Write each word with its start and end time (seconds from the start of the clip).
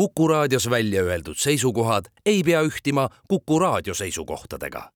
Kuku 0.00 0.28
raadios 0.28 0.70
välja 0.70 1.02
öeldud 1.02 1.36
seisukohad 1.36 2.04
ei 2.26 2.42
pea 2.42 2.62
ühtima 2.62 3.08
Kuku 3.28 3.58
raadio 3.58 3.94
seisukohtadega. 3.94 4.90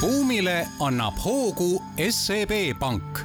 buumile 0.00 0.66
annab 0.80 1.14
hoogu 1.24 1.82
SEB 2.10 2.50
Pank 2.78 3.18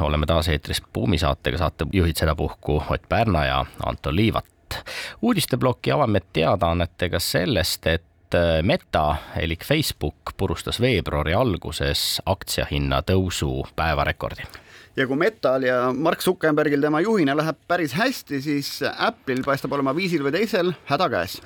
oleme 0.00 0.26
taas 0.26 0.48
eetris 0.48 0.82
Buumi 0.94 1.18
saatega, 1.18 1.58
saatejuhid 1.58 2.16
sedapuhku 2.16 2.82
Ott 2.90 3.08
Pärna 3.08 3.44
ja 3.44 3.66
Anton 3.86 4.16
Liivat. 4.16 4.55
Uudisteploki 5.22 5.92
avame 5.92 6.20
teadaannetega 6.32 7.20
sellest, 7.20 7.86
et 7.86 8.34
äh, 8.34 8.62
Meta 8.62 9.16
elik 9.40 9.64
Facebook 9.64 10.36
purustas 10.36 10.80
veebruari 10.80 11.34
alguses 11.34 12.20
aktsiahinna 12.26 13.02
tõusu 13.06 13.66
päevarekordi 13.76 14.46
ja 14.96 15.06
kui 15.06 15.18
Metal 15.20 15.62
ja 15.66 15.92
Mark 15.92 16.22
Zuckerbergil 16.24 16.80
tema 16.80 17.00
juhina 17.04 17.36
läheb 17.36 17.58
päris 17.68 17.94
hästi, 17.96 18.40
siis 18.42 18.70
Apple'il 18.82 19.44
paistab 19.44 19.74
olema 19.76 19.94
viisil 19.96 20.24
või 20.24 20.32
teisel 20.38 20.72
häda 20.88 21.08
käes. 21.12 21.40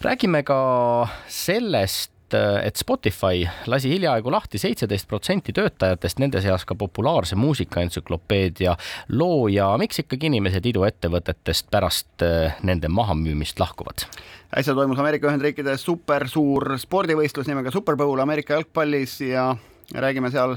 räägime 0.00 0.42
ka 0.42 1.08
sellest, 1.28 2.12
et 2.34 2.76
Spotify 2.76 3.46
lasi 3.66 3.90
hiljaaegu 3.92 4.30
lahti 4.32 4.58
seitseteist 4.58 5.08
protsenti 5.08 5.52
töötajatest, 5.56 6.18
nende 6.18 6.42
seas 6.44 6.64
ka 6.68 6.74
populaarse 6.78 7.36
muusikaentsüklopeedia 7.36 8.76
looja. 9.08 9.70
miks 9.78 10.02
ikkagi 10.04 10.26
inimesed 10.26 10.66
iduettevõtetest 10.66 11.70
pärast 11.70 12.26
eh, 12.26 12.56
nende 12.62 12.88
mahamüümist 12.88 13.60
lahkuvad? 13.60 14.08
äsja 14.56 14.74
toimus 14.74 14.98
Ameerika 14.98 15.28
Ühendriikides 15.28 15.84
supersuur 15.84 16.78
spordivõistlus 16.80 17.48
nimega 17.48 17.70
Super 17.70 17.96
Bowl 17.96 18.20
Ameerika 18.20 18.56
jalgpallis 18.56 19.20
ja 19.20 19.50
räägime 19.94 20.30
seal 20.32 20.56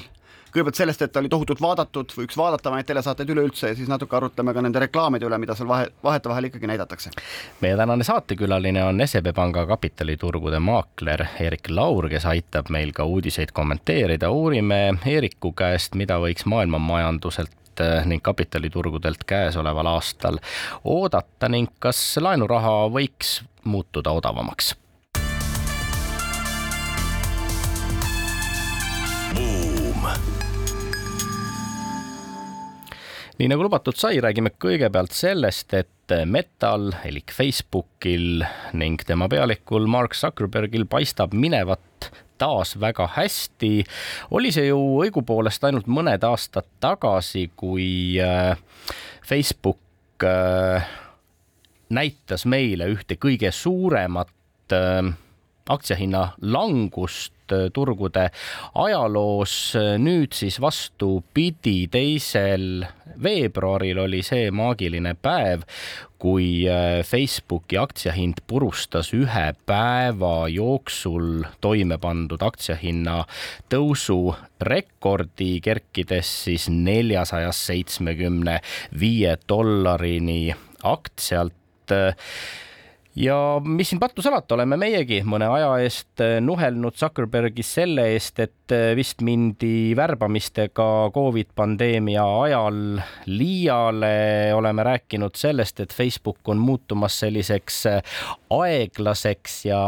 kõigepealt 0.51 0.75
sellest, 0.77 1.01
et 1.01 1.11
ta 1.11 1.21
oli 1.21 1.29
tohutult 1.31 1.61
vaadatud 1.61 2.11
või 2.17 2.27
üks 2.27 2.37
vaadatavaid 2.37 2.87
telesaateid 2.87 3.29
üleüldse 3.33 3.71
ja 3.71 3.77
siis 3.77 3.89
natuke 3.91 4.15
arutleme 4.17 4.53
ka 4.53 4.63
nende 4.63 4.83
reklaamide 4.83 5.27
üle, 5.27 5.39
mida 5.41 5.55
seal 5.57 5.69
vahe, 5.69 5.87
vahetevahel 6.03 6.49
ikkagi 6.49 6.69
näidatakse. 6.71 7.13
meie 7.61 7.77
tänane 7.77 8.03
saatekülaline 8.03 8.83
on 8.83 9.01
SEB 9.05 9.31
Panga 9.35 9.65
kapitaliturgude 9.67 10.59
maakler 10.59 11.25
Erik 11.39 11.69
Laur, 11.69 12.09
kes 12.09 12.25
aitab 12.25 12.69
meil 12.69 12.91
ka 12.93 13.05
uudiseid 13.05 13.51
kommenteerida. 13.53 14.29
uurime 14.29 14.81
Eeriku 15.05 15.53
käest, 15.53 15.95
mida 15.95 16.19
võiks 16.19 16.45
maailma 16.45 16.79
majanduselt 16.79 17.79
eh, 17.79 18.05
ning 18.05 18.23
kapitaliturgudelt 18.23 19.23
käesoleval 19.23 19.95
aastal 19.95 20.39
oodata 20.83 21.49
ning 21.49 21.71
kas 21.79 22.17
laenuraha 22.21 22.89
võiks 22.91 23.41
muutuda 23.63 24.11
odavamaks 24.11 24.75
nii 33.41 33.49
nagu 33.49 33.63
lubatud 33.65 33.97
sai, 33.97 34.19
räägime 34.21 34.51
kõigepealt 34.61 35.15
sellest, 35.17 35.73
et 35.73 36.13
Metal 36.29 36.91
elik 37.07 37.31
Facebookil 37.33 38.43
ning 38.77 39.01
tema 39.07 39.25
pealikul 39.31 39.87
Mark 39.89 40.13
Zuckerbergil 40.13 40.85
paistab 40.85 41.33
minevat 41.33 42.11
taas 42.37 42.75
väga 42.77 43.07
hästi. 43.15 43.71
oli 44.37 44.51
see 44.53 44.67
ju 44.67 44.77
õigupoolest 45.01 45.65
ainult 45.65 45.89
mõned 45.89 46.21
aastad 46.27 46.69
tagasi, 46.83 47.47
kui 47.57 48.21
äh, 48.21 48.53
Facebook 49.25 50.27
äh, 50.27 50.85
näitas 51.89 52.45
meile 52.45 52.91
ühte 52.93 53.17
kõige 53.17 53.49
suuremat 53.49 54.77
äh, 54.77 55.13
aktsiahinna 55.71 56.25
langust 56.41 57.33
turgude 57.73 58.29
ajaloos. 58.75 59.73
nüüd 59.99 60.33
siis 60.35 60.61
vastupidi, 60.61 61.87
teisel 61.91 62.85
veebruaril 63.23 63.99
oli 64.05 64.21
see 64.23 64.51
maagiline 64.55 65.15
päev, 65.21 65.65
kui 66.21 66.67
äh, 66.69 67.01
Facebooki 67.03 67.79
aktsiahind 67.81 68.43
purustas 68.47 69.09
ühe 69.17 69.47
päeva 69.65 70.47
jooksul 70.53 71.47
toime 71.61 71.97
pandud 72.01 72.43
aktsiahinna 72.45 73.23
tõusu 73.73 74.35
rekordi, 74.61 75.55
kerkides 75.65 76.29
siis 76.45 76.69
neljasajast 76.69 77.71
seitsmekümne 77.71 78.59
viie 78.99 79.33
dollarini 79.49 80.53
aktsialt 80.83 81.97
ja 83.21 83.61
mis 83.63 83.89
siin 83.91 83.99
pattu 84.01 84.23
salata, 84.23 84.55
oleme 84.55 84.77
meiegi 84.79 85.21
mõne 85.27 85.47
aja 85.51 85.69
eest 85.83 86.21
eh, 86.23 86.39
nuhelnud 86.43 86.97
Zuckerbergis 86.97 87.73
selle 87.77 88.07
eest, 88.15 88.39
et 88.41 88.73
eh, 88.73 88.91
vist 88.97 89.21
mindi 89.25 89.93
värbamistega 89.97 90.87
Covid 91.13 91.51
pandeemia 91.55 92.25
ajal 92.45 93.01
liiale. 93.29 94.53
oleme 94.57 94.83
rääkinud 94.83 95.37
sellest, 95.37 95.79
et 95.79 95.93
Facebook 95.93 96.49
on 96.49 96.57
muutumas 96.57 97.19
selliseks 97.21 97.85
eh, 97.91 98.01
aeglaseks 98.49 99.65
ja 99.69 99.81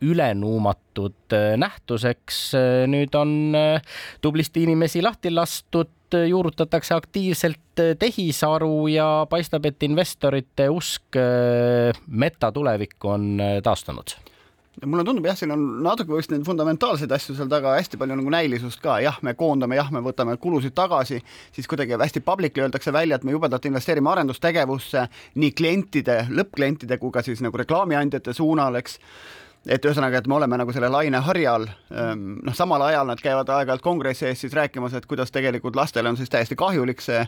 ülenuumatud 0.00 1.36
nähtuseks. 1.56 2.40
nüüd 2.90 3.14
on 3.14 3.54
tublisti 4.20 4.64
inimesi 4.64 5.02
lahti 5.02 5.30
lastud 5.30 5.97
juurutatakse 6.14 6.94
aktiivselt 6.94 7.82
tehisaru 7.98 8.88
ja 8.92 9.26
paistab, 9.30 9.66
et 9.68 9.82
investorite 9.86 10.68
usk 10.72 11.18
äh, 11.18 11.92
meta 12.08 12.52
tulevikku 12.52 13.14
on 13.14 13.30
äh, 13.40 13.58
taastunud. 13.64 14.16
Mulle 14.86 15.02
tundub 15.02 15.24
jah, 15.26 15.34
siin 15.34 15.50
on 15.50 15.62
natuke 15.82 16.14
vist 16.14 16.30
neid 16.30 16.44
fundamentaalseid 16.46 17.10
asju 17.10 17.34
seal 17.34 17.48
taga 17.50 17.72
hästi 17.74 17.98
palju 17.98 18.14
nagu 18.20 18.30
näilisust 18.30 18.78
ka, 18.82 19.00
jah, 19.02 19.16
me 19.26 19.32
koondame, 19.38 19.74
jah, 19.74 19.90
me 19.90 20.02
võtame 20.04 20.36
kulusid 20.38 20.76
tagasi, 20.76 21.18
siis 21.54 21.66
kuidagi 21.66 21.98
hästi 21.98 22.22
publicly 22.22 22.62
öeldakse 22.62 22.94
välja, 22.94 23.18
et 23.18 23.26
me 23.26 23.34
jubedalt 23.34 23.66
investeerime 23.66 24.12
arendustegevusse 24.12 25.08
nii 25.42 25.50
klientide, 25.58 26.20
lõppklientide 26.30 27.00
kui 27.02 27.10
ka 27.14 27.24
siis 27.26 27.42
nagu 27.42 27.58
reklaamiandjate 27.58 28.36
suunal, 28.38 28.78
eks 28.78 29.00
et 29.66 29.84
ühesõnaga, 29.84 30.20
et 30.20 30.28
me 30.30 30.36
oleme 30.38 30.58
nagu 30.60 30.72
selle 30.74 30.90
laine 30.92 31.20
harjal, 31.24 31.66
ehm, 31.90 32.26
noh, 32.46 32.54
samal 32.56 32.82
ajal 32.88 33.08
nad 33.10 33.22
käivad 33.22 33.48
aeg-ajalt 33.48 33.84
kongressi 33.84 34.28
ees 34.28 34.44
siis 34.44 34.54
rääkimas, 34.56 34.94
et 34.94 35.06
kuidas 35.06 35.32
tegelikult 35.34 35.76
lastele 35.76 36.08
on 36.08 36.16
siis 36.16 36.30
täiesti 36.30 36.56
kahjulik 36.56 37.02
see 37.04 37.24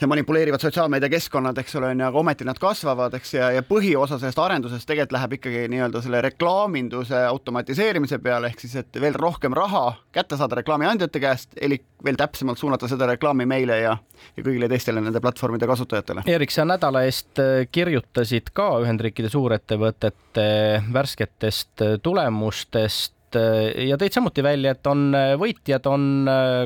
see 0.00 0.08
manipuleerivad 0.10 0.62
sotsiaalmeediakeskkonnad, 0.62 1.58
eks 1.62 1.76
ole, 1.80 1.92
on 1.92 2.00
ju, 2.02 2.06
aga 2.08 2.22
ometi 2.22 2.46
nad 2.48 2.58
kasvavad, 2.60 3.14
eks, 3.18 3.34
ja, 3.36 3.50
ja 3.56 3.62
põhiosa 3.66 4.18
sellest 4.18 4.40
arendusest 4.42 4.88
tegelikult 4.88 5.16
läheb 5.16 5.36
ikkagi 5.38 5.64
nii-öelda 5.72 6.02
selle 6.04 6.22
reklaaminduse 6.24 7.24
automatiseerimise 7.28 8.18
peale, 8.22 8.52
ehk 8.52 8.64
siis, 8.64 8.76
et 8.82 9.00
veel 9.00 9.16
rohkem 9.18 9.54
raha 9.56 9.84
kätte 10.14 10.38
saada 10.40 10.58
reklaamiandjate 10.60 11.22
käest, 11.22 11.56
elik 11.60 11.86
veel 12.04 12.18
täpsemalt 12.18 12.58
suunata 12.58 12.88
seda 12.90 13.06
reklaami 13.12 13.46
meile 13.48 13.78
ja, 13.82 13.96
ja 14.36 14.44
kõigile 14.44 14.68
teistele 14.70 15.02
nende 15.04 15.22
platvormide 15.22 15.68
kasutajatele. 15.70 16.26
Erik, 16.30 16.54
sa 16.54 16.66
nädala 16.68 17.04
eest 17.08 17.40
äh, 17.42 17.64
kirjutasid 17.70 18.52
ka 18.56 18.68
Ühendriikide 18.82 19.30
suurettevõtete 19.32 20.46
värsketest 20.92 21.84
äh, 21.86 21.98
tulemustest 22.02 23.38
äh, 23.38 23.88
ja 23.88 24.00
tõid 24.00 24.16
samuti 24.16 24.44
välja, 24.44 24.74
et 24.76 24.90
on 24.90 25.10
võitjad, 25.40 25.86
on 25.90 26.08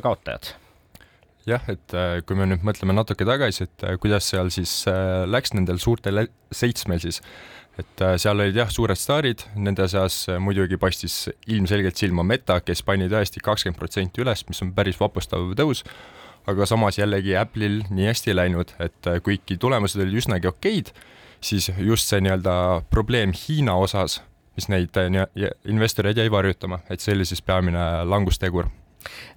kaotajad 0.02 0.54
jah, 1.46 1.62
et 1.70 1.94
äh, 1.94 2.20
kui 2.26 2.38
me 2.38 2.48
nüüd 2.50 2.64
mõtleme 2.66 2.94
natuke 2.96 3.26
tagasi, 3.26 3.66
et 3.66 3.84
äh, 3.86 3.94
kuidas 4.02 4.26
seal 4.32 4.50
siis 4.54 4.72
äh, 4.90 5.24
läks 5.30 5.54
nendel 5.54 5.78
suurtel 5.82 6.26
seitsmel 6.54 7.00
siis, 7.02 7.20
et 7.78 8.02
seal 8.22 8.40
olid 8.40 8.56
jah, 8.56 8.70
suured 8.72 8.96
staarid, 8.96 9.44
nende 9.60 9.84
seas 9.92 10.22
muidugi 10.40 10.78
paistis 10.80 11.26
ilmselgelt 11.52 11.98
silma 12.00 12.24
Meta, 12.24 12.62
kes 12.64 12.80
pani 12.86 13.08
tõesti 13.12 13.42
kakskümmend 13.44 13.76
protsenti 13.76 14.24
üles, 14.24 14.46
mis 14.48 14.62
on 14.64 14.70
päris 14.76 14.96
vapustav 14.96 15.50
tõus, 15.58 15.82
aga 16.48 16.64
samas 16.68 16.96
jällegi 16.96 17.36
Apple'il 17.36 17.82
nii 17.92 18.08
hästi 18.08 18.32
ei 18.32 18.38
läinud, 18.38 18.72
et 18.80 19.10
kuigi 19.26 19.58
tulemused 19.60 20.00
olid 20.00 20.16
üsnagi 20.22 20.48
okeid, 20.48 20.94
siis 21.44 21.68
just 21.76 22.08
see 22.08 22.24
nii-öelda 22.24 22.56
probleem 22.88 23.36
Hiina 23.36 23.76
osas, 23.76 24.22
mis 24.56 24.70
neid 24.72 24.96
investoreid 25.68 26.16
jäi 26.16 26.32
varjutama, 26.32 26.80
et 26.88 27.04
see 27.04 27.12
oli 27.12 27.28
siis 27.28 27.44
peamine 27.44 27.84
langustegur 28.08 28.72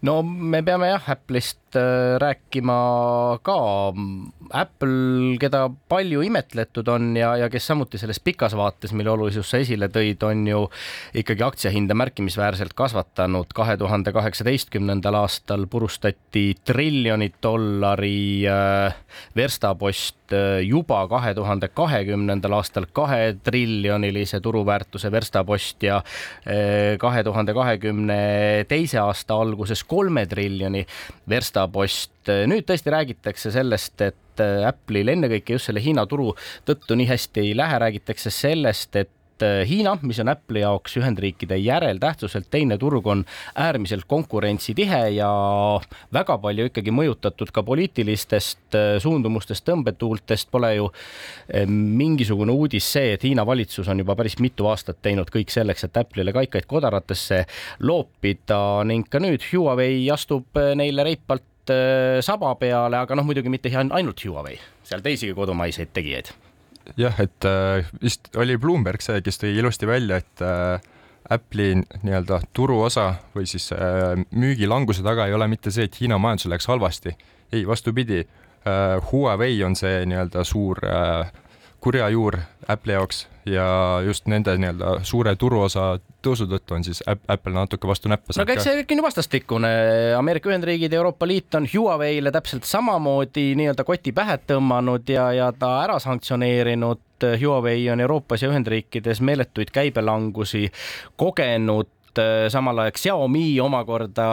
no 0.02 0.20
me 0.24 0.62
peame 0.64 0.90
jah, 0.92 1.08
Apple'ist 1.16 1.78
äh, 1.78 2.18
rääkima 2.22 2.78
ka. 3.46 3.58
Apple, 4.50 5.38
keda 5.42 5.66
palju 5.92 6.24
imetletud 6.26 6.88
on 6.90 7.12
ja, 7.20 7.36
ja 7.38 7.50
kes 7.52 7.68
samuti 7.70 8.00
selles 8.02 8.22
pikas 8.24 8.56
vaates, 8.58 8.94
mille 8.98 9.12
olulisust 9.14 9.54
sa 9.54 9.62
esile 9.62 9.92
tõid, 9.94 10.24
on 10.26 10.46
ju 10.48 10.64
ikkagi 11.22 11.46
aktsiahinda 11.46 11.98
märkimisväärselt 11.98 12.74
kasvatanud. 12.78 13.54
kahe 13.56 13.78
tuhande 13.78 14.14
kaheksateistkümnendal 14.16 15.20
aastal 15.22 15.68
purustati 15.70 16.54
triljonit 16.66 17.38
dollari 17.44 18.48
äh, 18.50 18.96
verstapost 19.36 20.19
äh, 20.34 20.60
juba 20.66 21.02
kahe 21.12 21.34
tuhande 21.38 21.70
kahekümnendal 21.74 22.58
aastal 22.60 22.88
kahe 22.94 23.36
triljonilise 23.44 24.40
turuväärtuse 24.44 25.12
verstapost 25.12 25.84
ja 25.84 26.00
äh, 26.00 26.98
kahe 27.02 27.24
tuhande 27.24 27.54
kahekümne 27.54 28.20
teise 28.70 29.02
aasta 29.04 29.38
alguses 29.42 29.84
kolme 29.84 30.26
triljoni 30.26 30.86
verstapost. 31.30 32.12
nüüd 32.30 32.66
tõesti 32.68 32.92
räägitakse 32.94 33.52
sellest, 33.52 34.02
et 34.02 34.42
Apple'il 34.68 35.10
ennekõike 35.12 35.56
just 35.56 35.68
selle 35.68 35.82
Hiina 35.84 36.06
turu 36.08 36.30
tõttu 36.68 36.96
nii 36.96 37.08
hästi 37.10 37.42
ei 37.44 37.56
lähe, 37.58 37.80
räägitakse 37.82 38.32
sellest, 38.32 38.96
et 38.96 39.10
et 39.40 39.46
äh, 39.46 39.68
Hiina, 39.68 39.98
mis 40.02 40.20
on 40.20 40.30
Apple'i 40.32 40.64
jaoks 40.64 40.98
Ühendriikide 41.00 41.58
järel 41.60 42.00
tähtsuselt 42.00 42.50
teine 42.52 42.78
turg, 42.78 43.06
on 43.08 43.24
äärmiselt 43.56 44.06
konkurentsitihe 44.08 45.02
ja 45.16 45.30
väga 46.14 46.38
palju 46.42 46.70
ikkagi 46.70 46.92
mõjutatud 46.92 47.52
ka 47.56 47.64
poliitilistest 47.64 48.76
äh, 48.76 48.98
suundumustest, 49.02 49.66
tõmbetuultest. 49.68 50.50
Pole 50.52 50.74
ju 50.76 50.90
äh, 50.92 51.66
mingisugune 51.70 52.52
uudis 52.52 52.88
see, 52.92 53.14
et 53.16 53.24
Hiina 53.24 53.46
valitsus 53.48 53.88
on 53.88 54.04
juba 54.04 54.18
päris 54.20 54.40
mitu 54.40 54.68
aastat 54.70 55.02
teinud 55.02 55.32
kõik 55.34 55.54
selleks, 55.54 55.88
et 55.88 56.02
Apple'ile 56.02 56.36
kaikaid 56.36 56.68
kodaratesse 56.70 57.46
loopida 57.80 58.84
ning 58.90 59.08
ka 59.10 59.24
nüüd 59.24 59.46
Huawei 59.52 60.04
astub 60.14 60.60
neile 60.76 61.06
reipalt 61.08 61.46
saba 62.26 62.56
peale, 62.58 62.98
aga 62.98 63.14
noh, 63.14 63.28
muidugi 63.28 63.52
mitte 63.54 63.70
ainult 63.70 64.26
Huawei, 64.26 64.58
seal 64.90 65.06
teisigi 65.06 65.38
kodumaiseid 65.38 65.94
tegijaid 65.94 66.34
jah, 66.98 67.20
et 67.22 67.46
äh, 67.46 67.86
vist 68.02 68.32
oli 68.38 68.58
Bloomberg 68.58 69.04
see, 69.04 69.22
kes 69.26 69.42
tõi 69.42 69.54
ilusti 69.60 69.88
välja, 69.90 70.20
et 70.22 70.44
äh, 70.46 70.80
Apple'i 71.30 71.78
nii-öelda 71.78 72.42
turuosa 72.56 73.12
või 73.36 73.46
siis 73.50 73.70
äh, 73.76 74.16
müügilanguse 74.32 75.04
taga 75.06 75.28
ei 75.28 75.36
ole 75.38 75.50
mitte 75.52 75.74
see, 75.74 75.86
et 75.90 76.00
Hiina 76.02 76.18
majandusel 76.18 76.56
läks 76.56 76.70
halvasti. 76.72 77.16
ei, 77.52 77.68
vastupidi, 77.68 78.24
Huawei 79.12 79.64
on 79.64 79.74
see 79.80 80.04
nii-öelda 80.06 80.44
suur 80.46 80.78
kurja 81.80 82.10
juur 82.10 82.38
Apple'i 82.68 82.94
jaoks 82.94 83.28
ja 83.50 83.66
just 84.06 84.28
nende 84.28 84.54
nii-öelda 84.58 85.00
suure 85.08 85.34
turuosa 85.40 86.00
tõusu 86.26 86.48
tõttu 86.50 86.76
on 86.76 86.84
siis 86.84 87.02
Apple 87.08 87.54
natuke 87.56 87.88
vastu 87.88 88.12
näppe 88.12 88.34
saanud. 88.34 88.42
no 88.42 88.46
aga 88.46 88.56
eks 88.58 88.68
see 88.68 88.78
kõik 88.82 88.94
on 88.94 89.02
ju 89.02 89.06
vastastikune, 89.06 89.72
Ameerika 90.18 90.52
Ühendriigid 90.52 90.94
ja 90.94 91.00
Euroopa 91.02 91.28
Liit 91.28 91.56
on 91.56 91.68
Huawei'le 91.74 92.34
täpselt 92.36 92.68
samamoodi 92.70 93.54
nii-öelda 93.60 93.86
koti 93.88 94.14
pähe 94.16 94.38
tõmmanud 94.52 95.10
ja, 95.10 95.30
ja 95.34 95.52
ta 95.56 95.76
ära 95.84 96.00
sanktsioneerinud. 96.04 97.06
Huawei 97.20 97.82
on 97.92 98.00
Euroopas 98.00 98.46
ja 98.46 98.48
Ühendriikides 98.48 99.20
meeletuid 99.28 99.74
käibelangusi 99.76 100.70
kogenud, 101.20 101.90
samal 102.48 102.80
ajal 102.86 102.96
Xiaomi 102.96 103.60
omakorda 103.60 104.28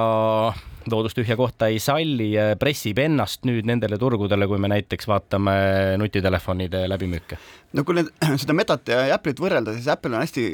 loodust 0.93 1.19
tühja 1.19 1.37
kohta 1.39 1.71
ei 1.73 1.81
salli, 1.83 2.33
pressib 2.61 2.99
ennast 3.03 3.47
nüüd 3.49 3.67
nendele 3.69 3.99
turgudele, 3.99 4.49
kui 4.51 4.61
me 4.63 4.71
näiteks 4.73 5.09
vaatame 5.11 5.57
nutitelefonide 6.01 6.87
läbimüüke? 6.91 7.39
no 7.77 7.85
kui 7.85 7.97
nüüd 7.99 8.11
seda 8.43 8.55
Metat 8.57 8.91
ja 8.91 9.01
Apple'it 9.17 9.41
võrrelda, 9.43 9.75
siis 9.77 9.89
Apple 9.93 10.15
on 10.15 10.23
hästi 10.23 10.45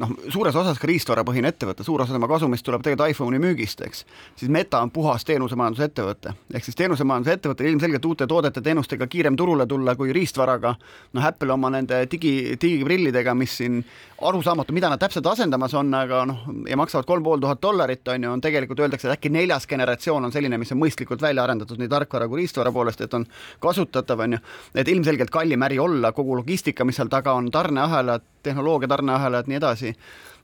noh, 0.00 0.14
suures 0.32 0.56
osas 0.58 0.80
ka 0.80 0.88
riistvarapõhine 0.90 1.52
ettevõte, 1.52 1.84
suur 1.86 2.02
osa 2.04 2.14
tema 2.16 2.28
kasumist 2.30 2.64
tuleb 2.66 2.84
tegelikult 2.84 3.12
iPhone'i 3.12 3.40
müügist, 3.42 3.82
eks. 3.86 4.04
siis 4.40 4.52
Meta 4.52 4.80
on 4.82 4.92
puhas 4.94 5.26
teenusemajanduse 5.28 5.88
ettevõte, 5.90 6.34
ehk 6.54 6.66
siis 6.66 6.78
teenusemajanduse 6.80 7.36
ettevõttel 7.38 7.70
ilmselgelt 7.72 8.08
uute 8.08 8.28
toodete, 8.30 8.64
teenustega 8.64 9.08
kiirem 9.10 9.36
turule 9.38 9.66
tulla 9.68 9.94
kui 9.98 10.14
riistvaraga. 10.14 10.74
noh, 11.12 11.26
Apple 11.26 11.52
oma 11.52 11.70
nende 11.70 12.02
digi, 12.10 12.56
digiprillidega, 12.60 13.34
mis 13.34 13.56
siin 13.60 13.82
arusaamatu, 14.22 14.74
mida 14.74 14.90
nad 14.90 15.00
täpselt 15.02 15.26
asendamas 15.26 15.74
on, 15.78 15.92
aga 15.94 16.24
noh, 16.28 16.44
ja 16.68 16.78
maksavad 16.78 17.06
kolm 17.06 17.24
pool 17.26 17.42
tuhat 17.42 17.62
dollarit, 17.62 18.06
on 18.08 18.26
ju, 18.26 18.32
on 18.32 18.42
tegelikult 18.42 18.80
öeldakse, 18.80 19.08
et 19.08 19.16
äkki 19.16 19.32
neljas 19.34 19.66
generatsioon 19.82 20.24
on 20.24 20.32
selline, 20.32 20.58
mis 20.58 20.72
on 20.72 20.80
mõistlikult 20.80 21.22
välja 21.22 21.44
arendatud 21.44 21.80
nii 21.80 21.90
tarkvara 21.90 22.28
kui 22.30 22.42
riistvara 22.42 22.72
poolest, 22.72 23.00
et 23.04 23.14
on 23.18 23.26
kasutatav, 23.62 24.24
on 24.24 24.38
ju. 24.38 24.42
et 24.74 24.88
ilmselgelt 24.88 25.30
kallim 25.30 25.62
äri 25.68 25.78
olla, 25.82 26.12
kogu 26.12 26.36
logistika, 26.38 26.84
mis 26.84 26.96
seal 27.00 27.10
taga 27.12 27.34
on, 27.38 27.50
tarneahelad, 27.50 28.24
tehnoloogia 28.42 28.88
tarneahelad, 28.88 29.50
nii 29.50 29.60
edasi, 29.60 29.94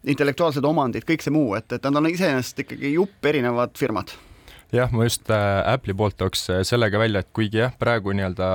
intellektuaalsed 0.07 0.65
omandid, 0.65 1.07
kõik 1.09 1.25
see 1.25 1.35
muu, 1.35 1.55
et, 1.59 1.71
et 1.73 1.85
nad 1.85 2.03
on 2.03 2.11
iseenesest 2.11 2.67
ikkagi 2.67 2.95
jupp 2.95 3.31
erinevad 3.33 3.79
firmad 3.79 4.15
jah, 4.73 4.93
ma 4.93 5.07
just 5.07 5.31
äh, 5.33 5.73
Apple'i 5.73 5.97
poolt 5.97 6.19
tooks 6.21 6.49
äh, 6.53 6.63
sellega 6.67 7.01
välja, 7.01 7.23
et 7.25 7.33
kuigi 7.33 7.63
jah, 7.63 7.75
praegu 7.79 8.13
nii-öelda 8.13 8.49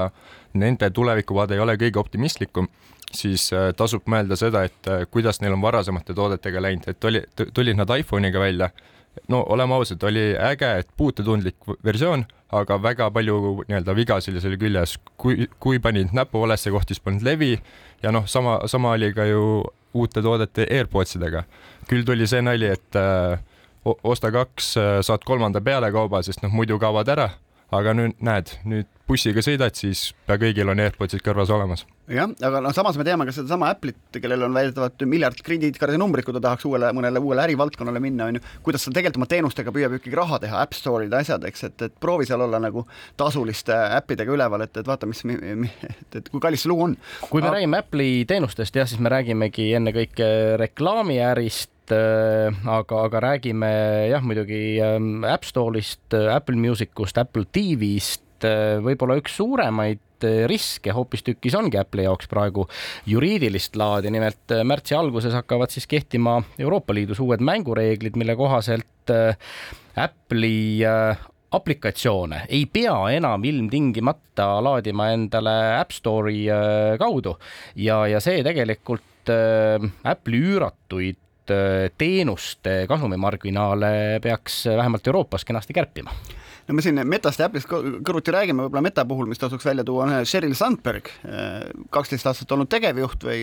nende 0.62 0.90
tulevikuvaade 0.94 1.58
ei 1.58 1.64
ole 1.64 1.76
kõige 1.82 2.02
optimistlikum, 2.02 2.68
siis 3.10 3.48
äh, 3.54 3.72
tasub 3.78 4.06
mõelda 4.10 4.38
seda, 4.38 4.64
et 4.70 5.10
kuidas 5.12 5.42
neil 5.42 5.56
on 5.56 5.64
varasemate 5.64 6.14
toodetega 6.14 6.62
läinud, 6.62 6.90
et 6.90 7.10
oli, 7.10 7.24
tulid 7.54 7.80
nad 7.80 7.90
iPhone'iga 7.98 8.42
välja, 8.44 8.70
no 9.28 9.44
oleme 9.50 9.76
ausad, 9.78 10.04
oli 10.04 10.34
äge, 10.38 10.70
et 10.80 10.90
puutetundlik 10.98 11.56
versioon, 11.86 12.26
aga 12.54 12.78
väga 12.82 13.10
palju 13.14 13.38
nii-öelda 13.68 13.96
vigasid 13.98 14.38
oli 14.42 14.60
küljes, 14.62 14.98
kui, 15.18 15.48
kui 15.60 15.80
panid 15.80 16.14
näpu 16.14 16.42
valesse 16.44 16.72
kohta, 16.74 16.94
siis 16.94 17.04
polnud 17.04 17.26
levi 17.26 17.56
ja 18.04 18.12
noh, 18.12 18.28
sama, 18.28 18.60
sama 18.68 18.94
oli 18.98 19.14
ka 19.14 19.26
ju 19.30 19.64
uute 19.94 20.22
toodete 20.26 20.68
AirPodsidega. 20.70 21.44
küll 21.88 22.06
tuli 22.06 22.28
see 22.28 22.42
nali, 22.42 22.70
et 22.74 22.98
äh, 22.98 23.40
osta 23.86 24.32
kaks, 24.32 24.76
äh, 24.78 25.00
saad 25.06 25.26
kolmanda 25.26 25.62
pealekauba, 25.62 26.24
sest 26.24 26.42
noh, 26.44 26.54
muidu 26.54 26.80
kaovad 26.82 27.10
ära 27.14 27.30
aga 27.78 27.94
nüüd 27.98 28.20
näed, 28.24 28.52
nüüd 28.68 28.90
bussiga 29.08 29.44
sõidad, 29.44 29.76
siis 29.76 30.12
pea 30.28 30.38
kõigil 30.40 30.70
on 30.72 30.80
AirPodsid 30.80 31.24
kõrvas 31.24 31.52
olemas. 31.54 31.84
jah, 32.08 32.30
aga 32.44 32.60
noh, 32.64 32.74
samas 32.76 32.98
me 33.00 33.06
teame 33.08 33.26
ka 33.28 33.34
sedasama 33.36 33.70
Apple'it, 33.74 34.20
kellel 34.22 34.46
on 34.48 34.56
väidetavalt 34.56 35.04
miljard 35.08 35.40
krediitkaardi 35.44 36.00
numbrit, 36.00 36.26
kui 36.28 36.36
ta 36.36 36.42
tahaks 36.44 36.66
uuele, 36.68 36.90
mõnele 36.96 37.22
uuele 37.24 37.44
ärivaldkonnale 37.46 38.02
minna, 38.04 38.28
on 38.32 38.40
ju, 38.40 38.44
kuidas 38.66 38.86
ta 38.86 38.94
tegelikult 38.96 39.22
oma 39.22 39.30
teenustega 39.32 39.74
püüab 39.76 39.98
ikkagi 40.00 40.20
raha 40.20 40.40
teha, 40.44 40.64
App 40.64 40.76
Store'id, 40.78 41.16
asjad, 41.20 41.44
eks, 41.48 41.66
et, 41.70 41.86
et 41.88 41.96
proovi 42.04 42.28
seal 42.30 42.44
olla 42.44 42.60
nagu 42.64 42.86
tasuliste 43.20 43.76
äppidega 44.00 44.36
üleval, 44.36 44.66
et, 44.68 44.80
et 44.80 44.88
vaata, 44.88 45.10
mis, 45.10 45.24
et, 45.28 46.20
et 46.22 46.32
kui 46.32 46.44
kallis 46.44 46.64
see 46.64 46.72
lugu 46.72 46.88
on. 46.88 46.98
kui 47.28 47.42
me 47.42 47.50
aga... 47.50 47.58
räägime 47.58 47.84
Apple'i 47.84 48.24
teenustest, 48.30 48.80
jah, 48.80 48.88
siis 48.90 49.04
me 49.04 49.12
räägimegi 49.14 49.72
ennekõike 49.80 50.30
reklaamiärist, 50.64 51.73
aga, 51.92 53.04
aga 53.08 53.20
räägime 53.20 53.70
jah, 54.10 54.24
muidugi 54.24 54.80
ähm, 54.82 55.24
App 55.28 55.44
Store'ist, 55.44 56.14
äh, 56.14 56.30
Apple 56.34 56.56
Musicust, 56.56 57.18
Apple 57.18 57.46
TV-st, 57.52 58.46
äh, 58.48 58.80
võib-olla 58.84 59.18
üks 59.20 59.36
suuremaid 59.40 60.00
riske 60.48 60.94
hoopistükkis 60.96 61.56
ongi 61.60 61.76
Apple'i 61.76 62.06
jaoks 62.06 62.30
praegu 62.32 62.64
juriidilist 63.12 63.76
laadi, 63.76 64.08
nimelt 64.14 64.54
märtsi 64.64 64.96
alguses 64.96 65.36
hakkavad 65.36 65.74
siis 65.74 65.84
kehtima 65.92 66.38
Euroopa 66.56 66.96
Liidus 66.96 67.20
uued 67.20 67.44
mängureeglid, 67.44 68.16
mille 68.16 68.38
kohaselt 68.40 69.12
Apple'i 70.00 70.80
aplikatsioone 71.52 72.46
ei 72.48 72.64
pea 72.72 72.96
enam 73.18 73.44
ilmtingimata 73.44 74.48
laadima 74.64 75.10
endale 75.12 75.58
App 75.82 75.92
Store'i 75.92 76.46
kaudu. 77.04 77.36
Ja, 77.76 78.06
ja 78.08 78.24
see 78.24 78.40
tegelikult 78.48 79.28
Apple'i 79.28 80.40
üüratuid 80.54 81.20
Äh, 81.52 81.92
teenuste 81.98 82.86
kasumimarginaale 82.88 84.20
peaks 84.24 84.66
vähemalt 84.66 85.08
Euroopas 85.08 85.46
kenasti 85.46 85.74
kärpima. 85.74 86.12
No 86.68 86.74
me 86.74 86.82
siin 86.82 87.02
Metast 87.04 87.42
ja 87.42 87.50
Apple'ist 87.50 87.68
kõrvuti 87.68 88.32
räägime, 88.32 88.64
võib-olla 88.64 88.86
Meta 88.86 89.04
puhul, 89.04 89.28
mis 89.28 89.42
tasuks 89.42 89.66
välja 89.68 89.84
tuua, 89.84 90.06
on 90.06 90.28
Sheryl 90.30 90.56
Sandberg, 90.56 91.10
äh, 91.28 91.66
kaksteist 91.92 92.30
aastat 92.32 92.56
olnud 92.56 92.72
tegevjuht 92.72 93.28
või 93.28 93.42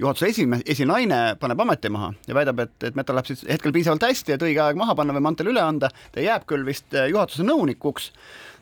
juhatuse 0.00 0.30
esime-, 0.32 0.62
esinaine, 0.64 1.18
paneb 1.40 1.60
ameti 1.60 1.92
maha 1.92 2.14
ja 2.24 2.38
väidab, 2.38 2.64
et, 2.64 2.78
et 2.88 2.96
Meta 2.96 3.12
läheb 3.12 3.28
siis 3.28 3.44
hetkel 3.50 3.76
piisavalt 3.76 4.08
hästi, 4.08 4.38
et 4.38 4.48
õige 4.48 4.64
aeg 4.64 4.80
maha 4.80 4.96
panna 4.96 5.12
või 5.12 5.26
mantel 5.28 5.52
üle 5.52 5.60
anda, 5.60 5.92
ta 6.16 6.24
jääb 6.24 6.48
küll 6.48 6.64
vist 6.64 6.96
äh, 6.96 7.10
juhatuse 7.12 7.44
nõunikuks 7.44 8.08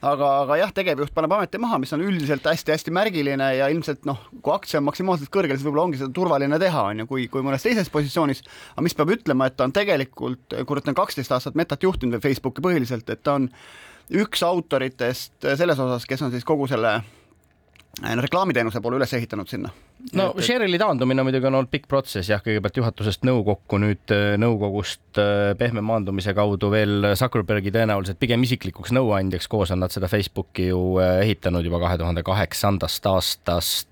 aga, 0.02 0.30
aga 0.42 0.58
jah, 0.60 0.72
tegevjuht 0.74 1.14
paneb 1.14 1.34
ameti 1.36 1.60
maha, 1.62 1.78
mis 1.82 1.92
on 1.94 2.02
üldiselt 2.04 2.46
hästi-hästi 2.48 2.94
märgiline 2.94 3.48
ja 3.58 3.68
ilmselt 3.72 4.06
noh, 4.08 4.18
kui 4.42 4.54
aktsia 4.54 4.80
on 4.80 4.88
maksimaalselt 4.88 5.30
kõrgel, 5.32 5.58
siis 5.58 5.66
võib-olla 5.66 5.86
ongi 5.86 6.00
seda 6.00 6.12
turvaline 6.14 6.58
teha, 6.62 6.84
on 6.90 7.04
ju, 7.04 7.08
kui, 7.10 7.28
kui 7.32 7.46
mõnes 7.46 7.64
teises 7.64 7.90
positsioonis. 7.92 8.42
aga 8.74 8.86
mis 8.86 8.98
peab 8.98 9.14
ütlema, 9.14 9.48
et 9.48 9.56
ta 9.58 9.68
on 9.68 9.74
tegelikult, 9.76 10.58
kurat, 10.68 10.84
ta 10.84 10.94
on 10.94 11.00
kaksteist 11.02 11.34
aastat 11.34 11.58
Metat 11.58 11.86
juhtinud 11.86 12.18
või 12.18 12.26
Facebooki 12.28 12.64
põhiliselt, 12.64 13.08
et 13.14 13.22
ta 13.22 13.38
on 13.38 13.48
üks 14.22 14.42
autoritest 14.44 15.50
selles 15.56 15.78
osas, 15.80 16.06
kes 16.08 16.26
on 16.26 16.34
siis 16.34 16.46
kogu 16.46 16.66
selle 16.70 16.98
reklaamiteenuse 18.00 18.80
poole 18.80 18.96
üles 18.96 19.12
ehitanud 19.14 19.48
sinna. 19.48 19.70
no 20.16 20.28
et, 20.32 20.44
Sherili 20.46 20.78
taandumine 20.80 21.22
muidugi 21.26 21.46
on 21.46 21.58
olnud 21.60 21.70
pikk 21.72 21.88
protsess 21.90 22.30
jah, 22.32 22.40
kõigepealt 22.44 22.80
juhatusest 22.80 23.26
nõukokku, 23.28 23.80
nüüd 23.82 24.14
äh, 24.14 24.32
nõukogust 24.40 25.20
äh, 25.20 25.52
pehme 25.60 25.84
maandumise 25.84 26.34
kaudu 26.34 26.72
veel 26.72 27.12
Zuckerbergi 27.18 27.74
tõenäoliselt 27.74 28.20
pigem 28.22 28.42
isiklikuks 28.48 28.94
nõuandjaks, 28.96 29.48
koos 29.52 29.74
on 29.76 29.84
nad 29.84 29.94
seda 29.94 30.10
Facebooki 30.10 30.70
ju 30.70 30.82
ehitanud 31.04 31.68
juba 31.68 31.82
kahe 31.84 32.00
tuhande 32.00 32.24
kaheksandast 32.26 33.06
aastast 33.12 33.91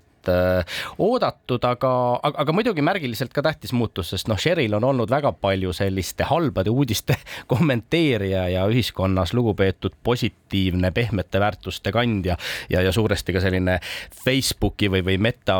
oodatud, 0.97 1.63
aga, 1.65 1.91
aga, 2.21 2.41
aga 2.43 2.55
muidugi 2.55 2.83
märgiliselt 2.85 3.33
ka 3.33 3.43
tähtis 3.45 3.73
muutus, 3.73 4.11
sest 4.13 4.29
noh, 4.31 4.39
Sheril 4.39 4.73
on 4.77 4.85
olnud 4.87 5.11
väga 5.11 5.33
palju 5.33 5.73
selliste 5.75 6.27
halbade 6.29 6.73
uudiste 6.73 7.17
kommenteerija 7.51 8.47
ja 8.53 8.65
ühiskonnas 8.71 9.33
lugupeetud 9.37 9.97
positiivne 10.03 10.91
pehmete 10.91 11.39
väärtuste 11.39 11.91
kandja 11.91 12.37
ja, 12.69 12.81
ja 12.81 12.91
suuresti 12.91 13.33
ka 13.33 13.43
selline 13.43 13.79
Facebooki 14.25 14.91
või, 14.91 15.05
või 15.05 15.17
meta 15.29 15.57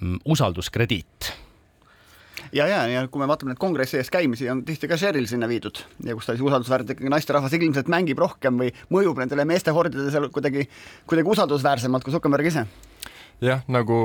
mm, 0.00 0.20
usalduskrediit. 0.24 1.32
Ja, 2.54 2.66
ja, 2.70 2.84
ja 2.86 3.00
kui 3.10 3.18
me 3.18 3.26
vaatame 3.26 3.50
neid 3.50 3.58
kongressi 3.58 3.98
ees 3.98 4.10
käimisi, 4.14 4.46
on 4.50 4.60
tihti 4.66 4.86
ka 4.90 4.98
Sheryl 5.00 5.26
sinna 5.26 5.48
viidud 5.50 5.80
ja 6.06 6.14
kus 6.14 6.28
ta 6.28 6.36
siis 6.36 6.44
usaldusväärselt 6.46 6.92
ikkagi 6.94 7.10
naisterahvas 7.10 7.56
ilmselt 7.56 7.90
mängib 7.90 8.20
rohkem 8.22 8.60
või 8.60 8.70
mõjub 8.94 9.18
nendele 9.18 9.46
meeste 9.48 9.74
hordidele 9.74 10.12
seal 10.14 10.28
kuidagi, 10.34 10.68
kuidagi 11.10 11.32
usaldusväärsemalt 11.34 12.06
kui 12.06 12.14
Zuckerberg 12.14 12.52
ise 12.52 12.62
jah, 13.42 13.62
nagu 13.70 13.96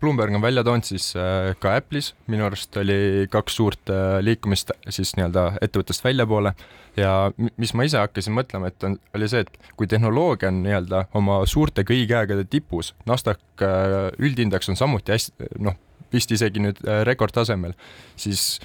Bloomberg 0.00 0.34
on 0.34 0.42
välja 0.42 0.64
toonud, 0.64 0.86
siis 0.86 1.12
äh, 1.16 1.52
ka 1.60 1.74
Apple'is. 1.78 2.12
Minu 2.30 2.46
arust 2.46 2.76
oli 2.80 3.26
kaks 3.30 3.56
suurt 3.56 3.92
äh, 3.92 4.18
liikumist 4.24 4.72
siis 4.88 5.14
nii-öelda 5.18 5.46
ettevõttest 5.62 6.04
väljapoole. 6.04 6.54
Ja 6.98 7.30
mis 7.60 7.74
ma 7.76 7.86
ise 7.86 8.00
hakkasin 8.00 8.34
mõtlema, 8.36 8.70
et 8.70 8.86
on, 8.86 8.96
oli 9.16 9.28
see, 9.30 9.44
et 9.44 9.70
kui 9.78 9.88
tehnoloogia 9.90 10.50
on 10.50 10.62
nii-öelda 10.64 11.04
oma 11.18 11.40
suurte 11.50 11.84
kõigi 11.86 12.16
aegade 12.16 12.46
tipus, 12.50 12.94
Nasdaq 13.10 13.64
äh, 13.66 14.10
üldindeks 14.18 14.72
on 14.72 14.78
samuti 14.80 15.14
hästi, 15.14 15.52
noh, 15.62 15.78
vist 16.10 16.32
isegi 16.34 16.62
nüüd 16.62 16.80
rekordtasemel, 17.06 17.76
siis 18.18 18.58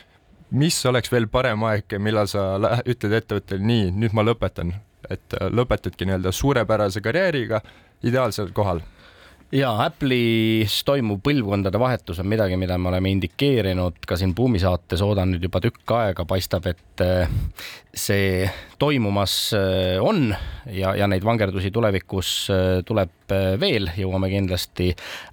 mis 0.55 0.79
oleks 0.89 1.12
veel 1.13 1.27
parem 1.29 1.62
aeg, 1.67 1.93
millal 2.01 2.25
sa 2.29 2.55
ütled 2.89 3.13
ettevõttele 3.19 3.62
nii, 3.62 3.91
nüüd 3.93 4.15
ma 4.17 4.25
lõpetan, 4.25 4.74
et 5.13 5.38
lõpetadki 5.53 6.07
nii-öelda 6.10 6.34
suurepärase 6.34 7.03
karjääriga 7.05 7.62
ideaalsel 8.01 8.50
kohal 8.57 8.81
ja 9.54 9.70
Apple'is 9.86 10.80
toimuv 10.86 11.20
põlvkondade 11.25 11.80
vahetus 11.80 12.20
on 12.22 12.30
midagi, 12.30 12.58
mida 12.58 12.78
me 12.82 12.90
oleme 12.90 13.12
indikeerinud 13.14 14.06
ka 14.08 14.18
siin 14.18 14.34
Buumi 14.36 14.60
saates, 14.62 15.04
oodan 15.06 15.34
nüüd 15.34 15.46
juba 15.46 15.62
tükk 15.64 15.94
aega, 15.98 16.25
paistab, 16.28 16.68
et 16.72 17.04
äh, 17.04 17.30
see 17.94 18.50
toimumas 18.82 19.36
äh, 19.58 20.02
on 20.02 20.30
ja, 20.72 20.96
ja 20.98 21.08
neid 21.12 21.25
vangerdusi 21.25 21.72
tulevikus 21.74 22.34
äh, 22.54 22.66
tuleb 22.88 23.14
veel, 23.62 23.90
jõuame 23.98 24.30
kindlasti 24.30 24.92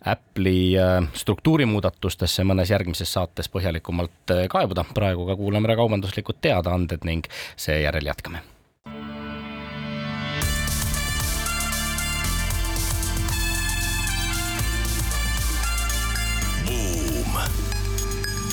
Apple'i 0.09 0.73
struktuurimuudatustesse 1.21 2.47
mõnes 2.49 2.73
järgmises 2.73 3.13
saates 3.13 3.53
põhjalikumalt 3.53 4.33
kaevuda. 4.49 4.87
praegu 4.95 5.29
ka 5.29 5.37
kuulame 5.37 5.69
ära 5.69 5.77
kaubanduslikud 5.83 6.41
teadaanded 6.41 7.05
ning 7.05 7.29
seejärel 7.61 8.09
jätkame 8.09 8.41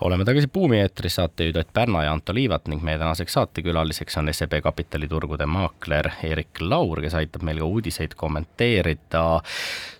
oleme 0.00 0.24
tagasi 0.24 0.48
Buumi 0.52 0.80
eetris, 0.80 1.14
saatejuhid 1.14 1.56
Ott 1.56 1.72
Pärna 1.72 2.04
ja 2.04 2.12
Anto 2.12 2.34
Liivat 2.34 2.66
ning 2.68 2.82
meie 2.84 2.98
tänaseks 2.98 3.32
saatekülaliseks 3.32 4.18
on 4.20 4.28
SEB 4.34 4.58
kapitaliturgude 4.62 5.46
maakler 5.48 6.10
Erik 6.24 6.60
Laur, 6.60 7.00
kes 7.00 7.14
aitab 7.16 7.44
meil 7.46 7.60
ka 7.62 7.68
uudiseid 7.68 8.16
kommenteerida. 8.18 9.24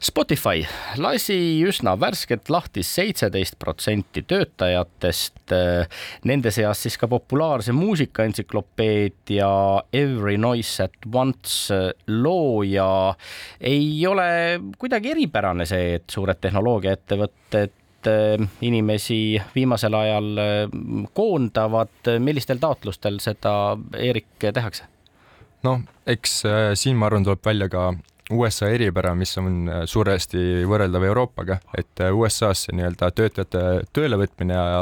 Spotify 0.02 0.66
lasi 1.00 1.38
üsna 1.64 1.96
värskelt 2.00 2.50
lahti 2.52 2.84
seitseteist 2.84 3.56
protsenti 3.58 4.22
töötajatest, 4.28 5.54
nende 6.28 6.52
seas 6.52 6.84
siis 6.84 6.98
ka 7.00 7.08
populaarse 7.08 7.72
muusikaentsüklopeedia 7.72 9.48
Every 9.92 10.36
Noise 10.36 10.90
at 10.90 11.08
Once 11.14 11.80
looja. 12.06 13.14
ei 13.60 14.06
ole 14.06 14.60
kuidagi 14.78 15.10
eripärane 15.10 15.66
see, 15.66 15.94
et 15.96 16.10
suured 16.12 16.40
tehnoloogiaettevõtted 16.40 17.85
inimesi 18.64 19.40
viimasel 19.54 19.94
ajal 19.94 20.42
äh, 20.42 20.58
koondavad, 21.16 22.12
millistel 22.18 22.60
taotlustel 22.62 23.20
seda, 23.24 23.76
Eerik, 23.98 24.28
tehakse? 24.40 24.88
noh, 25.66 25.80
eks 26.06 26.42
äh, 26.46 26.68
siin 26.78 26.98
ma 26.98 27.10
arvan, 27.10 27.26
tuleb 27.26 27.42
välja 27.44 27.70
ka 27.72 27.88
USA 28.30 28.72
eripära, 28.74 29.12
mis 29.14 29.36
on 29.38 29.68
suuresti 29.86 30.64
võrreldav 30.66 31.04
Euroopaga, 31.06 31.60
et 31.78 32.02
USA-s 32.10 32.72
nii-öelda 32.74 33.12
töötajate 33.14 33.60
töölevõtmine 33.94 34.56
ja 34.56 34.80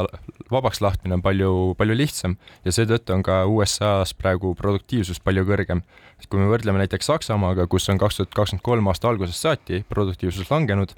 vabaks 0.51 0.81
lahtmine 0.81 1.19
on 1.19 1.21
palju, 1.25 1.51
palju 1.77 1.97
lihtsam 1.97 2.39
ja 2.65 2.73
seetõttu 2.73 3.13
on 3.13 3.21
ka 3.25 3.43
USA-s 3.49 4.15
praegu 4.17 4.55
produktiivsus 4.57 5.21
palju 5.21 5.45
kõrgem. 5.45 5.83
kui 6.29 6.39
me 6.39 6.47
võrdleme 6.49 6.79
näiteks 6.81 7.05
Saksamaaga, 7.05 7.67
kus 7.67 7.89
on 7.89 7.99
kaks 8.01 8.17
tuhat 8.17 8.33
kakskümmend 8.33 8.63
kolm 8.63 8.87
aasta 8.87 9.09
algusest 9.09 9.45
saati 9.45 9.83
produktiivsus 9.89 10.49
langenud, 10.49 10.95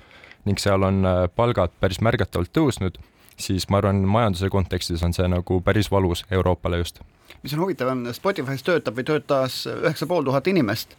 ning 0.48 0.60
seal 0.62 0.86
on 0.88 1.06
äh, 1.06 1.22
palgad 1.36 1.75
päris 1.82 2.01
märgatavalt 2.06 2.54
tõusnud, 2.56 3.00
siis 3.38 3.68
ma 3.70 3.82
arvan, 3.82 4.01
majanduse 4.10 4.50
kontekstis 4.54 5.04
on 5.06 5.16
see 5.16 5.27
nagu 5.32 5.62
päris 5.66 5.92
valus 5.94 6.25
Euroopale 6.32 6.82
just. 6.82 7.01
mis 7.44 7.54
on 7.54 7.66
huvitav, 7.66 7.92
on 7.94 8.08
Spotify's 8.16 8.66
töötab 8.66 8.98
või 8.98 9.06
töötas 9.08 9.66
üheksa 9.72 10.08
pool 10.10 10.25
tuhat 10.25 10.48
inimest 10.48 10.98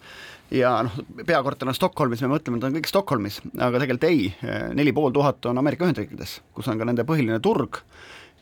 ja 0.55 0.77
noh, 0.87 0.95
peakorter 1.27 1.69
on 1.69 1.77
Stockholmis, 1.77 2.23
me 2.25 2.31
mõtleme, 2.37 2.61
et 2.61 2.69
on 2.69 2.79
kõik 2.79 2.89
Stockholmis, 2.89 3.41
aga 3.57 3.81
tegelikult 3.81 4.07
ei, 4.09 4.31
neli 4.79 4.95
pool 4.97 5.13
tuhat 5.13 5.51
on 5.51 5.59
Ameerika 5.61 5.85
Ühendriikides, 5.89 6.39
kus 6.55 6.71
on 6.71 6.79
ka 6.81 6.89
nende 6.89 7.05
põhiline 7.09 7.41
turg 7.45 7.83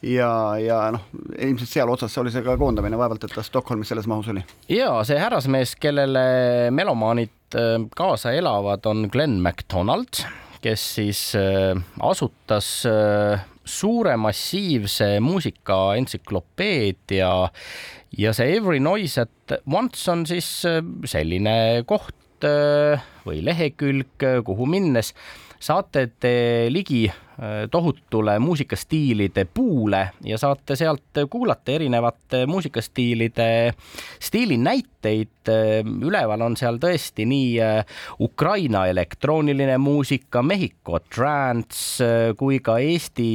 ja, 0.02 0.30
ja 0.60 0.78
noh, 0.94 1.06
ilmselt 1.38 1.70
seal 1.70 1.90
otsas 1.90 2.16
oli 2.20 2.32
see 2.34 2.44
ka 2.44 2.56
koondamine, 2.60 2.98
vaevalt 2.98 3.26
et 3.26 3.34
ta 3.34 3.44
Stockholmis 3.44 3.90
selles 3.92 4.08
mahus 4.10 4.28
oli. 4.32 4.42
ja 4.72 4.90
see 5.08 5.18
härrasmees, 5.20 5.76
kellele 5.80 6.26
melomaanid 6.74 7.56
äh, 7.56 7.78
kaasa 7.96 8.34
elavad, 8.36 8.86
on 8.86 9.08
Glen 9.12 9.40
MacDonald 9.42 10.24
kes 10.66 10.82
siis 10.96 11.20
äh, 11.38 11.78
asutas 12.02 12.68
äh, 12.90 13.38
suure 13.64 14.16
massiivse 14.18 15.20
muusikaentsüklopeedia 15.22 17.28
ja 18.18 18.32
see 18.34 18.56
Every 18.56 18.80
Noise 18.82 19.20
at 19.26 19.60
Once 19.70 20.10
on 20.10 20.26
siis 20.26 20.48
äh, 20.66 20.82
selline 21.06 21.84
koht 21.86 22.14
või 23.24 23.38
lehekülg, 23.40 24.20
kuhu 24.44 24.66
minnes 24.68 25.14
saate 25.60 26.08
te 26.20 26.34
ligi 26.70 27.06
Äh, 27.42 27.68
tohutule 27.70 28.38
muusikastiilide 28.38 29.44
puule 29.44 30.08
ja 30.24 30.38
saate 30.38 30.76
sealt 30.76 31.18
kuulata 31.30 31.72
erinevate 31.72 32.46
muusikastiilide 32.46 33.74
stiilinäiteid. 34.20 35.28
Äh, 35.48 35.82
üleval 36.00 36.40
on 36.40 36.56
seal 36.56 36.80
tõesti 36.80 37.26
nii 37.28 37.50
äh, 37.60 38.00
Ukraina 38.24 38.86
elektrooniline 38.88 39.76
muusika, 39.76 40.40
Mehhiko 40.42 41.02
trance 41.12 42.32
kui 42.40 42.62
ka 42.64 42.78
Eesti 42.80 43.28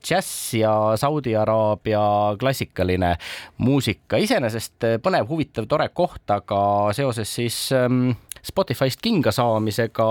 džäss 0.00 0.56
ja 0.62 0.72
Saudi 0.96 1.36
Araabia 1.36 2.00
klassikaline 2.40 3.18
muusika. 3.58 4.16
iseenesest 4.16 4.88
põnev, 5.04 5.28
huvitav, 5.28 5.68
tore 5.68 5.92
koht, 5.92 6.24
aga 6.32 6.64
seoses 6.96 7.34
siis 7.34 7.66
ähm, 7.76 8.14
Spotify'st 8.42 9.02
kinga 9.02 9.30
saamisega 9.32 10.08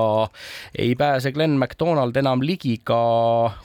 ei 0.79 0.95
pääse 0.95 1.31
Glen 1.31 1.57
McDonald 1.59 2.15
enam 2.15 2.43
ligi 2.45 2.77
ka 2.83 3.01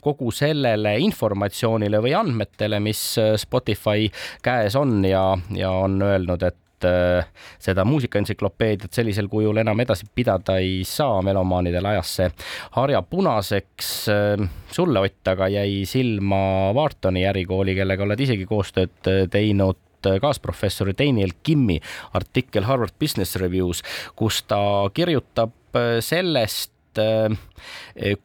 kogu 0.02 0.32
sellele 0.34 0.96
informatsioonile 1.06 2.02
või 2.02 2.14
andmetele, 2.18 2.80
mis 2.82 3.02
Spotify 3.40 4.10
käes 4.42 4.76
on 4.76 5.04
ja, 5.06 5.28
ja 5.54 5.70
on 5.70 6.00
öelnud, 6.02 6.42
et 6.42 6.86
äh, 6.88 7.26
seda 7.62 7.84
muusikaentsüklopeediat 7.86 8.92
sellisel 8.92 9.30
kujul 9.32 9.62
enam 9.62 9.80
edasi 9.80 10.08
pidada 10.14 10.58
ei 10.62 10.82
saa, 10.88 11.22
melomaanidel 11.22 11.86
ajas 11.92 12.14
see 12.20 12.28
harja 12.76 13.02
punaseks. 13.02 13.90
Äh, 14.12 14.46
sulle, 14.72 15.00
Ott, 15.06 15.22
aga 15.30 15.48
jäi 15.48 15.84
silma 15.86 16.72
Whartoni 16.74 17.22
ärikooli, 17.30 17.78
kellega 17.78 18.04
oled 18.04 18.20
isegi 18.20 18.46
koostööd 18.50 19.30
teinud 19.30 19.85
kaasprofessori 20.02 20.96
Daniel 20.98 21.32
Kimmi 21.42 21.80
artikkel 22.12 22.66
Harvard 22.68 22.94
Business 23.00 23.36
Reviews, 23.40 23.82
kus 24.16 24.42
ta 24.48 24.58
kirjutab 24.94 25.76
äh, 25.76 25.98
sellest, 26.04 27.00
äh, 27.00 27.30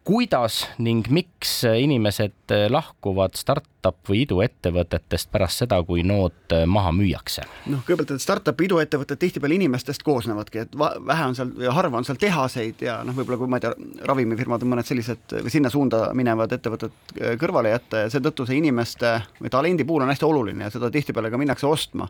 kuidas 0.03 0.65
ning 0.79 1.07
miks 1.11 1.61
inimesed 1.63 2.55
lahkuvad 2.71 3.39
startup 3.81 4.09
või 4.09 4.21
iduettevõtetest 4.25 5.31
pärast 5.31 5.63
seda, 5.63 5.81
kui 5.83 6.03
nood 6.05 6.53
maha 6.69 6.91
müüakse? 6.93 7.43
noh, 7.71 7.81
kõigepealt, 7.85 8.13
et 8.15 8.21
startup'i 8.21 8.67
iduettevõtted 8.67 9.17
tihtipeale 9.17 9.57
inimestest 9.57 10.03
koosnevadki, 10.05 10.65
et 10.65 10.77
vähe 10.77 11.25
on 11.25 11.35
seal 11.35 11.51
ja 11.61 11.73
harva 11.73 11.97
on 11.97 12.05
seal 12.05 12.19
tehaseid 12.21 12.81
ja 12.85 12.99
noh, 13.03 13.15
võib-olla 13.17 13.39
kui 13.41 13.49
ma 13.49 13.57
ei 13.57 13.65
tea, 13.65 13.73
ravimifirmad 14.05 14.61
või 14.61 14.75
mõned 14.75 14.87
sellised 14.87 15.35
või 15.39 15.53
sinna 15.53 15.73
suunda 15.73 16.11
minevad 16.13 16.53
ettevõtted 16.53 17.17
kõrvale 17.41 17.73
jätta 17.73 18.05
ja 18.05 18.13
seetõttu 18.13 18.45
see 18.45 18.61
inimeste 18.61 19.17
või 19.41 19.53
talendi 19.53 19.87
puhul 19.87 20.05
on 20.05 20.13
hästi 20.13 20.29
oluline 20.29 20.67
ja 20.67 20.73
seda 20.73 20.91
tihtipeale 20.93 21.33
ka 21.33 21.41
minnakse 21.41 21.67
ostma 21.67 22.09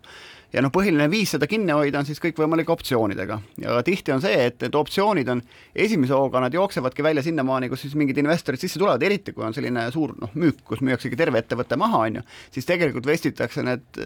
ja 0.51 0.61
noh, 0.63 0.71
põhiline 0.73 1.07
viis 1.11 1.31
seda 1.35 1.47
kinni 1.49 1.71
hoida 1.75 2.01
on 2.01 2.07
siis 2.07 2.19
kõikvõimalike 2.23 2.73
optsioonidega 2.73 3.39
ja 3.63 3.79
tihti 3.87 4.11
on 4.15 4.23
see, 4.23 4.35
et 4.49 4.59
need 4.63 4.75
optsioonid 4.75 5.31
on 5.31 5.43
esimese 5.75 6.15
hooga, 6.17 6.41
nad 6.43 6.55
jooksevadki 6.55 7.03
välja 7.05 7.23
sinnamaani, 7.23 7.69
kus 7.71 7.85
siis 7.85 7.95
mingid 7.99 8.19
investorid 8.19 8.59
sisse 8.59 8.79
tulevad, 8.79 9.03
eriti 9.07 9.31
kui 9.35 9.45
on 9.47 9.55
selline 9.55 9.87
suur 9.95 10.13
noh, 10.19 10.33
müük, 10.35 10.63
kus 10.67 10.83
müüaksegi 10.83 11.19
terve 11.19 11.39
ettevõte 11.41 11.60
maha, 11.77 12.05
on 12.07 12.15
ju, 12.19 12.23
siis 12.51 12.65
tegelikult 12.65 13.05
vestitakse 13.05 13.63
need 13.65 14.01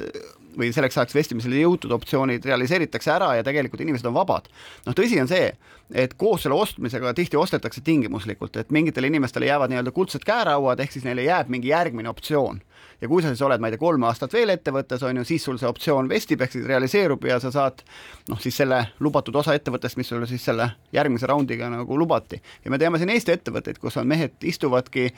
või 0.57 0.71
selleks 0.75 0.97
ajaks 0.97 1.15
vestimisele 1.15 1.59
jõutud 1.59 1.91
optsioonid 1.95 2.45
realiseeritakse 2.47 3.11
ära 3.11 3.33
ja 3.37 3.43
tegelikult 3.43 3.81
inimesed 3.83 4.07
on 4.07 4.15
vabad. 4.15 4.47
noh, 4.85 4.95
tõsi 4.95 5.19
on 5.21 5.27
see, 5.27 5.51
et 5.93 6.15
koos 6.17 6.45
selle 6.45 6.55
ostmisega 6.55 7.13
tihti 7.13 7.37
ostetakse 7.37 7.81
tingimuslikult, 7.85 8.55
et 8.57 8.71
mingitele 8.71 9.11
inimestele 9.11 9.49
jäävad 9.49 9.73
nii-öelda 9.73 9.91
kuldsed 9.95 10.23
käerauad, 10.25 10.79
ehk 10.79 10.95
siis 10.95 11.05
neile 11.05 11.27
jääb 11.27 11.51
mingi 11.51 11.73
järgmine 11.73 12.09
optsioon 12.09 12.61
ja 13.01 13.09
kui 13.11 13.23
sa 13.23 13.31
siis 13.31 13.43
oled, 13.45 13.61
ma 13.61 13.69
ei 13.69 13.75
tea, 13.75 13.81
kolm 13.81 14.03
aastat 14.07 14.33
veel 14.35 14.53
ettevõttes, 14.55 15.03
on 15.05 15.21
ju, 15.21 15.25
siis 15.27 15.45
sul 15.45 15.59
see 15.61 15.69
optsioon 15.69 16.09
vestib, 16.11 16.41
ehk 16.41 16.55
siis 16.55 16.67
realiseerub 16.69 17.25
ja 17.29 17.39
sa 17.43 17.51
saad 17.53 17.83
noh, 18.31 18.41
siis 18.41 18.57
selle 18.61 18.81
lubatud 19.03 19.35
osa 19.41 19.55
ettevõttest, 19.57 19.99
mis 19.99 20.09
sulle 20.11 20.27
siis 20.29 20.45
selle 20.45 20.69
järgmise 20.95 21.29
raundiga 21.29 21.69
nagu 21.71 21.97
lubati. 21.99 22.41
ja 22.65 22.71
me 22.71 22.81
teame 22.81 23.01
siin 23.01 23.13
Eesti 23.15 23.35
ettevõtteid, 23.35 23.79
kus 23.81 23.97
on 24.01 24.07
mehed 24.07 24.37
istuvadki 24.43 25.11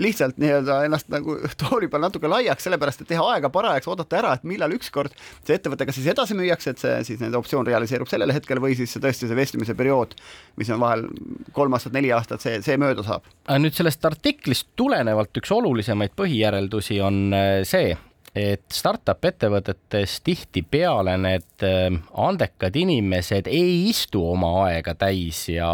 lihtsalt 0.00 0.38
nii-öelda 0.40 0.84
ennast 0.84 1.08
nagu 1.12 1.36
tooli 1.60 1.88
peal 1.92 2.04
natuke 2.06 2.28
laiaks, 2.30 2.64
sellepärast 2.64 3.04
et 3.04 3.10
teha 3.12 3.24
aega 3.34 3.50
parajaks, 3.52 3.88
oodata 3.92 4.18
ära, 4.18 4.32
et 4.36 4.46
millal 4.48 4.72
ükskord 4.76 5.12
see 5.44 5.56
ettevõte 5.58 5.86
kas 5.88 5.98
siis 5.98 6.08
edasi 6.12 6.36
müüakse, 6.38 6.72
et 6.72 6.80
see 6.80 6.94
siis 7.10 7.20
nende 7.20 7.36
optsioon 7.40 7.66
realiseerub 7.68 8.08
sellel 8.08 8.32
hetkel 8.32 8.60
või 8.62 8.76
siis 8.78 8.94
tõesti 8.96 9.28
see 9.28 9.36
vestimise 9.36 9.76
periood, 9.76 10.16
mis 10.60 10.70
on 10.72 10.80
vahel 10.80 11.04
kolm 11.52 11.76
aastat, 11.76 11.92
neli 11.96 12.12
aastat, 12.14 12.44
see, 12.44 12.62
see 12.64 12.78
mööda 12.80 13.04
saab. 13.06 13.28
nüüd 13.52 13.76
sellest 13.76 14.04
artiklist 14.08 14.70
tulenevalt 14.80 15.42
üks 15.42 15.52
olulisemaid 15.52 16.16
põhijäreldusi 16.16 17.00
on 17.04 17.11
äh, 17.34 17.60
see, 17.68 17.92
et 18.32 18.64
startup 18.72 19.24
ettevõtetes 19.28 20.20
tihtipeale 20.24 21.18
need 21.20 21.64
ähm, 21.68 22.00
andekad 22.16 22.76
inimesed 22.80 23.50
ei 23.52 23.90
istu 23.90 24.22
oma 24.32 24.54
aega 24.66 24.94
täis 24.96 25.44
ja 25.52 25.68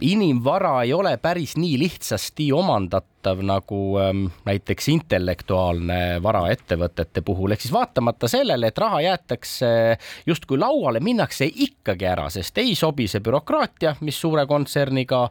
inimvara 0.00 0.82
ei 0.82 0.92
ole 0.92 1.16
päris 1.16 1.56
nii 1.56 1.78
lihtsasti 1.78 2.52
omandatav 2.52 3.42
nagu 3.44 3.98
ähm, 4.00 4.24
näiteks 4.48 4.88
intellektuaalne 4.88 6.22
vara 6.22 6.46
ettevõtete 6.50 7.20
puhul, 7.20 7.52
ehk 7.52 7.60
siis 7.60 7.74
vaatamata 7.74 8.30
sellele, 8.32 8.70
et 8.72 8.78
raha 8.80 9.02
jäetakse 9.04 9.68
justkui 10.26 10.58
lauale, 10.58 11.02
minnakse 11.04 11.50
ikkagi 11.52 12.08
ära, 12.08 12.30
sest 12.32 12.58
ei 12.58 12.72
sobi 12.74 13.06
see 13.12 13.20
bürokraatia, 13.20 13.92
mis 14.00 14.20
suure 14.20 14.46
kontserniga 14.48 15.26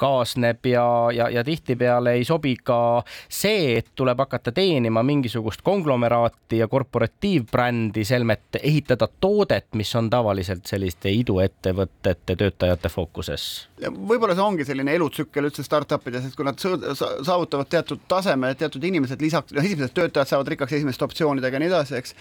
kaasneb 0.00 0.66
ja, 0.72 0.86
ja, 1.12 1.28
ja 1.36 1.44
tihtipeale 1.44 2.16
ei 2.16 2.24
sobi 2.24 2.56
ka 2.56 2.80
see, 3.28 3.76
et 3.82 3.92
tuleb 3.94 4.24
hakata 4.24 4.56
teenima 4.56 5.04
mingisugust 5.04 5.60
konglomeraati 5.62 6.64
ja 6.64 6.68
korporatiivbrändi, 6.72 8.08
selmet 8.08 8.62
ehitada 8.62 9.08
toodet, 9.20 9.68
mis 9.76 9.94
on 10.00 10.10
tavaliselt 10.10 10.64
selliste 10.66 11.12
iduettevõtete 11.12 12.36
töötajate 12.40 12.88
fookuses. 12.88 13.65
Võib-olla 13.76 14.32
see 14.36 14.44
ongi 14.44 14.64
selline 14.64 14.94
elutsükkel 14.96 15.48
üldse 15.50 15.64
startup 15.66 16.06
ides, 16.08 16.24
et 16.28 16.36
kui 16.36 16.46
nad 16.46 16.60
saavutavad 16.60 17.68
teatud 17.68 18.06
taseme, 18.08 18.54
teatud 18.56 18.84
inimesed 18.88 19.20
lisaks, 19.20 19.52
noh, 19.56 19.64
esimesed 19.64 19.92
töötajad 19.96 20.30
saavad 20.30 20.50
rikkaks 20.52 20.78
esimeste 20.78 21.04
optsioonidega 21.04 21.58
ja 21.58 21.62
nii 21.62 21.70
edasi, 21.70 21.96
eks, 21.98 22.14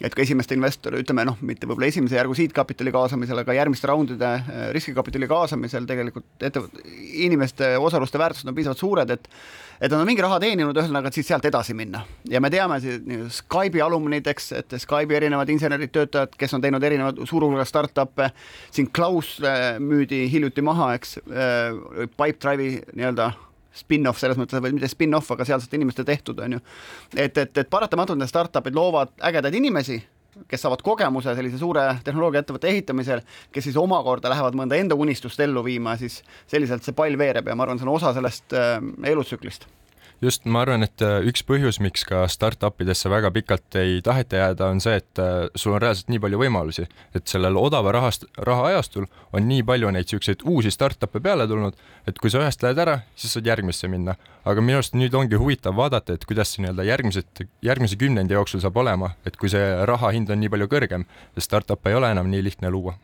et 0.00 0.16
ka 0.16 0.24
esimeste 0.24 0.56
investori, 0.56 1.02
ütleme 1.04 1.26
noh, 1.28 1.36
mitte 1.44 1.68
võib-olla 1.68 1.90
esimese 1.92 2.16
järgu 2.16 2.36
siidkapitali 2.38 2.94
kaasamisel, 2.94 3.42
aga 3.44 3.58
järgmiste 3.58 3.90
raundide 3.90 4.30
äh, 4.38 4.64
riskikapitali 4.76 5.28
kaasamisel 5.30 5.88
tegelikult 5.90 6.48
ettevõtte, 6.48 6.86
inimeste 7.26 7.74
osaluste 7.76 8.22
väärtused 8.22 8.48
on 8.48 8.56
piisavalt 8.56 8.80
suured, 8.80 9.12
et 9.12 9.28
et 9.82 9.90
nad 9.90 9.98
on 9.98 10.06
mingi 10.06 10.22
raha 10.22 10.38
teeninud, 10.42 10.76
ühesõnaga, 10.78 11.10
et 11.10 11.18
siis 11.18 11.26
sealt 11.26 11.46
edasi 11.48 11.74
minna. 11.74 12.04
ja 12.30 12.40
me 12.40 12.50
teame 12.50 12.78
siis 12.80 13.40
Skype'i 13.40 13.82
alumnideks, 13.82 14.52
et 14.60 14.76
Skype'i 14.78 15.18
erinevad 15.18 15.50
insenerid, 15.50 15.90
töötajad, 15.90 16.36
kes 16.38 16.54
on 16.54 16.62
teinud 16.62 16.84
erinevad 16.86 17.18
suur 17.26 17.46
hulga 17.48 17.66
startup'e, 17.66 18.30
siin 18.70 18.90
Klaus 18.94 19.34
äh, 19.42 19.80
müüdi 19.82 20.28
hiljuti 20.32 20.62
maha, 20.62 20.92
eks, 20.98 21.18
äh, 21.26 22.06
Pipedrive'i 22.14 22.78
nii-öelda 22.94 23.32
spin-off 23.72 24.20
selles 24.20 24.38
mõttes, 24.38 24.60
või 24.62 24.76
mitte 24.76 24.90
spin-off, 24.92 25.30
aga 25.32 25.46
sealsete 25.48 25.78
inimeste 25.78 26.04
tehtud, 26.04 26.38
on 26.44 26.58
ju. 26.58 26.62
et, 27.16 27.38
et, 27.38 27.58
et 27.64 27.70
paratamatult 27.70 28.20
need 28.20 28.30
startup'id 28.30 28.76
loovad 28.76 29.14
ägedaid 29.24 29.56
inimesi, 29.58 29.98
kes 30.48 30.64
saavad 30.64 30.82
kogemuse 30.84 31.34
sellise 31.36 31.58
suure 31.60 31.84
tehnoloogiaettevõtte 32.04 32.70
ehitamisel, 32.70 33.20
kes 33.52 33.68
siis 33.68 33.76
omakorda 33.80 34.32
lähevad 34.32 34.56
mõnda 34.58 34.78
enda 34.80 34.96
unistust 34.98 35.40
ellu 35.44 35.64
viima, 35.64 35.96
siis 36.00 36.22
selliselt 36.50 36.86
see 36.86 36.96
pall 36.96 37.18
veereb 37.18 37.50
ja 37.50 37.56
ma 37.56 37.66
arvan, 37.66 37.80
see 37.80 37.88
on 37.88 37.94
osa 37.96 38.14
sellest 38.16 38.56
äh, 38.56 38.78
elutsüklist 39.12 39.68
just, 40.22 40.44
ma 40.46 40.62
arvan, 40.62 40.84
et 40.86 41.02
äh, 41.02 41.18
üks 41.28 41.42
põhjus, 41.46 41.80
miks 41.82 42.04
ka 42.06 42.22
startup 42.30 42.80
idesse 42.82 43.10
väga 43.10 43.32
pikalt 43.34 43.78
ei 43.80 44.00
taheta 44.04 44.38
jääda, 44.38 44.68
on 44.70 44.80
see, 44.82 44.94
et 45.00 45.20
äh, 45.22 45.48
sul 45.58 45.74
on 45.76 45.82
reaalselt 45.82 46.12
nii 46.12 46.22
palju 46.22 46.40
võimalusi, 46.44 46.86
et 47.16 47.26
sellel 47.30 47.58
odava 47.58 47.92
rahast, 47.96 48.26
rahaajastul 48.48 49.08
on 49.34 49.48
nii 49.48 49.64
palju 49.66 49.90
neid 49.90 50.06
niisuguseid 50.06 50.44
uusi 50.48 50.72
startup'e 50.74 51.22
peale 51.22 51.46
tulnud, 51.50 51.78
et 52.06 52.18
kui 52.22 52.30
sa 52.32 52.42
ühest 52.42 52.62
lähed 52.64 52.82
ära, 52.82 52.98
siis 53.18 53.34
saad 53.34 53.48
järgmisse 53.50 53.90
minna. 53.90 54.16
aga 54.44 54.58
minu 54.58 54.80
arust 54.80 54.96
nüüd 54.98 55.14
ongi 55.14 55.38
huvitav 55.38 55.76
vaadata, 55.78 56.16
et 56.16 56.24
kuidas 56.26 56.50
see 56.50 56.64
nii-öelda 56.64 56.82
järgmised, 56.88 57.44
järgmise 57.62 57.98
kümnendi 57.98 58.34
jooksul 58.34 58.62
saab 58.62 58.76
olema, 58.82 59.12
et 59.26 59.36
kui 59.38 59.50
see 59.52 59.62
raha 59.86 60.10
hind 60.10 60.30
on 60.30 60.42
nii 60.42 60.50
palju 60.50 60.70
kõrgem, 60.70 61.06
startup'e 61.38 61.92
ei 61.92 61.98
ole 61.98 62.10
enam 62.10 62.30
nii 62.30 62.42
lihtne 62.50 62.70
luua 62.74 62.98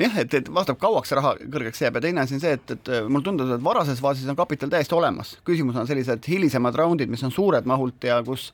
jah, 0.00 0.18
et, 0.22 0.34
et 0.40 0.48
vastab, 0.52 0.78
kauaks 0.80 1.12
see 1.12 1.18
raha 1.18 1.34
kõrgeks 1.52 1.82
jääb 1.82 1.98
ja 1.98 2.04
teine 2.04 2.24
asi 2.24 2.36
on 2.36 2.42
see, 2.42 2.56
et, 2.58 2.74
et 2.76 2.90
mulle 3.08 3.24
tundub, 3.24 3.52
et 3.56 3.62
varases 3.64 4.00
faasis 4.02 4.28
on 4.30 4.38
kapital 4.38 4.72
täiesti 4.72 4.96
olemas. 4.96 5.36
küsimus 5.46 5.78
on 5.80 5.88
sellised 5.88 6.28
hilisemad 6.28 6.76
raundid, 6.76 7.12
mis 7.12 7.24
on 7.26 7.34
suured 7.34 7.68
mahult 7.68 8.04
ja 8.04 8.20
kus 8.26 8.50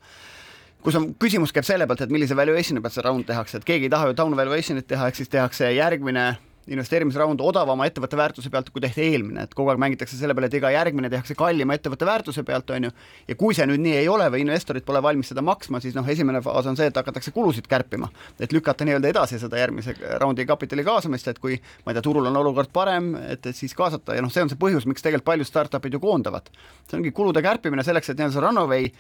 kus 0.83 0.97
on, 0.99 1.13
küsimus 1.19 1.55
käib 1.55 1.67
selle 1.67 1.87
pealt, 1.87 2.05
et 2.05 2.13
millise 2.15 2.37
valuation'i 2.39 2.83
pealt 2.83 2.97
see 2.97 3.05
round 3.07 3.27
tehakse, 3.27 3.61
et 3.61 3.67
keegi 3.67 3.87
ei 3.89 3.93
taha 3.93 4.11
ju 4.11 4.17
down 4.19 4.35
valuation'it 4.39 4.89
teha, 4.91 5.11
ehk 5.11 5.21
siis 5.21 5.31
tehakse 5.31 5.71
järgmine 5.75 6.33
investeerimisraund 6.71 7.41
odavama 7.43 7.87
ettevõtte 7.89 8.17
väärtuse 8.17 8.51
pealt, 8.51 8.69
kui 8.71 8.83
tehti 8.83 9.03
eelmine, 9.03 9.47
et 9.47 9.55
kogu 9.55 9.73
aeg 9.73 9.81
mängitakse 9.83 10.17
selle 10.19 10.35
peale, 10.37 10.47
et 10.51 10.57
iga 10.59 10.71
järgmine 10.71 11.11
tehakse 11.11 11.35
kallima 11.39 11.75
ettevõtte 11.75 12.07
väärtuse 12.07 12.45
pealt, 12.47 12.71
on 12.71 12.87
ju, 12.87 12.93
ja 13.29 13.37
kui 13.39 13.57
see 13.57 13.67
nüüd 13.67 13.83
nii 13.83 13.97
ei 14.03 14.11
ole 14.11 14.29
või 14.31 14.45
investorid 14.45 14.87
pole 14.87 15.03
valmis 15.03 15.33
seda 15.33 15.43
maksma, 15.43 15.81
siis 15.83 15.97
noh, 15.99 16.07
esimene 16.09 16.43
faas 16.45 16.69
on 16.71 16.79
see, 16.79 16.87
et 16.93 17.01
hakatakse 17.01 17.35
kulusid 17.35 17.67
kärpima. 17.71 18.09
et 18.41 18.53
lükata 18.53 18.85
nii-öelda 18.85 19.11
edasi 19.11 19.39
seda 19.43 19.59
järgmise 19.59 19.95
raundi 20.21 20.47
kapitali 20.47 20.85
kaasamist, 20.85 21.29
et 21.29 21.39
kui 21.43 21.59
ma 21.85 21.93
ei 21.93 21.99
tea, 21.99 22.03
turul 22.03 22.27
on 22.31 22.37
olukord 22.37 22.71
parem, 22.73 23.15
et, 23.27 23.51
siis 23.57 23.75
kaasata 23.75 24.15
ja 24.15 24.23
noh, 24.23 24.31
see 24.31 24.43
on 24.43 24.53
see 24.53 24.61
põhjus, 24.61 24.87
miks 24.87 25.03
tegelikult 25.03 25.33
paljud 25.33 25.51
startup'id 25.51 25.99
ju 25.99 26.01
koondavad. 26.01 26.51
see 26.89 26.99
ongi 26.99 27.11
kulude 27.11 27.43
kärpimine 27.43 27.83
selleks, 27.83 28.11
et 28.11 28.19
nii-öelda 28.19 28.39
see 28.39 28.47
runaway 28.47 28.91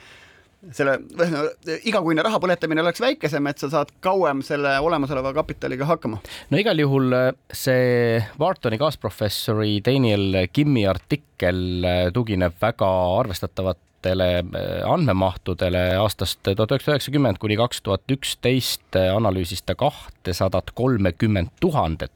selle 0.70 0.98
igakuine 1.88 2.22
raha 2.25 2.38
põletamine 2.42 2.83
oleks 2.85 3.03
väikesem, 3.03 3.46
et 3.51 3.62
sa 3.62 3.70
saad 3.72 3.92
kauem 4.05 4.42
selle 4.46 4.75
olemasoleva 4.85 5.33
kapitaliga 5.35 5.88
hakkama. 5.88 6.20
no 6.51 6.61
igal 6.61 6.79
juhul 6.79 7.12
äh, 7.18 7.31
see 7.53 8.20
Whartoni 8.40 8.79
kaasprofessori 8.81 9.81
Daniel 9.85 10.44
Kimmi 10.53 10.87
artikkel 10.90 11.62
äh, 11.85 12.05
tugineb 12.14 12.55
väga 12.62 12.90
arvestatavate 13.18 14.14
äh, 14.14 14.38
andmemahtudele 14.87 15.85
aastast 16.03 16.40
tuhat 16.46 16.77
üheksasada 16.77 16.98
üheksakümmend 16.98 17.42
kuni 17.42 17.59
kaks 17.59 17.83
tuhat 17.83 18.16
üksteist 18.16 18.98
analüüsis 19.03 19.66
ta 19.66 19.75
kahtesadat 19.79 20.75
kolmekümmend 20.79 21.55
tuhandet 21.61 22.14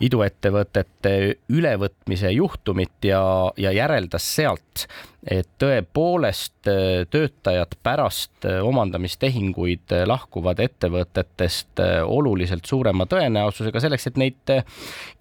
iduettevõtete 0.00 1.12
ülevõtmise 1.48 2.30
juhtumit 2.34 3.06
ja, 3.08 3.20
ja 3.56 3.72
järeldas 3.72 4.26
sealt, 4.36 4.86
et 5.26 5.48
tõepoolest 5.58 6.68
äh, 6.70 7.06
töötajad 7.10 7.74
pärast 7.82 8.46
äh, 8.46 8.60
omandamistehinguid 8.66 9.96
äh, 9.96 10.04
lahkuvad 10.06 10.60
ettevõtetest 10.62 11.82
oluliselt 12.04 12.68
suurema 12.68 13.08
tõenäosusega 13.10 13.82
selleks, 13.82 14.06
et 14.10 14.20
neid 14.20 14.54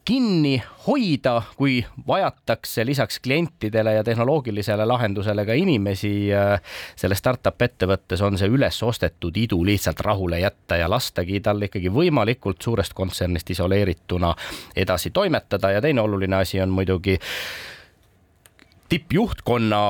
kinni 0.05 0.63
hoida, 0.87 1.41
kui 1.57 1.85
vajatakse 2.07 2.85
lisaks 2.85 3.19
klientidele 3.19 3.93
ja 3.93 4.03
tehnoloogilisele 4.03 4.85
lahendusele 4.85 5.45
ka 5.45 5.53
inimesi 5.57 6.13
selles 6.95 7.19
startup 7.19 7.61
ettevõttes, 7.61 8.21
on 8.21 8.37
see 8.37 8.49
üles 8.51 8.77
ostetud 8.85 9.37
idu 9.37 9.63
lihtsalt 9.65 9.99
rahule 10.05 10.39
jätta 10.39 10.77
ja 10.77 10.89
lastagi 10.89 11.41
tal 11.41 11.65
ikkagi 11.65 11.89
võimalikult 11.89 12.61
suurest 12.61 12.93
kontsernist 12.93 13.49
isoleerituna 13.49 14.35
edasi 14.75 15.09
toimetada. 15.09 15.71
Ja 15.71 15.81
teine 15.81 16.01
oluline 16.01 16.35
asi 16.35 16.61
on 16.61 16.69
muidugi 16.69 17.17
tippjuhtkonna 18.89 19.81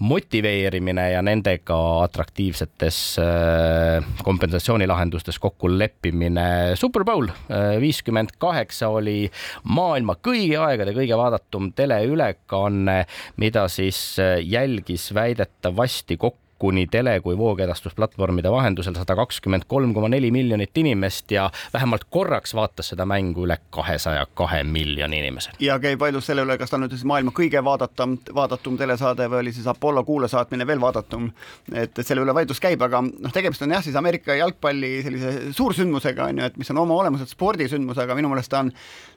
motiveerimine 0.00 1.10
ja 1.12 1.20
nendega 1.22 1.76
atraktiivsetes 2.02 2.98
äh, 3.20 4.06
kompensatsioonilahendustes 4.24 5.38
kokku 5.38 5.68
leppimine. 5.78 6.74
Super 6.74 7.04
Bowl 7.04 7.28
äh, 7.28 7.76
viiskümmend 7.80 8.32
kaheksa 8.40 8.88
oli 8.88 9.30
maailma 9.68 10.16
kõigi 10.24 10.56
aegade 10.58 10.94
kõige 10.96 11.18
vaadatum 11.20 11.70
teleülekanne, 11.76 13.04
mida 13.36 13.66
siis 13.68 14.00
äh, 14.18 14.38
jälgis 14.40 15.10
väidetavasti 15.14 16.16
kokku 16.16 16.39
kuni 16.60 16.86
tele- 16.86 17.20
kui 17.24 17.38
voogedastusplatvormide 17.38 18.50
vahendusel 18.52 18.94
sada 18.94 19.16
kakskümmend 19.16 19.64
kolm 19.66 19.94
koma 19.96 20.08
neli 20.12 20.30
miljonit 20.30 20.78
inimest 20.78 21.30
ja 21.32 21.50
vähemalt 21.72 22.04
korraks 22.10 22.54
vaatas 22.54 22.92
seda 22.92 23.06
mängu 23.08 23.46
üle 23.46 23.56
kahesaja 23.70 24.26
kahe 24.34 24.62
miljoni 24.64 25.18
inimese. 25.18 25.50
ja 25.58 25.78
käib 25.80 26.00
vaidlus 26.00 26.26
selle 26.26 26.44
üle, 26.44 26.58
kas 26.60 26.70
ta 26.70 26.78
nüüd 26.78 26.92
siis 26.92 27.04
maailma 27.08 27.32
kõige 27.36 27.64
vaadatum, 27.64 28.18
vaadatum 28.34 28.76
telesaade 28.78 29.28
või 29.32 29.40
oli 29.44 29.52
siis 29.56 29.66
Apollo 29.72 30.04
kuulasaatmine 30.04 30.66
veel 30.66 30.80
vaadatum. 30.80 31.30
et, 31.72 31.98
et 31.98 32.06
selle 32.06 32.26
üle 32.26 32.34
vaidlus 32.34 32.60
käib, 32.60 32.82
aga 32.82 33.00
noh, 33.08 33.32
tegemist 33.32 33.62
on 33.62 33.72
jah, 33.72 33.84
siis 33.84 33.96
Ameerika 33.96 34.36
jalgpalli 34.36 34.92
sellise 35.06 35.32
suursündmusega 35.56 36.28
on 36.28 36.42
ju, 36.42 36.50
et 36.52 36.60
mis 36.60 36.70
on 36.70 36.84
oma 36.84 37.00
olemuselt 37.00 37.32
spordisündmus, 37.32 37.98
aga 37.98 38.14
minu 38.18 38.28
meelest 38.28 38.52
ta 38.52 38.60
on 38.66 38.72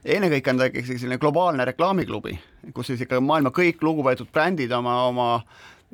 ennekõike 0.05 0.55
on 0.55 0.63
ta 0.63 0.71
ikkagi 0.71 0.95
selline 0.95 1.19
globaalne 1.19 1.67
reklaamiklubi, 1.73 2.39
kus 2.73 2.91
siis 2.91 3.03
ikka 3.03 3.19
maailma 3.21 3.51
kõik 3.55 3.83
lugupeetud 3.83 4.31
brändid 4.31 4.71
oma, 4.71 5.01
oma 5.11 5.29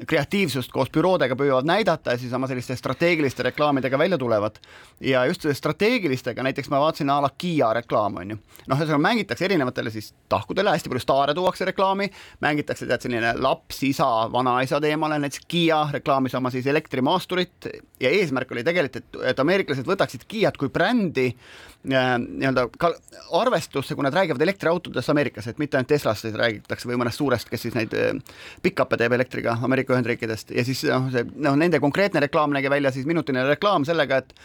kreatiivsust 0.08 0.72
koos 0.72 0.92
büroodega 0.94 1.36
püüavad 1.40 1.68
näidata 1.68 2.14
ja 2.14 2.22
siis 2.22 2.34
oma 2.34 2.48
selliste 2.48 2.76
strateegiliste 2.76 3.44
reklaamidega 3.44 3.98
välja 4.00 4.18
tulevad. 4.18 4.60
ja 5.00 5.26
just 5.26 5.46
strateegilistega, 5.54 6.44
näiteks 6.44 6.70
ma 6.70 6.80
vaatasin 6.80 7.10
a 7.10 7.22
la 7.22 7.30
Kiia 7.38 7.74
reklaam 7.74 8.18
on 8.18 8.36
ju, 8.36 8.38
noh, 8.68 8.78
ühesõnaga 8.78 9.02
mängitakse 9.02 9.46
erinevatele 9.46 9.90
siis 9.90 10.14
tahkudele, 10.30 10.72
hästi 10.72 10.90
palju 10.90 11.04
staare 11.04 11.34
tuuakse 11.34 11.66
reklaami, 11.66 12.10
mängitakse 12.42 12.88
tead 12.88 13.06
selline 13.06 13.34
laps, 13.38 13.84
isa, 13.84 14.08
vanaisa 14.32 14.82
teemale, 14.82 15.20
näiteks 15.20 15.46
Kiia 15.48 15.86
reklaamis 15.94 16.36
oma 16.36 16.52
siis 16.54 16.68
elektrimaasturit 16.68 17.70
ja 18.00 18.10
eesmärk 18.10 18.52
oli 18.52 18.64
tegelikult, 18.64 18.96
et, 18.96 19.22
et 19.34 19.40
ameeriklased 19.40 19.88
võtaksid 19.88 20.28
Kiiat 20.28 20.58
kui 20.58 20.70
brändi 20.70 21.32
nii-öelda 21.88 22.65
ka 22.78 22.92
arvestusse, 23.39 23.96
kui 23.96 24.04
nad 24.04 24.13
räägivad 24.13 24.42
elektriautodest 24.44 25.10
Ameerikas, 25.13 25.48
et 25.48 25.62
mitte 25.62 25.78
ainult 25.80 25.88
Teslast 25.94 26.28
räägitakse 26.36 26.89
või 26.89 26.98
mõnest 27.00 27.22
suurest, 27.22 27.48
kes 27.50 27.63
siis 27.68 27.78
neid 27.78 27.94
äh, 27.96 28.18
pick-up'e 28.65 29.00
teeb 29.00 29.15
elektriga 29.15 29.56
Ameerika 29.63 29.96
Ühendriikidest 29.96 30.52
ja 30.56 30.65
siis 30.68 30.84
noh, 30.89 31.08
see 31.13 31.24
noh, 31.36 31.56
nende 31.60 31.80
konkreetne 31.80 32.26
reklaam 32.26 32.52
nägi 32.56 32.72
välja 32.72 32.92
siis 32.92 33.08
minutiline 33.08 33.48
reklaam 33.48 33.88
sellega, 33.88 34.20
et 34.20 34.36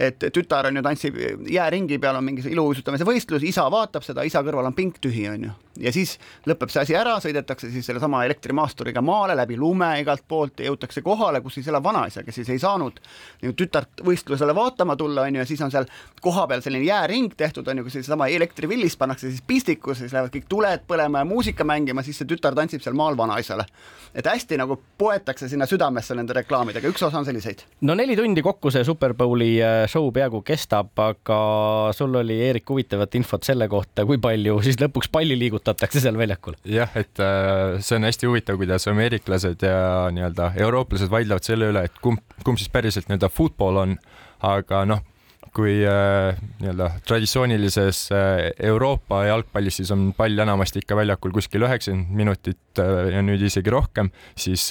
et 0.00 0.24
tütar 0.32 0.66
on 0.66 0.76
ju 0.76 0.82
tantsib 0.84 1.16
jääringi 1.50 1.98
peal 2.00 2.16
on 2.16 2.24
mingi 2.24 2.44
iluuisutamise 2.48 3.04
võistlus, 3.04 3.44
isa 3.44 3.66
vaatab 3.72 4.04
seda, 4.04 4.24
isa 4.24 4.40
kõrval 4.44 4.70
on 4.70 4.76
pink 4.76 4.96
tühi, 5.02 5.26
on 5.28 5.44
ju. 5.44 5.50
ja 5.84 5.92
siis 5.92 6.14
lõpeb 6.48 6.72
see 6.72 6.80
asi 6.82 6.96
ära, 6.96 7.18
sõidetakse 7.20 7.68
siis 7.72 7.86
sellesama 7.86 8.22
elektrimaasturiga 8.24 9.02
maale 9.04 9.36
läbi 9.36 9.58
lume 9.60 9.90
igalt 10.00 10.24
poolt 10.28 10.62
ja 10.62 10.70
jõutakse 10.70 11.02
kohale, 11.04 11.42
kus 11.44 11.58
siis 11.58 11.68
elab 11.68 11.84
vanaisa, 11.84 12.24
kes 12.24 12.40
siis 12.40 12.48
ei 12.54 12.62
saanud 12.62 13.00
nagu 13.42 13.54
tütart 13.56 14.04
võistlusele 14.06 14.54
vaatama 14.56 14.96
tulla, 14.96 15.26
on 15.28 15.36
ju, 15.36 15.42
ja 15.44 15.48
siis 15.48 15.60
on 15.64 15.72
seal 15.74 15.88
kohapeal 16.24 16.64
selline 16.64 16.88
jääring 16.88 17.36
tehtud, 17.36 17.68
on 17.68 17.82
ju, 17.82 17.86
kus 17.88 17.98
seesama 18.00 18.30
elektrivillis 18.32 18.96
pannakse 19.00 19.28
siis 19.28 19.44
pistikus, 19.46 20.00
siis 20.00 20.16
lähevad 20.16 20.32
kõik 20.32 20.48
tuled 20.48 20.86
põlema 20.88 21.24
ja 21.24 21.28
muusika 21.28 21.66
mängima, 21.68 22.04
siis 22.06 22.22
see 22.22 22.30
tütar 22.30 22.56
tantsib 22.56 22.84
seal 22.84 22.96
maal 22.96 23.20
vanaisale. 23.20 23.68
et 24.14 24.26
hästi 24.26 24.56
nagu 24.58 24.74
poetakse 24.98 25.48
sinna 25.48 25.68
südamesse 25.70 26.16
nende 26.18 26.34
reklaamidega, 26.34 26.88
üks 26.88 27.04
osa 27.04 27.20
on 27.20 27.28
selliseid. 27.28 27.62
no 27.80 27.94
neli 27.94 28.16
tundi 28.16 28.42
kokku 28.42 28.72
see 28.72 28.84
Super 28.84 29.14
Bowli 29.14 29.52
äh, 29.62 29.89
show 29.90 30.08
peaaegu 30.14 30.42
kestab, 30.46 30.92
aga 31.02 31.38
sul 31.96 32.14
oli, 32.20 32.38
Eerik, 32.46 32.68
huvitavat 32.70 33.14
infot 33.18 33.46
selle 33.46 33.68
kohta, 33.70 34.06
kui 34.08 34.20
palju 34.22 34.60
siis 34.64 34.78
lõpuks 34.80 35.10
palli 35.12 35.36
liigutatakse 35.40 36.02
seal 36.02 36.18
väljakul? 36.20 36.58
jah, 36.68 36.90
et 36.98 37.22
äh, 37.22 37.78
see 37.84 37.98
on 37.98 38.08
hästi 38.08 38.30
huvitav, 38.30 38.58
kuidas 38.60 38.88
ameeriklased 38.90 39.66
ja 39.66 40.08
nii-öelda 40.14 40.52
eurooplased 40.60 41.12
vaidlevad 41.12 41.46
selle 41.46 41.70
üle, 41.72 41.86
et 41.88 42.02
kumb, 42.04 42.22
kumb 42.46 42.60
siis 42.60 42.72
päriselt 42.72 43.10
nii-öelda 43.10 43.30
football 43.32 43.80
on, 43.84 43.96
aga 44.46 44.84
noh, 44.88 45.02
kui 45.56 45.80
äh, 45.82 46.38
nii-öelda 46.60 46.92
traditsioonilises 47.08 48.04
äh, 48.14 48.44
Euroopa 48.70 49.24
jalgpallis, 49.26 49.80
siis 49.80 49.90
on 49.94 50.10
pall 50.16 50.38
enamasti 50.46 50.84
ikka 50.84 50.98
väljakul 51.00 51.34
kuskil 51.34 51.66
üheksakümmend 51.66 52.14
minutit 52.22 52.78
ja 52.80 53.24
nüüd 53.26 53.42
isegi 53.42 53.72
rohkem, 53.74 54.12
siis 54.38 54.70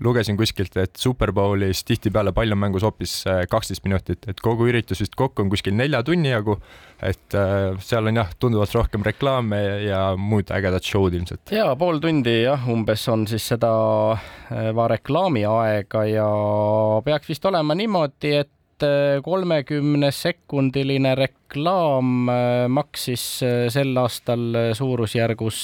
lugesin 0.00 0.36
kuskilt, 0.36 0.76
et 0.80 0.96
Super 0.96 1.32
Bowlis 1.32 1.84
tihtipeale 1.84 2.32
pall 2.36 2.52
on 2.54 2.60
mängus 2.60 2.84
hoopis 2.86 3.14
äh, 3.28 3.42
kaksteist 3.50 3.84
minutit, 3.84 4.24
et 4.30 4.40
kogu 4.42 4.68
üritus 4.70 5.02
vist 5.02 5.16
kokku 5.18 5.44
on 5.44 5.50
kuskil 5.52 5.76
nelja 5.76 6.02
tunni 6.06 6.32
jagu. 6.32 6.56
et 7.02 7.34
äh, 7.36 7.76
seal 7.80 8.08
on 8.08 8.20
jah, 8.20 8.32
tunduvalt 8.40 8.74
rohkem 8.76 9.04
reklaame 9.04 9.60
ja 9.86 10.00
muud 10.16 10.52
ägedat 10.52 10.84
show'd 10.84 11.16
ilmselt. 11.16 11.52
ja 11.52 11.68
pool 11.76 12.00
tundi 12.00 12.42
jah, 12.42 12.68
umbes 12.68 13.06
on 13.12 13.26
siis 13.28 13.50
seda 13.52 13.72
äh, 14.12 14.86
reklaami 14.94 15.44
aega 15.48 16.06
ja 16.08 16.30
peaks 17.04 17.28
vist 17.28 17.44
olema 17.44 17.76
niimoodi, 17.76 18.34
et 18.44 18.56
kolmekümne 19.20 20.08
sekundiline 20.08 21.10
reklaam 21.18 22.30
maksis 22.72 23.24
sel 23.68 23.90
aastal 24.00 24.56
suurusjärgus 24.72 25.58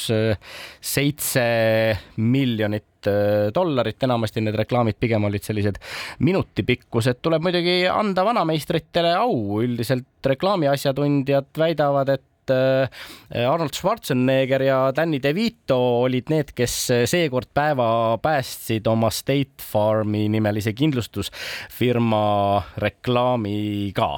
seitse 0.85 1.46
miljonit 2.20 2.95
dollarit, 3.55 3.99
enamasti 4.07 4.42
need 4.45 4.57
reklaamid 4.59 4.99
pigem 5.01 5.25
olid 5.29 5.45
sellised 5.47 5.81
minutipikkused, 6.27 7.21
tuleb 7.23 7.45
muidugi 7.47 7.83
anda 7.90 8.25
vanameistritele 8.27 9.14
au, 9.19 9.61
üldiselt 9.64 10.31
reklaamiasjatundjad 10.35 11.53
väidavad, 11.59 12.16
et 12.16 12.25
Arnold 12.47 13.75
Schwarzenegger 13.75 14.62
ja 14.62 14.79
Danny 14.95 15.19
DeVito 15.23 15.79
olid 16.05 16.31
need, 16.31 16.53
kes 16.55 16.77
seekord 17.11 17.51
päeva 17.55 17.88
päästsid 18.23 18.87
oma 18.87 19.11
State 19.11 19.66
Farmi 19.66 20.29
nimelise 20.31 20.71
kindlustusfirma 20.79 22.23
reklaamiga 22.87 24.12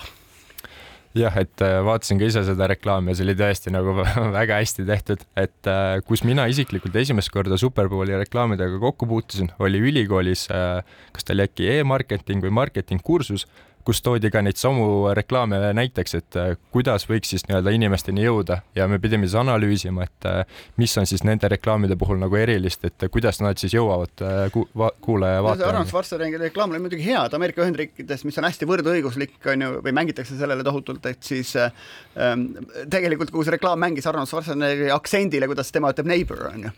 jah, 1.18 1.36
et 1.40 1.64
äh, 1.64 1.78
vaatasin 1.84 2.20
ka 2.20 2.28
ise 2.28 2.42
seda 2.46 2.68
reklaami 2.70 3.12
ja 3.12 3.18
see 3.18 3.26
oli 3.26 3.36
tõesti 3.38 3.72
nagu 3.74 3.94
väga 4.38 4.60
hästi 4.60 4.86
tehtud, 4.88 5.24
et 5.38 5.70
äh, 5.70 5.98
kus 6.08 6.24
mina 6.26 6.46
isiklikult 6.50 6.96
esimest 6.98 7.32
korda 7.34 7.58
Superbowli 7.60 8.16
reklaamidega 8.22 8.80
kokku 8.82 9.08
puutusin, 9.10 9.52
oli 9.64 9.82
ülikoolis, 9.90 10.46
äh, 10.54 10.82
kas 11.14 11.26
ta 11.26 11.36
oli 11.36 11.46
äkki 11.48 11.70
e-marketing 11.78 12.44
või 12.46 12.54
marketingkursus 12.62 13.46
kus 13.88 14.02
toodi 14.04 14.28
ka 14.28 14.42
neid 14.44 14.58
samu 14.60 15.08
reklaame 15.16 15.58
näiteks, 15.72 16.14
et 16.18 16.36
äh, 16.36 16.50
kuidas 16.74 17.06
võiks 17.08 17.30
siis 17.32 17.46
nii-öelda 17.48 17.72
inimesteni 17.72 18.20
jõuda 18.26 18.58
ja 18.76 18.84
me 18.90 18.98
pidime 19.00 19.24
siis 19.24 19.38
analüüsima, 19.40 20.04
et 20.04 20.26
äh, 20.28 20.58
mis 20.76 20.92
on 21.00 21.08
siis 21.08 21.24
nende 21.24 21.48
reklaamide 21.48 21.96
puhul 21.96 22.20
nagu 22.20 22.36
erilist, 22.36 22.84
et 22.84 23.06
kuidas 23.14 23.40
nad 23.40 23.56
siis 23.60 23.72
jõuavad 23.72 24.24
äh, 24.26 24.40
ku-, 24.52 24.66
va-, 24.76 24.90
kuulaja 25.04 25.40
vaatajani. 25.46 25.70
Arnold 25.70 25.92
Schwarzeneggeri 25.92 26.50
reklaam 26.50 26.74
oli 26.74 26.82
muidugi 26.84 27.06
hea, 27.06 27.22
et 27.24 27.36
Ameerika 27.38 27.64
Ühendriikides, 27.64 28.26
mis 28.28 28.36
on 28.42 28.48
hästi 28.50 28.68
võrdõiguslik, 28.68 29.38
on 29.54 29.64
ju, 29.64 29.70
või 29.86 29.96
mängitakse 29.96 30.36
sellele 30.36 30.66
tohutult, 30.68 31.08
et 31.08 31.24
siis 31.24 31.54
ähm, 31.56 32.44
tegelikult 32.92 33.32
kogu 33.32 33.46
see 33.48 33.56
reklaam 33.56 33.80
mängis 33.80 34.10
Arnold 34.10 34.28
Schwarzeneggeri 34.28 34.92
aktsendile, 34.92 35.48
kuidas 35.48 35.72
tema 35.72 35.94
ütleb 35.94 36.12
neighbor, 36.12 36.44
on 36.50 36.68
ju. 36.68 36.74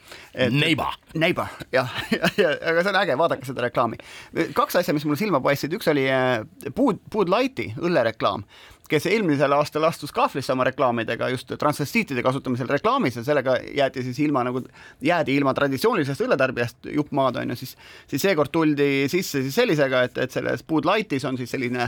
Neighbor. 0.60 0.94
Neighbor, 1.18 1.50
jah, 1.74 1.90
ja, 2.14 2.30
ja, 2.44 2.54
aga 2.70 2.86
see 2.86 2.94
on 2.94 3.02
äge, 3.02 3.18
vaadake 3.18 3.50
seda 3.50 3.66
reklaami. 3.66 3.98
kaks 4.54 4.78
asja, 4.84 4.94
mis 4.94 5.08
mulle 5.10 5.18
silma 5.18 5.42
paistsid, 5.42 5.74
üks 5.74 5.90
oli 5.90 6.06
puud, 6.76 6.99
Bud 7.10 7.30
Lighti 7.32 7.70
õllereklaam, 7.80 8.44
kes 8.90 9.06
eelmisel 9.06 9.52
aastal 9.54 9.86
astus 9.86 10.12
kahvlisse 10.14 10.52
oma 10.52 10.64
reklaamidega 10.66 11.28
just 11.30 11.52
transvestiitide 11.58 12.24
kasutamisel 12.26 12.68
reklaamis 12.70 13.20
ja 13.20 13.24
sellega 13.26 13.56
jäeti 13.76 14.02
siis 14.06 14.18
ilma 14.24 14.42
nagu, 14.46 14.64
jäädi 15.04 15.36
ilma 15.38 15.54
traditsioonilisest 15.54 16.24
õlletarbijast 16.26 16.90
jupp 16.96 17.14
maad 17.14 17.38
on 17.42 17.54
ju, 17.54 17.60
siis, 17.62 17.76
siis 18.10 18.26
seekord 18.26 18.50
tuldi 18.54 19.06
sisse 19.12 19.44
siis 19.44 19.54
sellisega, 19.54 20.02
et, 20.08 20.18
et 20.26 20.34
selles 20.34 20.66
Bud 20.66 20.88
Lightis 20.90 21.26
on 21.28 21.38
siis 21.38 21.54
selline 21.54 21.86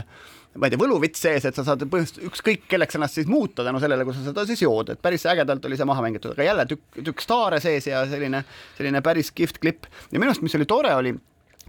ma 0.53 0.69
ei 0.69 0.73
tea, 0.73 0.79
võluvits 0.79 1.23
sees, 1.25 1.45
et 1.49 1.57
sa 1.57 1.65
saad 1.65 1.83
põhimõtteliselt 1.89 2.29
ükskõik 2.29 2.65
kelleks 2.69 2.97
ennast 2.99 3.17
siis 3.17 3.29
muuta 3.29 3.65
tänu 3.65 3.81
sellele, 3.81 4.05
kui 4.05 4.15
sa 4.15 4.25
seda 4.27 4.45
siis 4.47 4.61
jood, 4.61 4.93
et 4.93 5.01
päris 5.01 5.25
ägedalt 5.29 5.65
oli 5.65 5.79
see 5.79 5.87
maha 5.89 6.03
mängitud, 6.05 6.35
aga 6.35 6.45
jälle 6.45 6.65
tükk, 6.69 6.99
tükk 6.99 7.23
staare 7.25 7.59
sees 7.63 7.89
ja 7.89 8.03
selline, 8.09 8.43
selline 8.77 9.01
päris 9.05 9.33
kihvt 9.33 9.57
klipp. 9.63 9.89
Ja 10.11 10.21
minu 10.21 10.29
arust, 10.29 10.45
mis 10.45 10.53
oli 10.59 10.69
tore, 10.69 10.93
oli, 10.99 11.15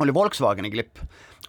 oli 0.04 0.14
Volkswageni 0.14 0.72
klipp 0.74 1.00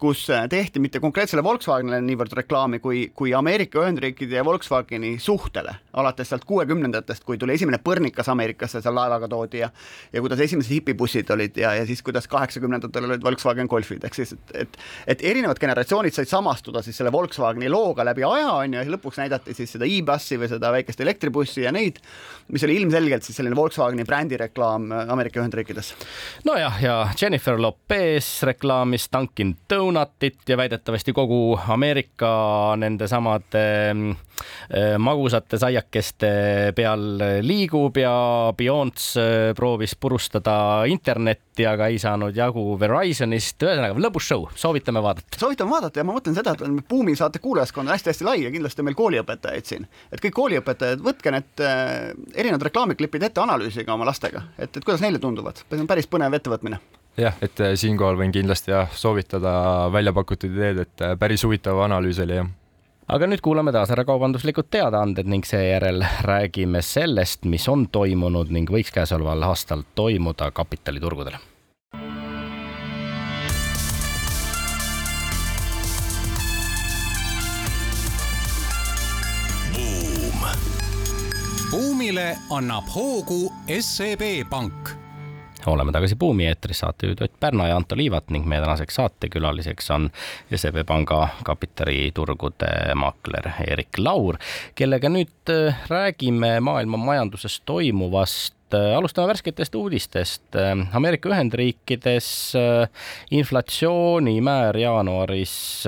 kus 0.02 0.26
äh, 0.34 0.46
tehti 0.50 0.82
mitte 0.84 1.00
konkreetsele 1.04 1.44
Volkswagenile 1.46 2.02
niivõrd 2.04 2.34
reklaami, 2.42 2.80
kui, 2.84 3.06
kui 3.16 3.34
Ameerika 3.38 3.82
Ühendriikide 3.84 4.40
ja 4.40 4.46
Volkswageni 4.46 5.16
suhtele, 5.20 5.76
alates 5.94 6.30
sealt 6.32 6.46
kuuekümnendatest, 6.46 7.24
kui 7.26 7.38
tuli 7.42 7.56
esimene 7.56 7.80
põrnikas 7.84 8.30
Ameerikasse, 8.32 8.82
seal 8.84 8.96
laevaga 8.96 9.30
toodi 9.32 9.64
ja 9.64 9.70
ja 10.14 10.22
kuidas 10.22 10.40
esimesed 10.40 10.72
hipibussid 10.72 11.30
olid 11.34 11.58
ja, 11.58 11.74
ja 11.76 11.86
siis 11.86 12.04
kuidas 12.06 12.28
kaheksakümnendatel 12.32 13.10
olid 13.10 13.24
Volkswagen 13.24 13.70
Golfid, 13.72 14.04
ehk 14.06 14.18
siis 14.18 14.36
et, 14.36 14.56
et 14.64 14.78
et 15.16 15.24
erinevad 15.32 15.60
generatsioonid 15.62 16.16
said 16.16 16.30
samastuda 16.30 16.84
siis 16.86 16.98
selle 17.00 17.12
Volkswageni 17.14 17.70
looga 17.72 18.06
läbi 18.08 18.26
aja, 18.28 18.52
on 18.62 18.78
ju, 18.78 18.82
ja 18.84 18.96
lõpuks 18.96 19.20
näidati 19.22 19.56
siis 19.58 19.76
seda 19.76 19.88
e-bussi 19.90 20.40
või 20.42 20.50
seda 20.52 20.72
väikest 20.76 21.02
elektribussi 21.06 21.66
ja 21.66 21.74
neid, 21.76 22.00
mis 22.52 22.64
oli 22.68 22.78
ilmselgelt 22.82 23.26
siis 23.26 23.38
selline 23.40 23.58
Volkswageni 23.58 24.06
brändireklaam 24.08 24.92
äh, 24.92 25.14
Ameerika 25.16 25.42
Ühendriikides. 25.42 25.94
nojah, 26.48 26.82
ja 26.84 26.98
Jennifer 27.22 27.60
Lopez 27.62 28.44
reklaamis 28.44 29.10
Dunkin 29.14 29.56
Donuts 29.70 29.85
donutit 29.86 30.50
ja 30.50 30.58
väidetavasti 30.58 31.14
kogu 31.14 31.60
Ameerika 31.68 32.76
nendesamade 32.78 33.92
äh, 33.92 34.98
magusate 34.98 35.60
saiakeste 35.62 36.32
peal 36.76 37.04
liigub 37.46 37.98
ja 37.98 38.16
Beyonce 38.58 39.22
äh, 39.22 39.54
proovis 39.56 39.96
purustada 39.96 40.86
internetti, 40.90 41.68
aga 41.70 41.88
ei 41.92 42.00
saanud 42.02 42.36
jagu 42.36 42.64
Verizonist. 42.80 43.62
ühesõnaga 43.62 44.02
lõbus 44.08 44.30
show, 44.32 44.48
soovitame 44.56 45.04
vaadata. 45.06 45.40
soovitame 45.40 45.72
vaadata 45.72 46.02
ja 46.02 46.08
ma 46.08 46.18
mõtlen 46.18 46.38
seda, 46.38 46.56
et 46.56 46.90
Buumi 46.90 47.16
saate 47.16 47.40
kuulajaskond 47.44 47.88
on 47.88 47.94
hästi-hästi 47.94 48.28
lai 48.28 48.38
ja 48.44 48.52
kindlasti 48.52 48.82
on 48.82 48.90
meil 48.90 49.00
kooliõpetajaid 49.00 49.72
siin, 49.72 49.88
et 50.12 50.24
kõik 50.24 50.36
kooliõpetajad, 50.42 51.06
võtke 51.06 51.34
need 51.36 51.64
äh, 51.64 52.12
erinevad 52.34 52.70
reklaamiklipid 52.70 53.30
ette, 53.30 53.44
analüüsige 53.44 53.92
oma 53.94 54.10
lastega, 54.10 54.48
et, 54.58 54.72
et 54.74 54.84
kuidas 54.84 55.06
neile 55.06 55.22
tunduvad, 55.22 55.64
see 55.70 55.82
on 55.82 55.90
päris 55.90 56.10
põnev 56.10 56.36
ettevõtmine 56.40 56.82
jah, 57.18 57.36
et 57.42 57.60
äh, 57.64 57.74
siinkohal 57.80 58.20
võin 58.20 58.34
kindlasti 58.36 58.74
jah, 58.74 58.92
soovitada 58.92 59.56
välja 59.94 60.14
pakutud 60.16 60.52
ideed, 60.52 60.84
et 60.86 61.04
äh, 61.04 61.16
päris 61.20 61.46
huvitav 61.48 61.80
analüüs 61.88 62.20
oli 62.24 62.40
jah. 62.42 62.52
Aga 63.06 63.28
nüüd 63.30 63.42
kuulame 63.46 63.70
taas 63.70 63.92
ära 63.94 64.02
kaubanduslikud 64.08 64.66
teadaanded 64.74 65.28
ning 65.30 65.46
seejärel 65.46 66.02
räägime 66.26 66.82
sellest, 66.82 67.46
mis 67.46 67.68
on 67.70 67.86
toimunud 67.94 68.50
ning 68.50 68.72
võiks 68.72 68.90
käesoleval 68.96 69.46
aastal 69.52 69.86
toimuda 69.96 70.52
kapitaliturgudel. 70.52 71.38
buumile 81.76 82.38
annab 82.54 82.88
hoogu 82.94 83.50
SEB 83.68 84.48
Pank 84.50 85.05
oleme 85.72 85.92
tagasi 85.92 86.16
Buumi 86.16 86.48
eetris, 86.48 86.80
saatejuhid 86.80 87.22
Ott 87.22 87.40
Pärna 87.40 87.68
ja 87.68 87.76
Anto 87.76 87.98
Liivat 87.98 88.30
ning 88.30 88.48
meie 88.48 88.62
tänaseks 88.62 88.96
saatekülaliseks 88.96 89.92
on 89.92 90.10
SEB 90.56 90.82
Panga 90.86 91.28
kapitaliturgude 91.44 92.96
maakler 92.96 93.52
Erik 93.68 93.98
Laur, 93.98 94.40
kellega 94.76 95.10
nüüd 95.10 95.54
äh, 95.54 95.86
räägime 95.90 96.60
maailma 96.60 96.98
majanduses 96.98 97.62
toimuvast 97.66 98.55
alustame 98.74 99.28
värsketest 99.28 99.76
uudistest. 99.76 100.56
Äh, 100.56 100.96
Ameerika 100.96 101.30
Ühendriikides 101.30 102.56
äh, 102.56 102.88
inflatsioonimäär 103.32 104.78
jaanuaris 104.78 105.86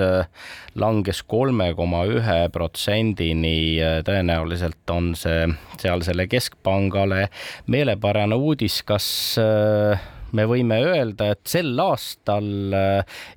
langes 0.78 1.22
kolme 1.22 1.72
koma 1.74 2.04
ühe 2.06 2.38
protsendini. 2.52 3.80
tõenäoliselt 4.06 4.90
on 4.94 5.14
see 5.18 5.48
sealsele 5.80 6.28
keskpangale 6.30 7.28
meelepärane 7.66 8.38
uudis, 8.38 8.82
kas 8.86 9.08
me 10.32 10.44
võime 10.46 10.78
öelda, 10.84 11.32
et 11.34 11.42
sel 11.48 11.72
aastal 11.82 12.46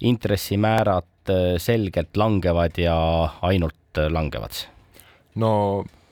intressimäärad 0.01 1.33
selgelt 1.61 2.17
langevad 2.17 2.77
ja 2.77 2.97
ainult 3.41 4.03
langevad? 4.09 4.67
no 5.35 5.51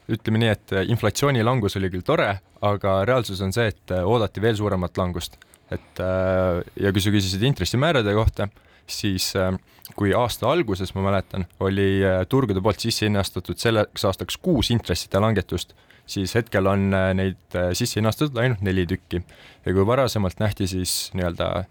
ütleme 0.10 0.42
nii, 0.42 0.54
et 0.56 0.74
inflatsiooni 0.90 1.44
langus 1.46 1.78
oli 1.78 1.92
küll 1.94 2.06
tore, 2.06 2.32
aga 2.62 3.04
reaalsus 3.08 3.42
on 3.46 3.54
see, 3.56 3.70
et 3.72 3.94
oodati 4.04 4.42
veel 4.42 4.58
suuremat 4.60 4.98
langust. 4.98 5.38
et 5.72 6.00
äh, 6.02 6.64
ja 6.82 6.92
kui 6.92 7.02
sa 7.02 7.12
küsisid 7.14 7.44
intressimäärade 7.46 8.14
kohta, 8.18 8.48
siis 8.90 9.36
äh, 9.38 9.54
kui 9.96 10.16
aasta 10.18 10.50
alguses, 10.50 10.96
ma 10.96 11.04
mäletan, 11.06 11.46
oli 11.62 12.02
äh, 12.02 12.24
turgude 12.30 12.62
poolt 12.62 12.82
sisse 12.82 13.06
hinnastatud 13.06 13.62
selleks 13.62 14.06
aastaks 14.10 14.40
kuus 14.42 14.72
intresside 14.74 15.22
langetust, 15.22 15.76
siis 16.10 16.34
hetkel 16.34 16.66
on 16.66 16.90
neid 16.90 17.60
sisse 17.78 18.00
hinnastatud 18.00 18.38
ainult 18.42 18.66
neli 18.66 18.88
tükki. 18.90 19.22
ja 19.66 19.74
kui 19.74 19.86
varasemalt 19.86 20.40
nähti 20.42 20.68
siis 20.68 21.12
nii-öelda 21.14 21.68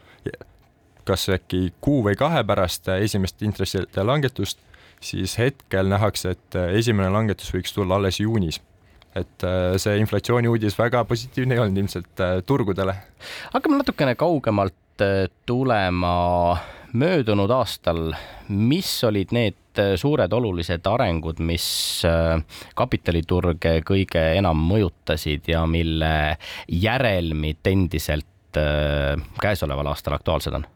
kas 1.08 1.28
äkki 1.32 1.72
kuu 1.80 2.02
või 2.06 2.16
kahe 2.20 2.44
pärast 2.46 2.88
esimest 2.98 3.42
intresside 3.42 4.04
langetust, 4.04 4.60
siis 5.00 5.36
hetkel 5.38 5.88
nähakse, 5.90 6.34
et 6.36 6.58
äh, 6.58 6.74
esimene 6.80 7.10
langetus 7.14 7.52
võiks 7.54 7.74
tulla 7.74 7.98
alles 7.98 8.20
juunis 8.20 8.60
et 9.16 9.44
äh, 9.46 9.76
see 9.80 9.98
inflatsiooni 10.02 10.50
uudis 10.50 10.76
väga 10.78 11.04
positiivne 11.08 11.56
ei 11.56 11.62
olnud 11.62 11.82
ilmselt 11.84 12.24
äh, 12.24 12.40
turgudele. 12.46 12.94
hakkame 13.54 13.80
natukene 13.80 14.14
kaugemalt 14.18 14.74
tulema 15.46 16.14
möödunud 16.98 17.52
aastal, 17.54 18.08
mis 18.48 18.90
olid 19.06 19.30
need 19.36 19.82
suured 20.00 20.32
olulised 20.34 20.88
arengud, 20.90 21.38
mis 21.38 21.68
kapitaliturge 22.74 23.76
kõige 23.86 24.24
enam 24.40 24.58
mõjutasid 24.72 25.46
ja 25.52 25.60
mille 25.70 26.10
järelmid 26.66 27.70
endiselt 27.70 28.58
käesoleval 29.38 29.92
aastal 29.92 30.18
aktuaalsed 30.18 30.58
on? 30.58 30.66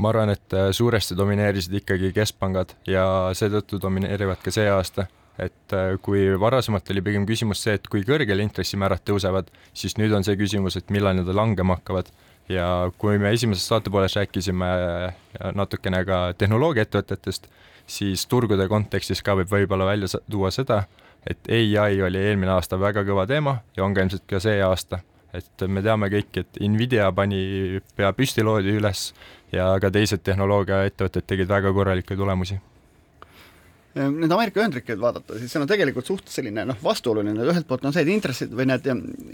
ma 0.00 0.10
arvan, 0.12 0.32
et 0.34 0.56
äh, 0.56 0.70
suuresti 0.72 1.16
domineerisid 1.16 1.80
ikkagi 1.82 2.12
keskpangad 2.16 2.74
ja 2.88 3.04
seetõttu 3.36 3.80
domineerivad 3.82 4.40
ka 4.44 4.52
see 4.54 4.68
aasta. 4.72 5.06
Et 5.40 5.74
äh, 5.76 5.94
kui 6.02 6.26
varasemalt 6.40 6.90
oli 6.92 7.02
pigem 7.04 7.26
küsimus 7.28 7.62
see, 7.64 7.76
et 7.78 7.88
kui 7.90 8.02
kõrgel 8.06 8.42
intressimäärad 8.44 9.04
tõusevad, 9.08 9.50
siis 9.76 9.96
nüüd 10.00 10.12
on 10.16 10.26
see 10.26 10.38
küsimus, 10.40 10.76
et 10.76 10.92
millal 10.92 11.16
need 11.16 11.30
langema 11.34 11.78
hakkavad. 11.78 12.10
ja 12.50 12.90
kui 12.98 13.18
me 13.18 13.30
esimeses 13.30 13.68
saatepooles 13.70 14.16
rääkisime 14.18 14.68
äh, 14.68 15.52
natukene 15.54 16.04
ka 16.04 16.32
tehnoloogiaettevõtetest, 16.38 17.46
siis 17.86 18.26
turgude 18.26 18.66
kontekstis 18.68 19.22
ka 19.22 19.36
võib 19.38 19.52
võib-olla 19.52 19.86
välja 19.86 20.20
tuua 20.30 20.50
seda, 20.50 20.82
et 21.26 21.50
ai 21.50 22.02
oli 22.02 22.18
eelmine 22.18 22.50
aasta 22.50 22.80
väga 22.80 23.04
kõva 23.06 23.26
teema 23.30 23.60
ja 23.76 23.84
on 23.84 23.94
ka 23.94 24.02
ilmselt 24.02 24.26
ka 24.26 24.40
see 24.42 24.58
aasta 24.62 25.00
et 25.34 25.62
me 25.68 25.82
teame 25.82 26.08
kõik, 26.10 26.40
et 26.42 26.58
Nvidia 26.58 27.12
pani 27.14 27.78
pea 27.96 28.10
püsti, 28.12 28.42
loodi 28.42 28.74
üles 28.80 29.12
ja 29.54 29.70
ka 29.78 29.92
teised 29.94 30.24
tehnoloogiaettevõtted 30.26 31.28
tegid 31.30 31.48
väga 31.48 31.70
korralikke 31.76 32.16
tulemusi 32.18 32.58
Need 33.90 34.30
Ameerika 34.30 34.60
Ühendriikid 34.60 35.00
vaadata, 35.02 35.34
siis 35.40 35.50
seal 35.50 35.64
on 35.64 35.70
tegelikult 35.70 36.06
suht 36.06 36.28
selline 36.30 36.62
noh, 36.68 36.76
vastuoluline, 36.78 37.32
ühelt 37.42 37.66
poolt 37.66 37.88
on 37.88 37.94
see, 37.94 38.04
et 38.04 38.12
intressid 38.12 38.52
või 38.54 38.68
need, 38.70 38.84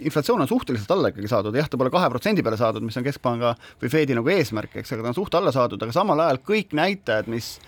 inflatsioon 0.09 0.47
on 0.47 0.49
suhteliselt 0.49 0.95
alla 0.95 1.11
ikkagi 1.13 1.29
saadud, 1.29 1.59
jah, 1.61 1.69
ta 1.69 1.77
pole 1.77 1.93
kahe 1.93 2.09
protsendi 2.15 2.45
peale 2.47 2.57
saadud, 2.57 2.87
mis 2.87 2.97
on 2.97 3.05
Keskpanga 3.05 3.53
või 3.83 3.91
Fedi 3.93 4.17
nagu 4.17 4.33
eesmärk, 4.33 4.79
eks, 4.81 4.95
aga 4.97 5.05
ta 5.05 5.13
on 5.13 5.19
suht 5.19 5.37
alla 5.37 5.53
saadud, 5.53 5.85
aga 5.85 5.93
samal 5.93 6.25
ajal 6.25 6.41
kõik 6.49 6.73
näitajad, 6.79 7.29
mis 7.29 7.59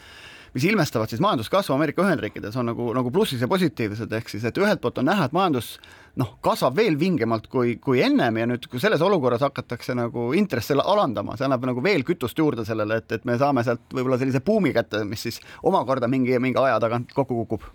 mis 0.55 0.67
ilmestavad 0.69 1.11
siis 1.11 1.23
majanduskasvu 1.25 1.75
Ameerika 1.75 2.05
Ühendriikides, 2.05 2.57
on 2.61 2.71
nagu, 2.71 2.91
nagu 2.97 3.13
plussis 3.15 3.43
ja 3.43 3.49
positiivsed, 3.51 4.13
ehk 4.21 4.33
siis 4.33 4.45
et 4.49 4.61
ühelt 4.61 4.83
poolt 4.83 5.01
on 5.03 5.09
näha, 5.11 5.29
et 5.29 5.37
majandus 5.37 5.75
noh, 6.19 6.35
kasvab 6.45 6.77
veel 6.79 6.99
vingemalt 7.01 7.49
kui, 7.53 7.77
kui 7.83 8.03
ennem 8.05 8.41
ja 8.41 8.47
nüüd, 8.51 8.69
kui 8.71 8.83
selles 8.83 9.03
olukorras 9.05 9.45
hakatakse 9.47 9.97
nagu 9.99 10.31
intresse 10.39 10.77
alandama, 10.79 11.37
see 11.39 11.47
annab 11.49 11.67
nagu 11.69 11.85
veel 11.85 12.05
kütust 12.07 12.39
juurde 12.39 12.67
sellele, 12.69 13.03
et, 13.03 13.19
et 13.19 13.27
me 13.29 13.39
saame 13.39 13.65
sealt 13.67 13.85
võib-olla 13.95 14.19
sellise 14.21 14.43
buumi 14.45 14.75
kätte, 14.77 15.05
mis 15.09 15.29
siis 15.29 15.43
omakorda 15.63 16.11
mingi, 16.11 16.39
mingi 16.43 16.61
aja 16.63 16.81
tagant 16.83 17.13
kokku 17.15 17.45
kukub. 17.45 17.69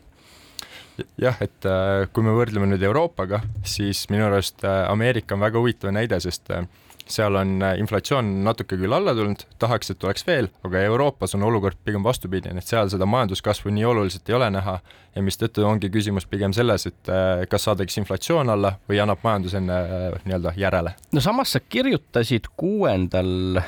Jah, 1.17 1.39
et 1.41 1.65
äh, 1.65 2.05
kui 2.13 2.25
me 2.25 2.36
võrdleme 2.38 2.67
nüüd 2.69 2.83
Euroopaga, 2.86 3.39
siis 3.65 4.05
minu 4.13 4.27
arust 4.27 4.62
äh, 4.67 4.83
Ameerika 4.91 5.33
on 5.33 5.41
väga 5.41 5.62
huvitav 5.62 5.93
näide, 5.95 6.19
sest 6.21 6.51
äh, 6.53 6.67
seal 7.10 7.36
on 7.36 7.62
äh, 7.62 7.78
inflatsioon 7.82 8.30
natuke 8.46 8.78
küll 8.80 8.94
alla 8.96 9.13
tulnud, 9.16 9.46
tahaks, 9.62 9.94
et 9.94 10.04
oleks 10.04 10.26
veel, 10.28 10.50
aga 10.66 10.84
Euroopas 10.88 11.36
on 11.38 11.44
olukord 11.48 11.78
pigem 11.86 12.04
vastupidine, 12.06 12.62
et 12.62 12.70
seal 12.70 12.89
seda 12.92 13.08
majanduskasvu 13.10 13.74
nii 13.74 13.86
oluliselt 13.89 14.30
ei 14.30 14.38
ole 14.38 14.50
näha 14.54 14.78
ja 15.13 15.24
mistõttu 15.26 15.66
ongi 15.68 15.92
küsimus 15.94 16.28
pigem 16.30 16.54
selles, 16.56 16.88
et 16.89 17.12
äh, 17.12 17.44
kas 17.50 17.68
saadakse 17.68 18.02
inflatsioon 18.02 18.54
alla 18.54 18.76
või 18.89 19.02
annab 19.04 19.24
majandus 19.26 19.58
enne 19.60 19.80
äh, 19.84 20.18
nii-öelda 20.26 20.56
järele. 20.60 20.96
no 21.12 21.24
samas 21.24 21.56
sa 21.56 21.63
kirjutasid 21.63 22.50
kuuendal 22.58 23.62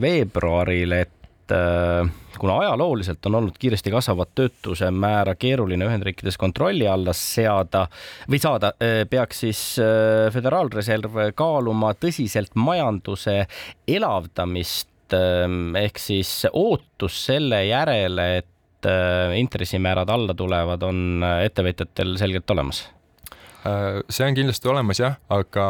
veebruaril, 0.00 0.96
et 0.96 1.15
et 1.46 2.38
kuna 2.38 2.58
ajalooliselt 2.58 3.26
on 3.26 3.34
olnud 3.34 3.58
kiiresti 3.58 3.90
kasvavat 3.90 4.34
töötuse 4.34 4.90
määra 4.90 5.34
keeruline 5.34 5.86
Ühendriikides 5.86 6.36
kontrolli 6.38 6.88
alla 6.88 7.12
seada 7.16 7.86
või 8.30 8.40
saada, 8.42 8.72
peaks 9.10 9.40
siis 9.44 9.62
Föderaalreserv 10.32 11.20
kaaluma 11.34 11.94
tõsiselt 11.94 12.54
majanduse 12.54 13.46
elavdamist 13.88 15.14
ehk 15.14 16.02
siis 16.02 16.30
ootus 16.52 17.18
selle 17.28 17.62
järele, 17.68 18.26
et 18.42 18.90
intressimäärad 19.38 20.10
alla 20.10 20.34
tulevad, 20.34 20.82
on 20.82 21.24
ettevõtjatel 21.44 22.16
selgelt 22.18 22.50
olemas? 22.50 22.84
see 24.10 24.22
on 24.22 24.36
kindlasti 24.36 24.68
olemas 24.70 25.00
jah, 25.00 25.16
aga 25.32 25.64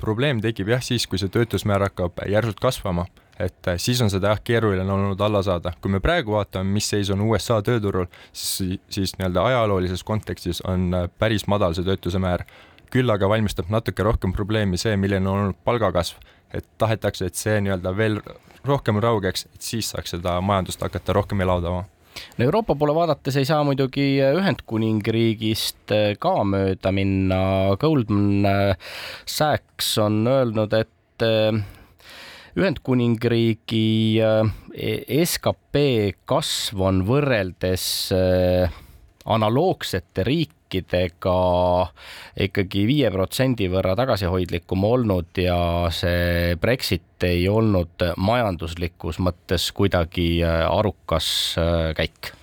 probleem 0.00 0.38
tekib 0.40 0.70
jah 0.72 0.80
siis, 0.84 1.04
kui 1.06 1.20
see 1.20 1.28
töötusmäär 1.32 1.84
hakkab 1.88 2.22
järsult 2.30 2.60
kasvama 2.62 3.04
et 3.40 3.68
äh, 3.68 3.78
siis 3.80 4.00
on 4.04 4.10
seda 4.12 4.34
jah, 4.34 4.40
keeruline 4.44 4.92
olnud 4.92 5.20
alla 5.20 5.42
saada. 5.42 5.72
kui 5.80 5.92
me 5.92 6.00
praegu 6.00 6.34
vaatame, 6.36 6.70
mis 6.76 6.88
seis 6.92 7.10
on 7.10 7.22
USA 7.24 7.60
tööturul, 7.64 8.08
siis, 8.32 8.80
siis 8.92 9.14
nii-öelda 9.18 9.44
ajaloolises 9.52 10.04
kontekstis 10.06 10.62
on 10.68 10.90
äh, 10.94 11.06
päris 11.18 11.46
madal 11.50 11.76
see 11.76 11.86
töötuse 11.86 12.20
määr. 12.22 12.44
küll 12.90 13.10
aga 13.10 13.28
valmistab 13.30 13.68
natuke 13.70 14.02
rohkem 14.02 14.32
probleemi 14.34 14.78
see, 14.78 14.96
milline 14.98 15.28
on 15.28 15.44
olnud 15.44 15.58
palgakasv, 15.64 16.16
et 16.54 16.66
tahetakse, 16.78 17.28
et 17.30 17.38
see 17.38 17.60
nii-öelda 17.62 17.94
veel 17.96 18.18
rohkem 18.66 18.98
raugeks, 19.00 19.46
et 19.54 19.62
siis 19.62 19.92
saaks 19.94 20.16
seda 20.16 20.40
majandust 20.42 20.82
hakata 20.82 21.14
rohkem 21.16 21.40
elavdama 21.40 21.84
no 22.36 22.44
Euroopa 22.44 22.74
poole 22.74 22.94
vaadates 22.94 23.36
ei 23.38 23.46
saa 23.46 23.62
muidugi 23.64 24.08
Ühendkuningriigist 24.26 25.94
äh, 25.94 26.16
ka 26.18 26.40
mööda 26.44 26.92
minna. 26.92 27.42
Goldman 27.80 28.48
Sachs 29.26 29.94
on 30.02 30.26
öelnud, 30.28 30.74
et 30.74 30.88
Ühendkuningriigi 32.60 34.20
äh, 34.20 34.48
skp 35.24 35.80
kasv 36.28 36.82
on 36.84 36.98
võrreldes 37.08 37.84
äh, 38.12 38.74
analoogsete 39.30 40.26
riikidega 40.28 41.36
ikkagi 42.44 42.84
viie 42.90 43.08
protsendi 43.14 43.70
võrra 43.72 43.94
tagasihoidlikum 43.96 44.84
olnud 44.84 45.40
ja 45.40 45.56
see 45.94 46.58
Brexit 46.60 47.24
ei 47.24 47.48
olnud 47.48 48.04
majanduslikus 48.20 49.22
mõttes 49.24 49.70
kuidagi 49.76 50.28
äh, 50.44 50.66
arukas 50.68 51.30
käik 51.96 52.34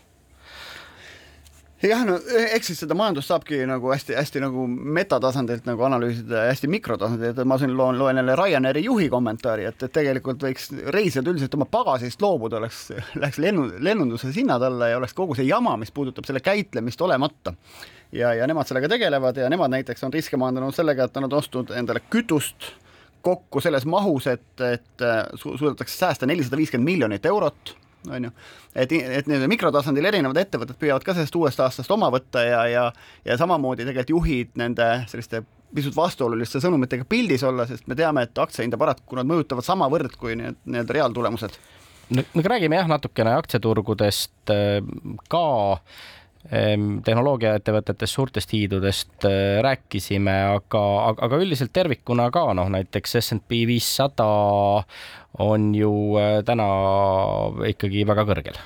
jah, 1.84 2.04
no 2.08 2.16
e-, 2.18 2.48
eks 2.58 2.72
siis 2.72 2.80
seda 2.82 2.96
majandust 2.98 3.30
saabki 3.30 3.60
nagu 3.70 3.92
hästi-hästi 3.92 4.42
nagu 4.42 4.66
metatasandilt 4.68 5.68
nagu 5.70 5.86
analüüsida 5.88 6.48
hästi 6.48 6.70
mikrotasandilt, 6.74 7.38
et 7.38 7.50
ma 7.50 7.60
siin 7.62 7.76
loen, 7.78 8.00
loen 8.00 8.18
jälle 8.22 8.38
Ryanairi 8.40 8.84
juhi 8.88 9.10
kommentaari, 9.14 9.68
et, 9.70 9.84
et 9.86 9.94
tegelikult 9.94 10.44
võiks 10.48 10.72
reisijad 10.94 11.30
üldiselt 11.30 11.54
oma 11.58 11.70
pagasist 11.70 12.22
loobuda, 12.24 12.62
oleks, 12.62 12.88
läheks 13.22 13.42
lennu, 13.44 13.68
lennunduses 13.84 14.36
hinnad 14.38 14.66
alla 14.66 14.92
ja 14.92 14.98
oleks 15.02 15.16
kogu 15.18 15.38
see 15.38 15.48
jama, 15.50 15.78
mis 15.78 15.94
puudutab 15.94 16.26
selle 16.30 16.42
käitlemist 16.46 17.02
olemata. 17.02 17.54
ja, 18.12 18.34
ja 18.34 18.48
nemad 18.48 18.68
sellega 18.68 18.90
tegelevad 18.90 19.38
ja 19.38 19.50
nemad 19.50 19.74
näiteks 19.78 20.04
on 20.04 20.14
riske 20.14 20.38
maandanud 20.38 20.76
sellega, 20.76 21.06
et 21.06 21.22
nad 21.22 21.32
on 21.32 21.40
ostnud 21.42 21.74
endale 21.78 22.02
kütust 22.10 22.74
kokku 23.22 23.60
selles 23.62 23.86
mahus, 23.86 24.28
et, 24.32 24.62
et 24.64 25.04
su 25.36 25.58
suudetakse 25.58 25.98
säästa 25.98 26.30
nelisada 26.30 26.58
viiskümmend 26.58 26.88
miljonit 26.88 27.26
eurot 27.26 27.76
on 28.12 28.28
ju. 28.30 28.32
et, 28.76 28.92
et 28.92 29.30
nii-öelda 29.30 29.50
mikrotasandil 29.52 30.10
erinevad 30.10 30.40
ettevõtted 30.42 30.80
püüavad 30.80 31.06
ka 31.06 31.16
sellest 31.18 31.36
uuest 31.36 31.62
aastast 31.64 31.92
oma 31.92 32.10
võtta 32.14 32.44
ja, 32.46 32.64
ja 32.72 32.86
ja 33.26 33.38
samamoodi 33.38 33.86
tegelikult 33.86 34.16
juhid 34.16 34.60
nende 34.60 34.90
selliste 35.12 35.44
pisut 35.76 35.96
vastuoluliste 35.96 36.62
sõnumitega 36.64 37.06
pildis 37.10 37.44
olla, 37.44 37.66
sest 37.68 37.88
me 37.92 37.96
teame, 38.00 38.24
et 38.24 38.40
aktsiahinda 38.40 38.80
paraku 38.80 39.20
nad 39.20 39.28
mõjutavad 39.28 39.66
samavõrd 39.68 40.16
kui 40.20 40.38
need 40.40 40.60
nii-öelda 40.66 40.96
reaaltulemused. 41.00 41.58
no 42.16 42.24
räägime 42.44 42.80
jah, 42.80 42.88
natukene 42.88 43.36
aktsiaturgudest 43.36 44.54
ka 45.28 45.48
tehnoloogiaettevõtetest, 46.50 48.14
suurtest 48.14 48.54
hiidudest 48.56 49.28
äh, 49.28 49.60
rääkisime, 49.66 50.36
aga, 50.56 50.84
aga 51.12 51.40
üldiselt 51.44 51.74
tervikuna 51.76 52.30
ka 52.32 52.46
noh, 52.58 52.70
näiteks 52.72 53.18
SNP 53.20 53.66
viissada 53.68 54.28
on 55.44 55.70
ju 55.76 55.92
äh, 56.22 56.40
täna 56.48 56.68
ikkagi 57.68 58.06
väga 58.08 58.26
kõrgel. 58.30 58.60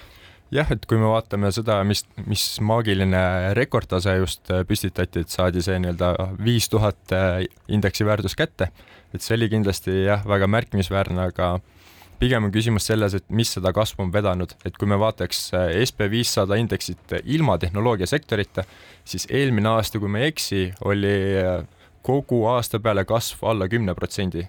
Jah, 0.52 0.68
et 0.74 0.84
kui 0.86 1.00
me 1.00 1.08
vaatame 1.08 1.48
seda, 1.56 1.80
mis, 1.88 2.04
mis 2.28 2.46
maagiline 2.62 3.56
rekordtase 3.58 4.18
just 4.20 4.52
äh, 4.54 4.66
püstitati, 4.68 5.24
et 5.24 5.34
saadi 5.34 5.64
see 5.66 5.80
nii-öelda 5.82 6.14
viis 6.44 6.70
tuhat 6.70 7.16
indeksi 7.72 8.06
väärtus 8.06 8.38
kätte, 8.38 8.70
et 9.16 9.26
see 9.26 9.40
oli 9.40 9.50
kindlasti 9.50 10.04
jah, 10.06 10.26
väga 10.28 10.52
märkimisväärne, 10.52 11.32
aga 11.32 11.56
pigem 12.22 12.46
on 12.46 12.54
küsimus 12.54 12.86
selles, 12.86 13.16
et 13.18 13.26
mis 13.34 13.50
seda 13.56 13.72
kasvu 13.74 14.06
on 14.06 14.14
vedanud, 14.14 14.54
et 14.68 14.76
kui 14.78 14.90
me 14.90 14.98
vaataks 15.02 15.42
äh, 15.58 15.74
SB 15.88 16.06
viissada 16.12 16.58
indeksit 16.62 17.16
ilma 17.24 17.58
tehnoloogiasektorita, 17.62 18.66
siis 19.06 19.26
eelmine 19.30 19.72
aasta, 19.74 20.00
kui 20.00 20.12
ma 20.12 20.22
ei 20.22 20.30
eksi, 20.30 20.68
oli 20.86 21.14
äh, 21.42 21.64
kogu 22.06 22.44
aasta 22.52 22.82
peale 22.84 23.06
kasv 23.10 23.46
alla 23.50 23.70
kümne 23.72 23.96
protsendi. 23.98 24.48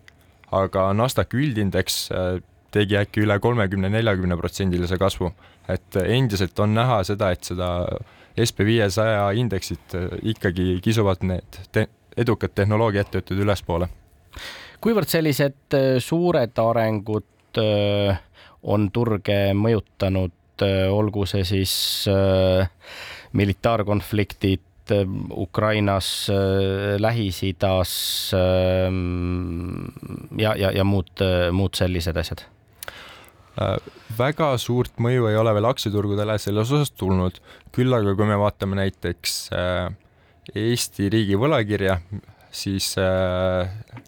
aga 0.53 0.91
Nasdaqi 0.93 1.39
üldindeks 1.41 1.97
äh, 2.13 2.43
tegi 2.73 2.97
äkki 3.01 3.25
üle 3.25 3.39
kolmekümne, 3.41 3.89
neljakümne 3.93 4.37
protsendilise 4.37 4.99
kasvu, 5.01 5.33
et 5.69 5.97
endiselt 6.05 6.59
on 6.61 6.75
näha 6.77 7.03
seda, 7.09 7.31
et 7.33 7.45
seda 7.45 7.71
SB 8.37 8.65
viiesaja 8.69 9.31
indeksit 9.37 9.97
ikkagi 10.23 10.81
kisuvad 10.85 11.25
need 11.25 11.59
te 11.73 11.87
edukad 12.17 12.53
tehnoloogiaettevõtted 12.57 13.45
ülespoole. 13.45 13.89
Kuivõrd 14.83 15.09
sellised 15.09 15.77
suured 16.01 16.59
arengud 16.59 17.32
Äh, 17.32 17.32
on 18.63 18.91
turge 18.95 19.39
mõjutanud, 19.59 20.35
äh, 20.65 20.87
olgu 20.93 21.27
see 21.29 21.45
siis 21.47 21.75
äh, 22.11 22.69
militaarkonfliktid 23.39 24.69
Ukrainas, 25.39 26.27
Lähis-Idas 26.99 27.93
ja, 30.43 30.55
ja, 30.59 30.73
ja 30.75 30.85
muud, 30.85 31.23
muud 31.55 31.79
sellised 31.79 32.19
asjad? 32.19 32.43
väga 34.19 34.49
suurt 34.59 34.99
mõju 35.01 35.29
ei 35.31 35.39
ole 35.39 35.55
veel 35.55 35.69
aktsiaturgudele 35.71 36.35
selles 36.43 36.75
osas 36.75 36.91
tulnud, 36.99 37.39
küll 37.73 37.95
aga 37.95 38.17
kui 38.19 38.27
me 38.27 38.41
vaatame 38.43 38.81
näiteks 38.81 39.37
Eesti 40.59 41.09
riigi 41.15 41.39
võlakirja, 41.39 42.01
siis 42.51 42.91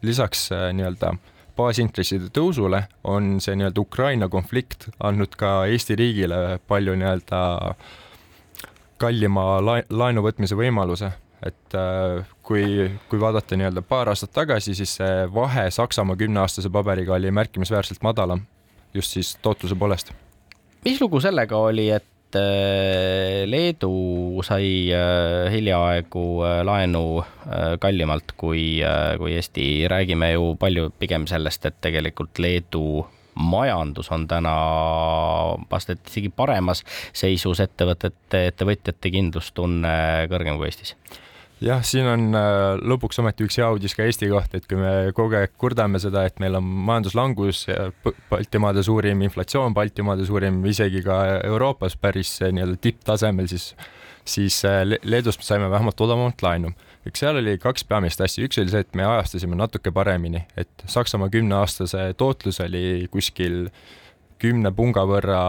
lisaks 0.03 0.49
nii-öelda 0.51 1.15
äh, 1.15 1.34
baasintresside 1.57 2.31
tõusule 2.35 2.85
on 3.05 3.37
see 3.43 3.57
nii-öelda 3.59 3.81
Ukraina 3.81 4.29
konflikt 4.29 4.89
andnud 4.99 5.37
ka 5.39 5.65
Eesti 5.71 5.97
riigile 5.99 6.59
palju 6.69 6.97
nii-öelda 6.99 7.43
kallima 9.01 9.45
laenu 9.91 10.25
võtmise 10.25 10.57
võimaluse, 10.59 11.11
et 11.45 11.77
äh, 11.79 12.25
kui, 12.47 12.89
kui 13.11 13.21
vaadata 13.21 13.59
nii-öelda 13.59 13.83
paar 13.87 14.11
aastat 14.13 14.33
tagasi, 14.35 14.75
siis 14.79 14.97
see 15.01 15.27
vahe 15.35 15.67
Saksamaa 15.75 16.17
kümneaastase 16.21 16.71
paberiga 16.73 17.17
oli 17.19 17.31
märkimisväärselt 17.35 18.03
madalam, 18.07 18.45
just 18.95 19.17
siis 19.17 19.35
tootluse 19.43 19.75
poolest. 19.75 20.13
mis 20.85 21.01
lugu 21.01 21.21
sellega 21.21 21.57
oli, 21.57 21.91
et 21.91 22.07
Äh, 22.37 23.45
Leedu 23.47 24.43
sai 24.43 24.91
äh, 24.93 25.51
hiljaaegu 25.53 26.25
äh, 26.45 26.61
laenu 26.67 27.25
kallimalt 27.81 28.33
kui, 28.37 28.81
kui 29.19 29.35
Eesti, 29.37 29.67
räägime 29.91 30.33
ju 30.33 30.55
palju 30.61 30.89
pigem 30.99 31.27
sellest, 31.31 31.67
et 31.69 31.77
tegelikult 31.85 32.41
Leedu 32.41 33.05
majandus 33.35 34.11
on 34.15 34.27
täna 34.31 34.55
vast 35.71 35.91
et 35.91 36.11
isegi 36.11 36.31
paremas 36.31 36.85
seisus, 37.13 37.61
ettevõtete, 37.61 38.47
ettevõtjate 38.53 39.13
kindlustunne 39.15 39.95
kõrgem 40.33 40.59
kui 40.59 40.71
Eestis 40.71 40.95
jah, 41.65 41.83
siin 41.87 42.07
on 42.09 42.29
äh, 42.37 42.77
lõpuks 42.85 43.21
ometi 43.23 43.47
üks 43.47 43.59
hea 43.61 43.69
uudis 43.73 43.97
ka 43.97 44.07
Eesti 44.07 44.29
kohta, 44.33 44.61
et 44.61 44.69
kui 44.71 44.79
me 44.81 45.13
kogu 45.17 45.39
aeg 45.39 45.55
kurdame 45.61 46.01
seda, 46.03 46.27
et 46.29 46.41
meil 46.43 46.59
on 46.59 46.65
majanduslangus, 46.89 47.67
Baltimaade 48.31 48.85
suurim 48.87 49.25
inflatsioon, 49.27 49.75
Baltimaade 49.77 50.27
suurim 50.29 50.61
isegi 50.71 51.03
ka 51.07 51.21
Euroopas 51.41 51.97
päris 52.01 52.37
äh, 52.43 52.53
nii-öelda 52.55 52.81
tipptasemel, 52.85 53.51
siis 53.51 53.73
siis 54.25 54.65
äh, 54.65 54.83
Leedust 55.03 55.43
saime 55.45 55.71
vähemalt 55.71 56.01
odavamalt 56.01 56.43
laenu. 56.43 56.73
eks 57.07 57.21
seal 57.21 57.37
oli 57.37 57.59
kaks 57.61 57.85
peamist 57.85 58.21
asja, 58.25 58.47
üks 58.47 58.57
oli 58.61 58.73
see, 58.73 58.81
et 58.81 58.95
me 58.97 59.05
ajastasime 59.05 59.57
natuke 59.59 59.93
paremini, 59.93 60.47
et 60.57 60.87
Saksamaa 60.89 61.29
kümneaastase 61.29 62.15
tootlus 62.17 62.61
oli 62.65 63.09
kuskil 63.13 63.69
kümne 64.43 64.73
punga 64.75 65.05
võrra 65.09 65.41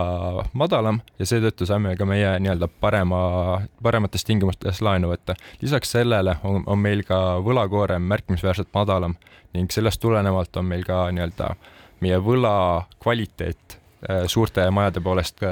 madalam 0.53 0.99
ja 1.19 1.27
seetõttu 1.27 1.67
saime 1.67 1.95
ka 1.99 2.07
meie 2.07 2.35
nii-öelda 2.41 2.69
parema, 2.81 3.21
paremates 3.83 4.25
tingimustes 4.27 4.81
laenu 4.85 5.09
võtta. 5.11 5.35
lisaks 5.61 5.95
sellele 5.97 6.37
on, 6.43 6.63
on 6.65 6.79
meil 6.79 7.03
ka 7.07 7.39
võlakoorem 7.45 8.05
märkimisväärselt 8.11 8.71
madalam 8.73 9.15
ning 9.55 9.71
sellest 9.71 10.01
tulenevalt 10.03 10.57
on 10.57 10.69
meil 10.69 10.85
ka 10.87 11.07
nii-öelda 11.11 11.55
meie 12.03 12.19
võla 12.21 12.85
kvaliteet 13.01 13.77
äh, 13.77 14.23
suurte 14.31 14.67
majade 14.71 15.01
poolest 15.03 15.43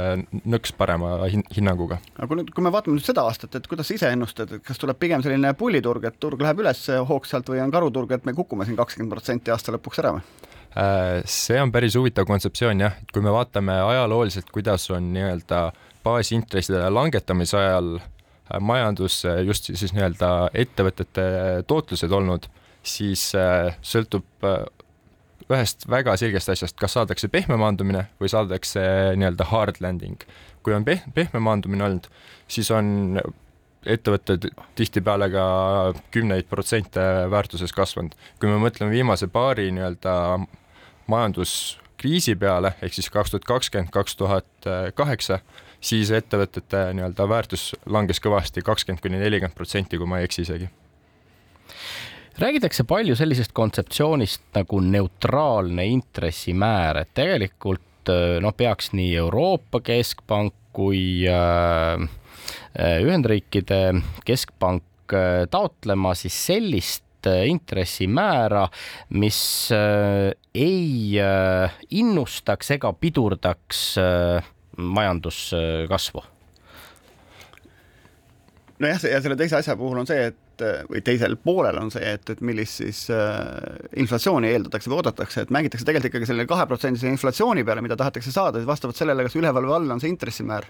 nõks 0.43 0.75
parema 0.77 1.15
hin 1.31 1.45
hinnanguga. 1.55 1.99
aga 2.17 2.29
kui 2.29 2.41
nüüd, 2.41 2.53
kui 2.55 2.65
me 2.65 2.71
vaatame 2.75 2.97
nüüd 2.97 3.07
seda 3.07 3.25
aastat, 3.27 3.55
et 3.55 3.67
kuidas 3.67 3.89
sa 3.89 3.97
ise 3.97 4.13
ennustad, 4.13 4.51
et 4.51 4.65
kas 4.65 4.81
tuleb 4.81 4.99
pigem 4.99 5.23
selline 5.25 5.55
pulliturg, 5.57 6.05
et 6.09 6.19
turg 6.19 6.41
läheb 6.41 6.63
üles 6.65 6.85
hoogsalt 7.09 7.49
või 7.49 7.63
on 7.65 7.73
karuturg, 7.73 8.11
et 8.11 8.25
me 8.29 8.35
kukume 8.37 8.67
siin 8.67 8.79
kakskümmend 8.79 9.15
protsenti 9.15 9.53
aasta 9.53 9.75
lõpuks 9.75 10.03
ära 10.03 10.17
või? 10.17 10.51
Äh, 10.73 11.21
see 11.29 11.59
on 11.61 11.71
päris 11.73 11.93
huvitav 11.99 12.25
kontseptsioon 12.25 12.79
jah, 12.81 12.95
et 12.97 13.11
kui 13.13 13.21
me 13.21 13.33
vaatame 13.33 13.75
ajalooliselt, 13.77 14.49
kuidas 14.53 14.87
on 14.93 15.11
nii-öelda 15.13 15.67
baasintresside 16.03 16.81
langetamise 16.89 17.59
ajal 17.59 17.91
äh, 17.99 18.57
majandus 18.57 19.19
just 19.45 19.69
siis 19.69 19.93
nii-öelda 19.93 20.31
ettevõtete 20.63 21.25
tootlused 21.69 22.15
olnud, 22.17 22.47
siis 22.81 23.29
äh, 23.37 23.75
sõltub 23.85 24.25
ühest 25.43 25.85
väga 25.91 26.15
selgest 26.17 26.49
asjast, 26.49 26.77
kas 26.79 26.97
saadakse 26.97 27.29
pehme 27.29 27.59
maandumine 27.61 28.07
või 28.17 28.31
saadakse 28.33 28.81
nii-öelda 29.19 29.47
hard 29.51 29.77
landing. 29.83 30.25
kui 30.63 30.73
on 30.73 30.85
peh-, 30.87 31.05
pehme 31.13 31.41
maandumine 31.43 31.85
olnud, 31.85 32.09
siis 32.47 32.71
on 32.71 33.19
ettevõtted 33.85 34.47
tihtipeale 34.79 35.27
ka 35.29 35.45
kümneid 36.15 36.47
protsente 36.49 37.03
väärtuses 37.29 37.73
kasvanud. 37.75 38.15
kui 38.39 38.49
me 38.49 38.57
mõtleme 38.57 38.89
viimase 38.91 39.27
paari 39.27 39.69
nii-öelda 39.75 40.13
majanduskriisi 41.11 42.35
peale, 42.39 42.73
ehk 42.81 42.95
siis 42.95 43.09
kaks 43.13 43.33
tuhat 43.33 43.45
kakskümmend, 43.47 43.91
kaks 43.93 44.15
tuhat 44.19 44.69
kaheksa, 44.95 45.39
siis 45.83 46.11
ettevõtete 46.15 46.85
nii-öelda 46.97 47.27
väärtus 47.29 47.71
langes 47.85 48.21
kõvasti, 48.23 48.63
kakskümmend 48.65 49.03
kuni 49.03 49.19
nelikümmend 49.21 49.57
protsenti, 49.57 49.99
kui 49.99 50.09
ma 50.09 50.21
ei 50.21 50.29
eksi 50.29 50.45
isegi. 50.45 50.69
Räägitakse 52.39 52.83
palju 52.89 53.15
sellisest 53.15 53.53
kontseptsioonist 53.53 54.41
nagu 54.55 54.79
neutraalne 54.81 55.85
intressimäär, 55.85 57.03
et 57.03 57.13
tegelikult 57.13 58.09
noh, 58.41 58.55
peaks 58.57 58.89
nii 58.97 59.13
Euroopa 59.21 59.83
Keskpank 59.85 60.55
kui 60.73 61.23
äh, 61.29 62.09
Ühendriikide 63.05 63.81
keskpank 64.25 65.13
äh, 65.13 65.45
taotlema 65.51 66.15
siis 66.17 66.39
sellist 66.47 67.03
Äh, 67.03 67.12
intressimäära, 67.47 68.67
mis 69.19 69.39
äh, 69.71 70.31
ei 70.53 71.19
äh, 71.21 71.73
innustaks 71.89 72.71
ega 72.77 72.93
pidurdaks 72.93 73.83
majanduskasvu. 74.77 76.23
Nojah, 78.83 79.03
ja 79.05 79.19
selle 79.21 79.37
teise 79.37 79.59
asja 79.59 79.75
puhul 79.77 80.01
on 80.01 80.09
see, 80.09 80.31
et 80.31 80.39
või 80.89 81.01
teisel 81.05 81.35
poolel 81.41 81.77
on 81.81 81.89
see, 81.93 82.05
et, 82.15 82.29
et 82.29 82.41
millist 82.45 82.81
siis 82.81 83.05
äh, 83.13 83.39
inflatsiooni 84.01 84.51
eeldatakse 84.53 84.91
või 84.91 84.99
oodatakse, 85.01 85.45
et 85.45 85.53
mängitakse 85.53 85.85
tegelikult 85.87 86.11
ikkagi 86.11 86.29
selle 86.29 86.45
kaheprotsendise 86.49 87.09
inflatsiooni 87.09 87.63
peale, 87.65 87.83
mida 87.85 87.97
tahetakse 87.99 88.33
saada, 88.33 88.61
vastavalt 88.67 88.99
sellele, 88.99 89.25
kas 89.25 89.37
üleval 89.39 89.69
või 89.69 89.77
all 89.77 89.95
on 89.95 90.03
see 90.03 90.11
intressimäär, 90.13 90.67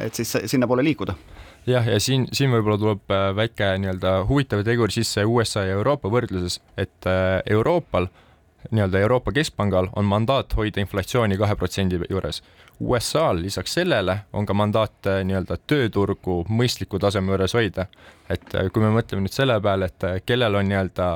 et 0.00 0.16
siis 0.18 0.36
sinnapoole 0.52 0.84
liikuda 0.84 1.16
jah, 1.66 1.86
ja 1.86 2.00
siin, 2.00 2.26
siin 2.32 2.50
võib-olla 2.52 2.78
tuleb 2.80 3.12
äh, 3.14 3.28
väike 3.36 3.72
nii-öelda 3.82 4.16
huvitav 4.28 4.64
tegur 4.66 4.92
sisse 4.94 5.24
USA 5.28 5.66
ja 5.68 5.78
Euroopa 5.78 6.10
võrdluses, 6.12 6.58
et 6.78 7.08
äh, 7.08 7.38
Euroopal, 7.50 8.08
nii-öelda 8.70 9.02
Euroopa 9.02 9.34
Keskpangal 9.34 9.90
on 9.98 10.08
mandaat 10.08 10.54
hoida 10.58 10.82
inflatsiooni 10.82 11.38
kahe 11.38 11.56
protsendi 11.58 12.00
juures. 12.10 12.42
USA-l 12.82 13.42
lisaks 13.42 13.74
sellele 13.78 14.16
on 14.32 14.46
ka 14.46 14.56
mandaat 14.58 15.10
äh, 15.10 15.22
nii-öelda 15.26 15.60
tööturgu 15.66 16.42
mõistliku 16.50 17.00
taseme 17.02 17.34
juures 17.34 17.54
hoida. 17.58 17.86
et 18.30 18.54
kui 18.72 18.80
me 18.80 18.88
mõtleme 18.94 19.26
nüüd 19.26 19.34
selle 19.34 19.58
peale, 19.60 19.90
et 19.90 20.24
kellel 20.26 20.54
on 20.56 20.68
nii-öelda 20.68 21.08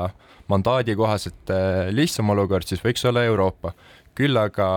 mandaadi 0.53 0.95
kohaselt 0.95 1.51
lihtsam 1.91 2.31
olukord, 2.31 2.67
siis 2.69 2.83
võiks 2.85 3.03
olla 3.09 3.25
Euroopa 3.25 3.73
küll 4.17 4.37
aga 4.41 4.69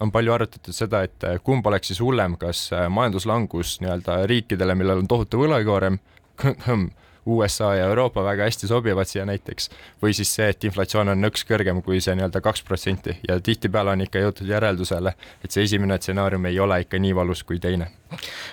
on 0.00 0.12
palju 0.14 0.34
arutatud 0.34 0.76
seda, 0.76 1.04
et 1.06 1.28
kumb 1.46 1.66
oleks 1.66 1.90
siis 1.92 2.02
hullem, 2.02 2.38
kas 2.40 2.68
majanduslangus 2.72 3.78
nii-öelda 3.82 4.20
riikidele, 4.30 4.76
millel 4.78 5.02
on 5.02 5.10
tohutu 5.10 5.42
võlakoorem, 5.44 5.98
USA 7.26 7.74
ja 7.74 7.84
Euroopa 7.84 8.24
väga 8.24 8.44
hästi 8.44 8.68
sobivad 8.68 9.08
siia 9.08 9.24
näiteks, 9.24 9.70
või 10.02 10.12
siis 10.16 10.34
see, 10.36 10.48
et 10.52 10.64
inflatsioon 10.68 11.08
on 11.14 11.22
nõks 11.24 11.46
kõrgem 11.48 11.80
kui 11.84 12.00
see 12.04 12.16
nii-öelda 12.18 12.42
kaks 12.44 12.62
protsenti 12.68 13.16
ja 13.28 13.38
tihtipeale 13.40 13.94
on 13.94 14.04
ikka 14.04 14.20
jõutud 14.20 14.50
järeldusele, 14.50 15.14
et 15.44 15.50
see 15.50 15.64
esimene 15.64 15.96
stsenaarium 16.00 16.50
ei 16.50 16.60
ole 16.60 16.82
ikka 16.84 17.00
nii 17.00 17.14
valus 17.16 17.44
kui 17.48 17.58
teine. 17.60 17.88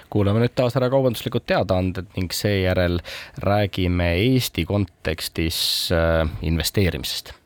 kuulame 0.09 0.39
nüüd 0.45 0.55
taas 0.55 0.75
ära 0.79 0.89
kaubanduslikud 0.89 1.45
teadaanded 1.45 2.15
ning 2.15 2.31
seejärel 2.33 3.01
räägime 3.43 4.13
Eesti 4.23 4.65
kontekstis 4.65 5.91
äh, 5.91 6.23
investeerimisest 6.41 7.40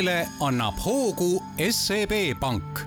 buumile 0.00 0.28
annab 0.40 0.78
hoogu 0.80 1.42
SEB 1.70 2.12
Pank. 2.40 2.78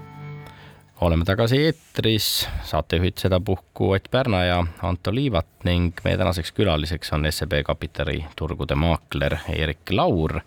oleme 1.01 1.26
tagasi 1.26 1.59
eetris, 1.61 2.47
saatejuhid 2.66 3.20
sedapuhku 3.22 3.91
Ott 3.91 4.07
Pärna 4.11 4.39
ja 4.45 4.64
Anto 4.82 5.14
Liivat 5.14 5.45
ning 5.64 5.93
meie 6.03 6.18
tänaseks 6.18 6.51
külaliseks 6.51 7.14
on 7.14 7.28
SEB 7.30 7.53
kapitaliturgude 7.66 8.76
maakler 8.76 9.38
Eerik 9.49 9.91
Laur. 9.91 10.39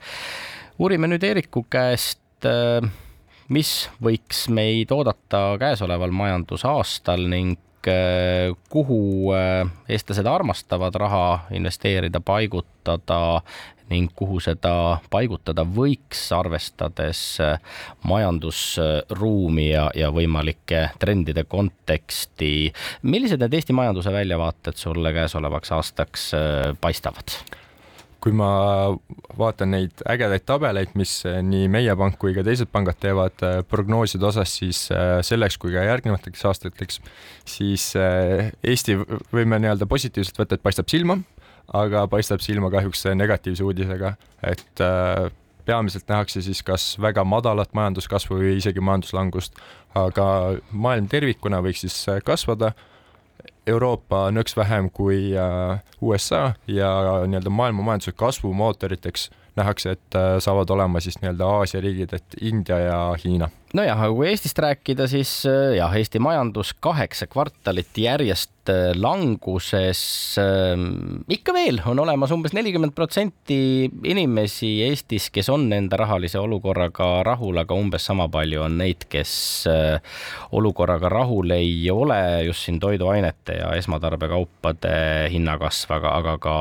uurime 0.79 1.07
nüüd 1.07 1.23
Eeriku 1.23 1.63
käest, 1.71 2.43
äh, 2.43 2.91
mis 3.49 3.89
võiks 4.03 4.49
meid 4.51 4.91
oodata 4.91 5.55
käesoleval 5.63 6.11
majandusaastal 6.11 7.29
ning 7.31 7.55
kuhu 8.73 9.33
äh, 9.37 9.69
eestlased 9.89 10.27
armastavad 10.27 10.95
raha 10.95 11.27
investeerida, 11.55 12.21
paigutada 12.21 13.43
ning 13.91 14.11
kuhu 14.19 14.41
seda 14.43 14.99
paigutada 15.11 15.63
võiks, 15.63 16.25
arvestades 16.35 17.21
äh, 17.43 17.59
majandusruumi 18.09 19.69
ja, 19.69 19.87
ja 19.95 20.11
võimalike 20.15 20.89
trendide 21.03 21.47
konteksti. 21.49 22.73
millised 23.03 23.43
need 23.43 23.55
Eesti 23.61 23.77
majanduse 23.77 24.13
väljavaated 24.15 24.81
sulle 24.81 25.15
käesolevaks 25.15 25.73
aastaks 25.79 26.33
äh, 26.35 26.75
paistavad? 26.81 27.39
Kui 28.27 28.35
ma 28.35 28.51
vaatan 29.39 29.71
neid 29.71 30.03
ägedaid 30.03 30.43
tabeleid, 30.49 30.97
mis 30.99 31.21
äh, 31.29 31.39
nii 31.47 31.71
meie 31.71 31.95
pank 31.99 32.19
kui 32.19 32.35
ka 32.35 32.43
teised 32.47 32.73
pangad 32.75 32.99
teevad 32.99 33.47
prognooside 33.71 34.27
osas, 34.27 34.57
siis 34.59 34.89
selleks 35.29 35.61
kui 35.63 35.71
ka 35.77 35.87
järgnevateks 35.87 36.43
aastateks, 36.51 36.99
siis 37.47 37.93
Eesti 37.97 38.99
võime 39.31 39.61
nii-öelda 39.63 39.87
positiivselt 39.87 40.43
võtta, 40.43 40.59
et 40.59 40.67
paistab 40.67 40.91
silma 40.91 41.21
aga 41.75 42.07
paistab 42.11 42.43
silma 42.45 42.71
kahjuks 42.71 43.07
negatiivse 43.17 43.65
uudisega, 43.67 44.15
et 44.47 44.83
äh, 44.83 45.29
peamiselt 45.67 46.07
nähakse 46.09 46.43
siis 46.43 46.63
kas 46.63 46.95
väga 47.03 47.25
madalat 47.27 47.73
majanduskasvu 47.75 48.39
või 48.39 48.57
isegi 48.61 48.83
majanduslangust, 48.85 49.59
aga 49.99 50.27
maailm 50.71 51.09
tervikuna 51.11 51.63
võiks 51.65 51.87
siis 51.87 51.99
äh, 52.13 52.23
kasvada. 52.25 52.75
Euroopa 53.67 54.29
nõks 54.31 54.57
vähem 54.57 54.91
kui 54.95 55.33
äh, 55.35 55.81
USA 56.01 56.53
ja 56.71 56.91
nii-öelda 57.27 57.51
maailma 57.51 57.83
majanduse 57.83 58.13
kasvumootoriteks 58.13 59.31
nähakse, 59.57 59.97
et 59.97 60.17
saavad 60.45 60.71
olema 60.71 61.01
siis 61.01 61.17
nii-öelda 61.23 61.47
Aasia 61.49 61.81
riigid, 61.81 62.13
et 62.13 62.37
India 62.45 62.79
ja 62.79 62.99
Hiina 63.23 63.49
nojah, 63.77 64.01
aga 64.07 64.13
kui 64.17 64.31
Eestist 64.31 64.59
rääkida, 64.63 65.09
siis 65.11 65.39
jah, 65.77 65.93
Eesti 65.97 66.23
majandus 66.23 66.75
kaheksa 66.81 67.29
kvartalit 67.31 67.99
järjest 68.01 68.57
Äh, 68.69 68.95
languses. 68.99 70.35
Ähm, 70.39 71.23
ikka 71.31 71.53
veel 71.55 71.79
on 71.87 72.01
olemas 72.03 72.33
umbes 72.35 72.55
nelikümmend 72.57 72.95
protsenti 72.97 73.87
inimesi 73.87 74.71
Eestis, 74.89 75.29
kes 75.31 75.51
on 75.53 75.69
enda 75.75 75.99
rahalise 76.01 76.41
olukorraga 76.41 77.23
rahul, 77.27 77.61
aga 77.63 77.77
umbes 77.79 78.07
sama 78.09 78.27
palju 78.33 78.65
on 78.65 78.79
neid, 78.81 79.07
kes 79.13 79.35
äh, 79.71 80.17
olukorraga 80.57 81.11
rahul 81.13 81.55
ei 81.55 81.79
ole 81.93 82.19
just 82.49 82.67
siin 82.67 82.81
toiduainete 82.83 83.61
ja 83.61 83.71
esmatarbekaupade 83.79 84.97
hinnakasv, 85.35 85.95
aga, 86.01 86.17
aga 86.19 86.37
ka 86.43 86.57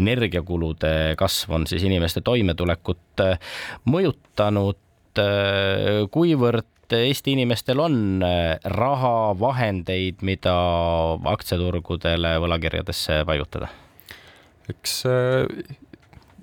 energiakulude 0.00 1.14
kasv 1.20 1.54
on 1.54 1.70
siis 1.70 1.86
inimeste 1.86 2.24
toimetulekut 2.26 3.22
äh, 3.22 3.38
mõjutanud 3.86 4.82
kuivõrd 6.12 6.66
Eesti 6.96 7.34
inimestel 7.36 7.80
on 7.84 8.22
äh, 8.24 8.56
raha, 8.64 9.34
vahendeid, 9.36 10.22
mida 10.24 10.54
aktsiaturgudele, 11.28 12.38
võlakirjadesse 12.40 13.24
paigutada? 13.28 13.68
eks 14.68 14.94
äh, 15.08 15.74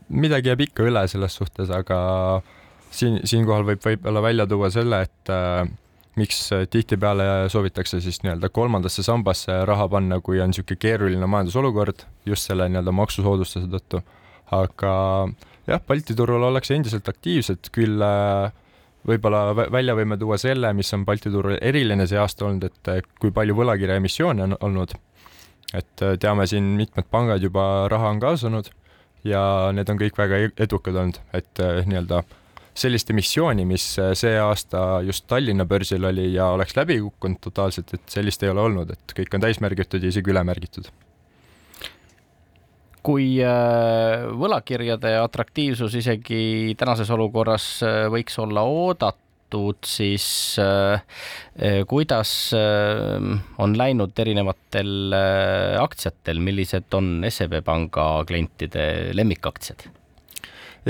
midagi 0.10 0.52
jääb 0.52 0.62
ikka 0.68 0.86
üle 0.86 1.02
selles 1.10 1.38
suhtes, 1.38 1.72
aga 1.74 1.98
siin, 2.94 3.20
siinkohal 3.26 3.66
võib 3.68 3.82
võib-olla 3.86 4.22
välja 4.26 4.46
tuua 4.50 4.70
selle, 4.74 5.02
et 5.06 5.32
äh, 5.34 5.66
miks 6.20 6.44
tihtipeale 6.72 7.50
soovitakse 7.52 8.00
siis 8.02 8.22
nii-öelda 8.24 8.50
kolmandasse 8.54 9.04
sambasse 9.06 9.58
raha 9.68 9.88
panna, 9.92 10.20
kui 10.24 10.40
on 10.42 10.54
niisugune 10.54 10.82
keeruline 10.82 11.30
majandusolukord 11.30 12.06
just 12.30 12.52
selle 12.52 12.70
nii-öelda 12.70 12.94
maksusoodustuse 12.96 13.70
tõttu. 13.72 14.04
aga 14.54 14.94
jah, 15.66 15.82
Balti 15.88 16.14
turul 16.14 16.46
ollakse 16.46 16.78
endiselt 16.78 17.10
aktiivsed, 17.10 17.74
küll 17.74 18.06
äh, 18.06 18.54
võib-olla 19.08 19.42
välja 19.72 19.96
võime 19.98 20.18
tuua 20.20 20.38
selle, 20.42 20.72
mis 20.74 20.92
on 20.98 21.06
Balti 21.06 21.32
turul 21.34 21.58
eriline 21.62 22.08
see 22.10 22.20
aasta 22.20 22.48
olnud, 22.48 22.66
et 22.70 23.12
kui 23.22 23.34
palju 23.36 23.58
võlakirja 23.58 24.00
emissioone 24.02 24.48
on 24.50 24.58
olnud. 24.60 24.96
et 25.74 26.02
eh, 26.06 26.18
teame, 26.22 26.46
siin 26.48 26.64
mitmed 26.78 27.08
pangad 27.12 27.44
juba 27.44 27.88
raha 27.92 28.12
on 28.14 28.20
kaasanud 28.22 28.70
ja 29.26 29.72
need 29.74 29.90
on 29.90 29.98
kõik 30.00 30.18
väga 30.18 30.38
e-, 30.46 30.52
edukad 30.68 30.96
olnud, 30.96 31.18
et 31.34 31.60
eh, 31.60 31.82
nii-öelda 31.90 32.22
sellist 32.76 33.10
emissiooni, 33.10 33.66
mis 33.66 33.86
see 34.20 34.36
aasta 34.40 35.02
just 35.08 35.26
Tallinna 35.32 35.66
börsil 35.66 36.06
oli 36.06 36.34
ja 36.34 36.52
oleks 36.54 36.76
läbi 36.76 37.00
kukkunud 37.00 37.42
totaalselt, 37.42 37.94
et 37.96 38.06
sellist 38.12 38.44
ei 38.44 38.52
ole 38.52 38.62
olnud, 38.62 38.92
et 38.92 39.18
kõik 39.18 39.36
on 39.36 39.48
täismärgitud 39.48 40.04
ja 40.04 40.12
isegi 40.12 40.32
ülemärgitud 40.36 40.92
kui 43.06 43.36
äh, 43.44 44.26
võlakirjade 44.40 45.14
atraktiivsus 45.22 46.00
isegi 46.00 46.74
tänases 46.80 47.12
olukorras 47.14 47.68
äh, 47.86 48.06
võiks 48.14 48.38
olla 48.42 48.64
oodatud, 48.66 49.78
siis 49.86 50.26
äh, 50.62 51.04
kuidas 51.88 52.32
on 52.56 53.76
läinud 53.78 54.18
erinevatel 54.20 55.14
aktsiatel, 55.80 56.42
millised 56.44 56.98
on 56.98 57.22
SEB 57.30 57.62
Panga 57.66 58.08
klientide 58.28 59.14
lemmikaktsiad? 59.16 59.86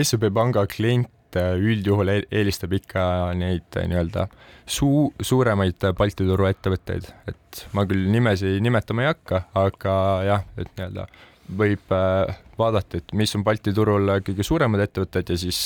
SEB 0.01 0.31
Panga 0.33 0.65
klient 0.71 1.11
üldjuhul 1.35 2.13
e-, 2.13 2.25
eelistab 2.31 2.73
ikka 2.77 3.03
neid 3.35 3.75
nii-öelda 3.75 4.29
suu-, 4.63 5.11
suuremaid 5.19 5.83
Balti 5.99 6.23
turu 6.23 6.47
ettevõtteid, 6.47 7.11
et 7.27 7.65
ma 7.75 7.83
küll 7.89 8.07
nimesi 8.09 8.55
nimetama 8.63 9.03
ei 9.03 9.11
hakka, 9.11 9.45
aga 9.67 9.95
jah, 10.31 10.45
et 10.55 10.71
nii-öelda 10.79 11.09
võib 11.49 11.93
äh, 11.93 12.35
vaadata, 12.57 12.99
et 12.99 13.13
mis 13.17 13.33
on 13.37 13.43
Balti 13.45 13.73
turul 13.75 14.09
kõige 14.25 14.45
suuremad 14.45 14.81
ettevõtted 14.85 15.29
ja 15.29 15.37
siis 15.39 15.59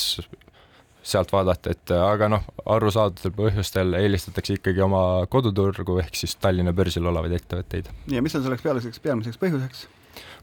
sealt 1.02 1.32
vaadata, 1.32 1.72
et 1.72 1.92
äh, 1.94 2.02
aga 2.04 2.28
noh, 2.28 2.44
arusaadavatel 2.68 3.32
põhjustel 3.36 3.96
eelistatakse 4.02 4.58
ikkagi 4.58 4.82
oma 4.84 5.24
koduturgu 5.32 5.98
ehk 6.02 6.18
siis 6.18 6.36
Tallinna 6.40 6.74
börsil 6.76 7.06
olevaid 7.08 7.38
ettevõtteid. 7.38 7.88
ja 8.12 8.22
mis 8.22 8.36
on 8.36 8.44
selleks 8.44 8.66
pealiseks, 8.66 9.00
peamiseks 9.00 9.40
põhjuseks? 9.40 9.86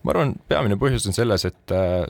ma 0.03 0.15
arvan, 0.15 0.35
peamine 0.49 0.79
põhjus 0.81 1.05
on 1.09 1.17
selles, 1.17 1.45
et 1.45 1.75
äh, 1.75 2.07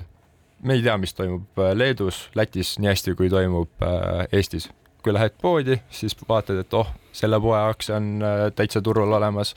me 0.64 0.78
ei 0.78 0.86
tea, 0.86 0.98
mis 0.98 1.14
toimub 1.18 1.64
Leedus, 1.76 2.28
Lätis 2.36 2.78
nii 2.80 2.94
hästi, 2.94 3.16
kui 3.20 3.30
toimub 3.30 3.88
Eestis. 4.32 4.72
kui 5.04 5.14
lähed 5.14 5.36
poodi, 5.42 5.78
siis 5.94 6.16
vaatad, 6.28 6.58
et 6.64 6.74
oh, 6.74 6.88
selle 7.16 7.38
poe 7.40 7.60
aktsia 7.60 8.00
on 8.00 8.24
täitsa 8.56 8.82
turul 8.84 9.14
olemas, 9.14 9.54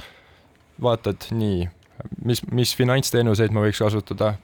vaatad 0.82 1.30
nii 1.32 1.64
mis, 2.24 2.42
mis 2.52 2.76
finantsteenuseid 2.76 3.52
ma 3.54 3.64
võiks 3.64 3.82
kasutada, 3.82 4.34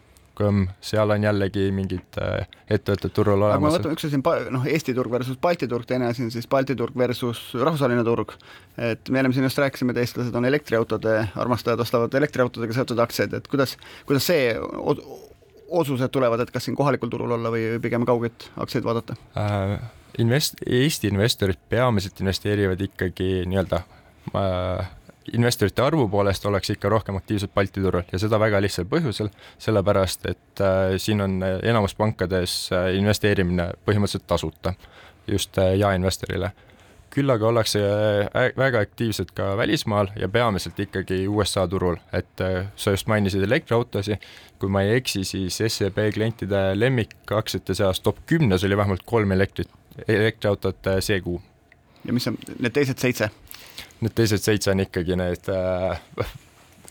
seal 0.85 1.11
on 1.11 1.23
jällegi 1.25 1.71
mingid 1.73 2.19
äh, 2.21 2.45
ettevõtted 2.69 3.13
turul 3.17 3.41
olemas. 3.41 3.57
aga 3.57 3.65
ma 3.65 3.73
mõtlen, 3.73 3.95
üks 3.97 4.05
asi 4.09 4.19
on 4.21 4.51
noh, 4.53 4.67
Eesti 4.69 4.95
turg 4.97 5.13
versus 5.13 5.39
Balti 5.41 5.69
turg, 5.71 5.87
teine 5.89 6.11
asi 6.11 6.27
on 6.27 6.33
siis 6.35 6.49
Balti 6.51 6.77
turg 6.77 6.97
versus 6.99 7.41
rahvusvaheline 7.57 8.05
turg. 8.05 8.35
et 8.77 9.09
me 9.09 9.23
ennem 9.23 9.33
siin 9.33 9.49
just 9.49 9.59
rääkisime, 9.63 9.95
et 9.97 10.03
eestlased 10.05 10.37
on 10.37 10.45
elektriautode 10.45 11.17
armastajad, 11.35 11.81
ostavad 11.81 12.15
elektriautodega 12.21 12.77
seotud 12.77 13.01
aktsiaid, 13.07 13.37
et 13.39 13.49
kuidas, 13.49 13.77
kuidas 14.05 14.29
see 14.29 14.53
otsused 15.67 16.13
tulevad, 16.13 16.45
et 16.45 16.53
kas 16.53 16.69
siin 16.69 16.77
kohalikul 16.77 17.11
turul 17.13 17.33
olla 17.39 17.51
või 17.53 17.79
pigem 17.83 18.05
kaugeid 18.09 18.51
aktsiaid 18.61 18.85
vaadata 18.87 19.17
äh,? 19.41 19.79
Invest-, 20.17 20.63
Eesti 20.65 21.11
investorid 21.13 21.59
peamiselt 21.69 22.21
investeerivad 22.23 22.81
ikkagi 22.81 23.43
nii-öelda 23.51 23.83
äh, 24.33 24.87
investorite 25.33 25.83
arvu 25.83 26.09
poolest 26.09 26.47
oleks 26.47 26.71
ikka 26.71 26.89
rohkem 26.89 27.17
aktiivsed 27.17 27.51
Balti 27.55 27.83
turul 27.83 28.05
ja 28.13 28.19
seda 28.19 28.39
väga 28.41 28.61
lihtsal 28.63 28.87
põhjusel, 28.91 29.33
sellepärast 29.59 30.27
et 30.31 30.63
äh, 30.63 30.95
siin 31.03 31.21
on 31.21 31.41
enamus 31.43 31.95
pankades 31.99 32.69
äh, 32.73 32.93
investeerimine 32.99 33.73
põhimõtteliselt 33.89 34.27
tasuta 34.27 34.75
just 35.29 35.59
äh, 35.59 35.77
jaeinvestorile. 35.79 36.51
küll 37.17 37.33
aga 37.33 37.47
ollakse 37.49 37.81
äh, 37.81 38.51
väga 38.59 38.83
aktiivsed 38.85 39.31
ka 39.35 39.55
välismaal 39.57 40.11
ja 40.21 40.29
peamiselt 40.29 40.81
ikkagi 40.81 41.23
USA 41.29 41.65
turul, 41.69 41.97
et 42.13 42.41
äh, 42.45 42.67
sa 42.77 42.93
just 42.93 43.07
mainisid 43.09 43.43
elektriautosid, 43.43 44.27
kui 44.61 44.69
ma 44.69 44.83
ei 44.85 44.99
eksi, 44.99 45.25
siis 45.25 45.57
SEB 45.57 46.03
klientide 46.15 46.61
lemmikaktsiate 46.75 47.75
seas 47.75 48.01
top 48.01 48.21
kümnes 48.27 48.65
oli 48.65 48.77
vähemalt 48.77 49.07
kolm 49.07 49.33
elektrit, 49.33 49.71
elektriautot 50.09 50.93
see 51.01 51.21
kuu. 51.21 51.41
ja 52.05 52.13
mis 52.13 52.29
on 52.29 52.37
need 52.59 52.77
teised 52.77 53.01
seitse? 53.01 53.31
Need 54.01 54.13
teised 54.17 54.45
seitse 54.45 54.71
on 54.71 54.81
ikkagi 54.85 55.17
need 55.17 55.49
äh, 55.53 56.01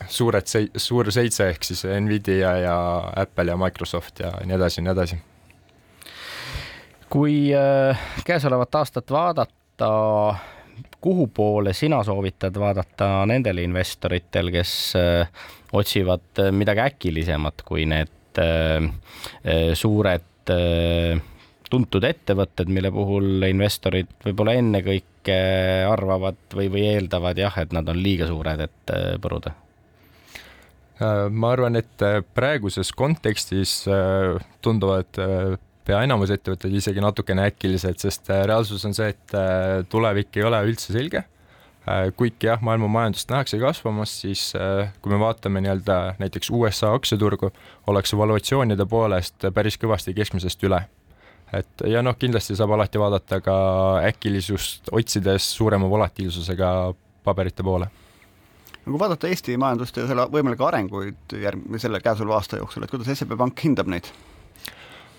suured, 0.08 0.50
suur 0.78 1.12
seitse 1.14 1.50
ehk 1.52 1.64
siis 1.68 1.86
Nvidia 2.02 2.56
ja 2.64 2.76
Apple 3.16 3.52
ja 3.52 3.58
Microsoft 3.60 4.20
ja 4.24 4.34
nii 4.46 4.58
edasi 4.58 4.82
ja 4.82 4.86
nii 4.86 4.94
edasi. 4.94 5.22
kui 7.10 7.54
äh, 7.56 8.00
käesolevat 8.26 8.76
aastat 8.76 9.12
vaadata, 9.12 9.90
kuhu 11.02 11.28
poole 11.28 11.74
sina 11.74 12.04
soovitad 12.04 12.58
vaadata 12.60 13.26
nendel 13.30 13.62
investoritel, 13.64 14.52
kes 14.52 14.94
äh, 15.00 15.30
otsivad 15.74 16.44
midagi 16.52 16.84
äkilisemat 16.90 17.62
kui 17.66 17.86
need 17.86 18.42
äh, 18.42 18.90
suured 19.74 20.52
tuntud 21.76 22.08
ettevõtted, 22.08 22.72
mille 22.72 22.94
puhul 22.96 23.46
investorid 23.50 24.16
võib-olla 24.24 24.56
ennekõike 24.62 25.38
arvavad 25.92 26.40
või, 26.56 26.72
või 26.72 26.88
eeldavad 26.96 27.44
jah, 27.44 27.62
et 27.62 27.76
nad 27.76 27.92
on 27.92 28.02
liiga 28.02 28.32
suured, 28.32 28.66
et 28.66 28.98
põruda 29.22 29.54
Äh, 30.96 31.28
ma 31.28 31.52
arvan, 31.52 31.76
et 31.76 32.04
äh, 32.06 32.22
praeguses 32.38 32.94
kontekstis 32.96 33.82
äh, 33.92 34.38
tunduvad 34.64 35.10
pea 35.86 35.98
enamus 36.08 36.32
ettevõtted 36.32 36.72
isegi 36.80 37.04
natukene 37.04 37.50
äkilised, 37.50 38.00
sest 38.00 38.32
reaalsus 38.32 38.86
on 38.88 38.96
see, 38.96 39.12
et 39.12 39.36
tulevik 39.92 40.40
ei 40.40 40.46
ole 40.48 40.64
üldse 40.66 40.96
selge. 40.96 41.22
kuigi 42.18 42.48
jah, 42.48 42.64
maailma 42.66 42.88
majandust 42.90 43.30
nähakse 43.30 43.60
kasvamas, 43.62 44.16
siis 44.24 44.48
kui 45.04 45.14
me 45.14 45.20
vaatame 45.22 45.62
nii-öelda 45.62 46.16
näiteks 46.18 46.50
USA 46.50 46.96
aktsiaturgu, 46.98 47.52
ollakse 47.86 48.18
valuatsioonide 48.18 48.88
poolest 48.90 49.46
päris 49.54 49.78
kõvasti 49.78 50.16
keskmisest 50.18 50.66
üle. 50.66 50.82
Et 51.54 51.86
ja 51.90 52.02
noh, 52.02 52.16
kindlasti 52.20 52.56
saab 52.58 52.74
alati 52.78 53.00
vaadata 53.00 53.42
ka 53.44 53.58
äkilisust 54.08 54.90
otsides 54.92 55.52
suurema 55.58 55.90
volatiilsusega 55.90 56.72
paberite 57.24 57.64
poole 57.64 57.92
kui 58.86 59.00
vaadata 59.02 59.30
Eesti 59.30 59.58
majandust 59.58 59.98
ja 59.98 60.06
selle 60.10 60.28
võimalikke 60.32 60.66
arenguid 60.68 61.36
järg-, 61.42 61.66
selle 61.82 62.02
käesoleva 62.04 62.38
aasta 62.40 62.60
jooksul, 62.62 62.86
et 62.86 62.94
kuidas 62.94 63.10
SEB 63.18 63.34
Pank 63.40 63.64
hindab 63.66 63.90
neid? 63.92 64.12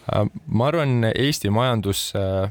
Äh, 0.07 0.29
ma 0.47 0.70
arvan, 0.70 1.09
Eesti 1.11 1.51
majandus 1.51 2.09
äh, 2.18 2.47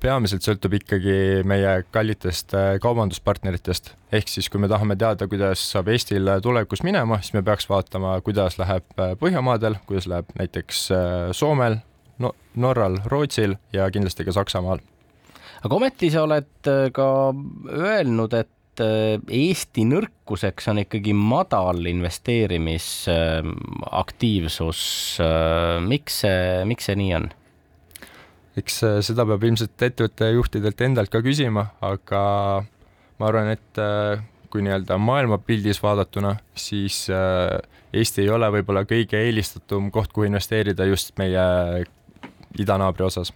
peamiselt 0.00 0.44
sõltub 0.44 0.76
ikkagi 0.76 1.40
meie 1.48 1.72
kallitest 1.92 2.52
äh, 2.56 2.74
kaubanduspartneritest, 2.84 3.94
ehk 4.12 4.32
siis 4.32 4.50
kui 4.52 4.60
me 4.60 4.68
tahame 4.68 4.96
teada, 5.00 5.28
kuidas 5.30 5.64
saab 5.72 5.88
Eestil 5.92 6.28
tulevikus 6.44 6.84
minema, 6.84 7.20
siis 7.24 7.36
me 7.38 7.44
peaks 7.46 7.68
vaatama, 7.70 8.18
kuidas 8.26 8.60
läheb 8.60 8.88
Põhjamaadel, 9.20 9.80
kuidas 9.88 10.08
läheb 10.10 10.28
näiteks 10.36 10.88
Soomel 11.36 11.80
no,, 12.20 12.34
Norral, 12.60 12.98
Rootsil 13.10 13.56
ja 13.72 13.86
kindlasti 13.92 14.24
ka 14.26 14.32
Saksamaal. 14.36 14.80
aga 15.64 15.76
ometi 15.76 16.10
sa 16.12 16.22
oled 16.26 16.70
ka 16.94 17.06
öelnud, 17.70 18.32
et 18.38 18.80
äh, 18.84 19.18
Eesti 19.40 19.82
nõrkuseks 19.88 20.68
on 20.72 20.78
ikkagi 20.84 21.12
madal 21.16 21.86
investeerimisaktiivsus. 21.90 24.80
Äh, 25.24 25.76
miks 25.84 26.14
see, 26.24 26.40
miks 26.68 26.84
see 26.90 26.96
nii 27.00 27.12
on? 27.20 27.26
eks 28.60 28.74
äh, 28.84 28.98
seda 29.06 29.22
peab 29.28 29.42
ilmselt 29.46 29.82
ettevõtte 29.86 30.24
juhtidelt 30.34 30.78
endalt 30.84 31.10
ka 31.12 31.18
küsima, 31.24 31.62
aga 31.86 32.20
ma 33.20 33.24
arvan, 33.28 33.48
et 33.52 33.74
kui 34.50 34.60
nii-öelda 34.66 34.94
maailmapildis 34.98 35.78
vaadatuna, 35.84 36.32
siis 36.58 36.96
Eesti 37.90 38.22
ei 38.22 38.30
ole 38.30 38.48
võib-olla 38.54 38.84
kõige 38.88 39.18
eelistatum 39.18 39.90
koht, 39.94 40.12
kuhu 40.14 40.28
investeerida 40.28 40.86
just 40.88 41.12
meie 41.18 41.42
idanaabri 42.58 43.06
osas 43.06 43.32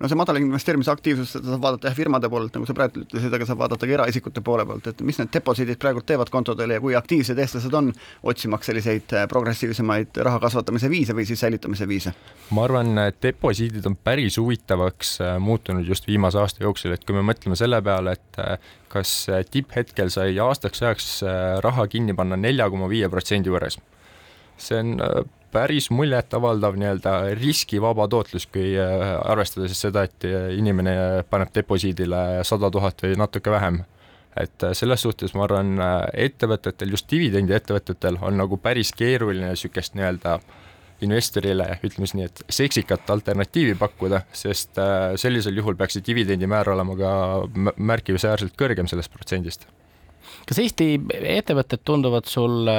no 0.00 0.08
see 0.08 0.16
madal 0.18 0.38
investeerimisaktiivsus, 0.40 1.34
seda 1.36 1.52
saab 1.52 1.64
vaadata 1.64 1.90
jah 1.90 1.96
firmade 1.96 2.28
poolelt, 2.32 2.54
nagu 2.56 2.68
sa 2.68 2.76
praegu 2.76 3.02
ütlesid, 3.04 3.34
aga 3.36 3.46
saab 3.48 3.60
vaadata 3.60 3.88
ka 3.88 3.96
eraisikute 3.98 4.42
poole 4.44 4.64
pealt, 4.68 4.88
et 4.90 5.02
mis 5.06 5.18
need 5.20 5.32
deposiidid 5.34 5.80
praegu 5.82 6.02
teevad 6.06 6.32
kontodel 6.32 6.74
ja 6.74 6.80
kui 6.82 6.96
aktiivsed 6.96 7.38
eestlased 7.38 7.76
on 7.76 7.92
otsimaks 8.32 8.70
selliseid 8.70 9.14
äh, 9.16 9.26
progressiivsemaid 9.30 10.22
raha 10.26 10.40
kasvatamise 10.42 10.90
viise 10.92 11.16
või 11.16 11.26
siis 11.28 11.44
säilitamise 11.44 11.88
viise? 11.90 12.14
ma 12.56 12.64
arvan, 12.64 12.94
deposiidid 13.22 13.86
on 13.90 13.98
päris 14.00 14.40
huvitavaks 14.40 15.14
äh, 15.26 15.36
muutunud 15.42 15.88
just 15.88 16.08
viimase 16.08 16.40
aasta 16.40 16.64
jooksul, 16.64 16.96
et 16.96 17.04
kui 17.04 17.16
me 17.16 17.24
mõtleme 17.32 17.58
selle 17.60 17.82
peale, 17.84 18.16
et 18.16 18.40
äh, 18.40 18.72
kas 18.90 19.14
tipphetkel 19.52 20.10
sai 20.10 20.32
aastaks 20.40 20.82
ajaks 20.82 21.10
raha 21.62 21.86
kinni 21.92 22.16
panna 22.16 22.40
nelja 22.40 22.66
koma 22.72 22.88
viie 22.90 23.08
protsendi 23.12 23.52
juures, 23.52 23.76
see 24.60 24.78
on 24.78 24.96
päris 25.52 25.90
muljetavaldav 25.90 26.76
nii-öelda 26.78 27.14
riskivaba 27.38 28.08
tootlus, 28.08 28.46
kui 28.46 28.74
äh, 28.78 29.06
arvestada 29.24 29.68
siis 29.68 29.82
seda, 29.86 30.04
et 30.06 30.26
äh, 30.28 30.50
inimene 30.58 30.94
paneb 31.30 31.50
deposiidile 31.54 32.44
sada 32.46 32.70
tuhat 32.70 33.02
või 33.04 33.18
natuke 33.18 33.50
vähem. 33.50 33.82
et 34.36 34.62
äh, 34.62 34.72
selles 34.72 35.02
suhtes 35.02 35.34
ma 35.34 35.44
arvan, 35.44 35.74
ettevõtetel, 36.14 36.90
just 36.94 37.10
dividendiettevõtetel 37.10 38.20
on 38.22 38.36
nagu 38.38 38.56
päris 38.56 38.92
keeruline 38.94 39.50
niisugust 39.50 39.94
nii-öelda 39.98 40.38
investorile, 41.00 41.66
ütleme 41.82 42.06
siis 42.06 42.14
nii, 42.14 42.28
et 42.28 42.42
seksikat 42.52 43.10
alternatiivi 43.10 43.74
pakkuda, 43.74 44.20
sest 44.36 44.76
sellisel 45.16 45.56
juhul 45.56 45.74
peaks 45.74 45.96
see 45.96 46.04
dividendimäär 46.06 46.68
olema 46.74 46.94
ka 46.98 47.12
märkimisväärselt 47.76 48.52
kõrgem 48.60 48.86
sellest 48.86 49.12
protsendist. 49.12 49.64
kas 50.46 50.60
Eesti 50.60 50.92
ettevõtted 51.24 51.82
tunduvad 51.88 52.28
sulle 52.28 52.76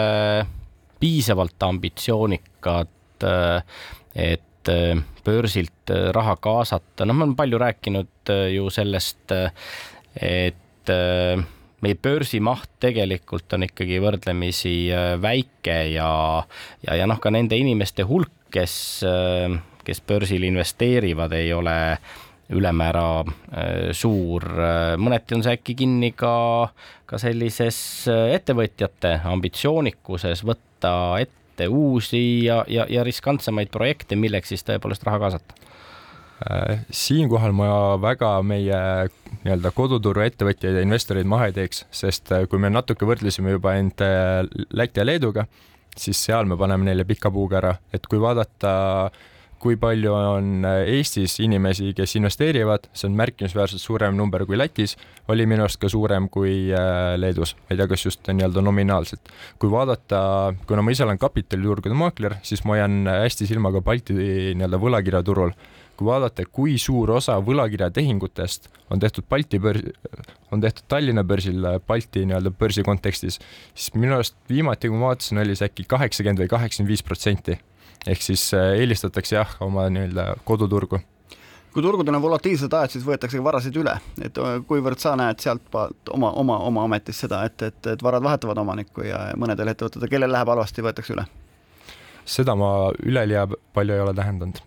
piisavalt 1.02 1.64
ambitsioonikad, 1.66 2.92
et 4.16 4.70
äh, 4.70 5.04
börsilt 5.26 5.90
äh, 5.90 6.10
raha 6.14 6.36
kaasata, 6.42 7.06
noh, 7.06 7.18
me 7.18 7.26
oleme 7.26 7.40
palju 7.40 7.60
rääkinud 7.62 8.34
äh, 8.34 8.48
ju 8.56 8.70
sellest, 8.74 9.34
et 10.22 10.90
meie 11.82 11.96
börsimaht 12.04 12.70
tegelikult 12.84 13.54
on 13.56 13.64
ikkagi 13.64 14.00
võrdlemisi 14.04 14.74
väike 15.24 15.78
ja, 15.94 16.10
ja, 16.84 16.98
ja 17.00 17.06
noh, 17.08 17.22
ka 17.22 17.32
nende 17.32 17.56
inimeste 17.56 18.04
hulk, 18.10 18.34
kes, 18.52 18.74
kes 19.86 20.02
börsil 20.10 20.44
investeerivad, 20.50 21.32
ei 21.38 21.54
ole 21.56 21.78
ülemäära 22.52 23.24
suur. 23.96 24.44
mõneti 25.00 25.36
on 25.38 25.44
see 25.46 25.56
äkki 25.56 25.76
kinni 25.84 26.12
ka, 26.18 26.34
ka 27.06 27.20
sellises 27.22 28.08
ettevõtjate 28.10 29.14
ambitsioonikuses 29.32 30.44
võtta 30.48 30.94
ette 31.24 31.68
uusi 31.68 32.46
ja, 32.46 32.62
ja, 32.68 32.86
ja 32.90 33.04
riskantsemaid 33.08 33.72
projekte, 33.72 34.20
milleks 34.20 34.52
siis 34.54 34.68
tõepoolest 34.68 35.08
raha 35.08 35.22
kaasata? 35.26 35.62
Äh, 36.42 36.80
siinkohal 36.90 37.54
ma 37.54 37.68
väga 38.02 38.32
meie 38.42 38.78
nii-öelda 39.44 39.70
koduturu 39.78 40.24
ettevõtjaid 40.26 40.80
ja 40.80 40.82
investoreid 40.82 41.28
maha 41.30 41.52
ei 41.52 41.54
teeks, 41.54 41.84
sest 41.94 42.32
äh, 42.34 42.48
kui 42.50 42.58
me 42.62 42.72
natuke 42.74 43.06
võrdlesime 43.06 43.54
juba 43.54 43.76
end 43.78 44.02
äh, 44.02 44.42
Läti 44.74 45.04
ja 45.04 45.06
Leeduga, 45.06 45.46
siis 45.94 46.18
seal 46.26 46.50
me 46.50 46.58
paneme 46.58 46.88
neile 46.88 47.06
pika 47.06 47.30
puuga 47.34 47.60
ära, 47.60 47.76
et 47.94 48.10
kui 48.10 48.22
vaadata 48.24 48.72
kui 49.62 49.78
palju 49.78 50.14
on 50.16 50.66
äh, 50.66 50.84
Eestis 50.98 51.38
inimesi, 51.44 51.92
kes 51.98 52.16
investeerivad, 52.18 52.88
see 52.98 53.08
on 53.10 53.18
märkimisväärselt 53.20 53.84
suurem 53.84 54.18
number 54.18 54.46
kui 54.50 54.58
Lätis, 54.58 54.96
oli 55.32 55.46
minu 55.50 55.66
arust 55.68 55.80
ka 55.82 55.90
suurem 55.92 56.28
kui 56.34 56.72
äh, 56.74 57.14
Leedus, 57.22 57.54
ma 57.60 57.76
ei 57.76 57.82
tea, 57.82 57.88
kas 57.92 58.08
just 58.08 58.32
nii-öelda 58.32 58.64
nominaalselt. 58.66 59.30
kui 59.62 59.72
vaadata, 59.72 60.24
kuna 60.68 60.86
ma 60.86 60.96
ise 60.96 61.06
olen 61.06 61.22
kapitaliturgude 61.22 61.98
maakler, 61.98 62.40
siis 62.48 62.66
ma 62.66 62.80
hoian 62.80 63.06
hästi 63.06 63.50
silma 63.54 63.74
ka 63.76 63.84
Balti 63.86 64.18
nii-öelda 64.18 64.82
võlakirjaturul. 64.82 65.54
kui 65.98 66.10
vaadata, 66.10 66.48
kui 66.50 66.78
suur 66.82 67.12
osa 67.14 67.36
võlakirjatehingutest 67.46 68.72
on 68.90 69.00
tehtud 69.00 69.28
Balti 69.30 69.60
börs, 69.62 69.86
on 70.52 70.62
tehtud 70.62 70.88
Tallinna 70.90 71.24
börsil 71.24 71.68
Balti 71.88 72.26
nii-öelda 72.26 72.50
börsi 72.50 72.84
kontekstis, 72.84 73.38
siis 73.76 73.94
minu 73.94 74.18
arust 74.18 74.40
viimati, 74.50 74.90
kui 74.90 74.98
ma 74.98 75.14
vaatasin, 75.14 75.46
oli 75.46 75.56
see 75.56 75.70
äkki 75.70 75.86
kaheksakümmend 75.86 76.42
või 76.42 76.56
kaheksakümmend 76.56 76.96
viis 76.96 77.06
protsenti 77.06 77.62
ehk 78.08 78.22
siis 78.22 78.54
äh, 78.58 78.76
eelistatakse 78.82 79.36
jah, 79.36 79.56
oma 79.62 79.88
nii-öelda 79.90 80.36
koduturgu 80.48 81.02
kui 81.72 81.84
turgudel 81.84 82.18
on 82.18 82.24
volatiilsed 82.24 82.74
ajad, 82.76 82.92
siis 82.92 83.06
võetakse 83.08 83.40
ka 83.40 83.44
varasid 83.46 83.78
üle, 83.80 83.94
et 84.24 84.38
äh, 84.42 84.58
kuivõrd 84.68 85.00
sa 85.00 85.14
näed 85.20 85.40
sealtpoolt 85.44 86.12
oma, 86.16 86.34
oma, 86.42 86.58
oma 86.68 86.84
ametis 86.88 87.22
seda, 87.24 87.46
et, 87.48 87.62
et, 87.68 87.80
et 87.94 88.04
varad 88.04 88.24
vahetavad 88.24 88.60
omanikku 88.60 89.06
ja 89.08 89.22
mõnedel 89.40 89.72
ettevõtetel, 89.72 90.12
kellel 90.12 90.34
läheb 90.34 90.52
halvasti, 90.52 90.86
võetakse 90.86 91.16
üle? 91.16 91.28
seda 92.32 92.54
ma 92.56 92.92
üleliia 93.02 93.48
palju 93.74 93.96
ei 93.96 94.02
ole 94.04 94.14
tähendanud. 94.14 94.60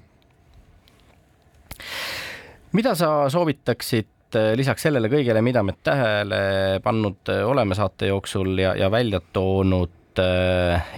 mida 2.73 2.95
sa 2.99 3.11
soovitaksid 3.31 4.39
äh, 4.41 4.55
lisaks 4.57 4.89
sellele 4.89 5.11
kõigele, 5.13 5.43
mida 5.45 5.63
me 5.63 5.77
tähele 5.83 6.81
pannud 6.83 7.35
oleme 7.45 7.77
saate 7.77 8.09
jooksul 8.09 8.57
ja, 8.59 8.73
ja 8.81 8.91
välja 8.91 9.21
toonud 9.33 10.04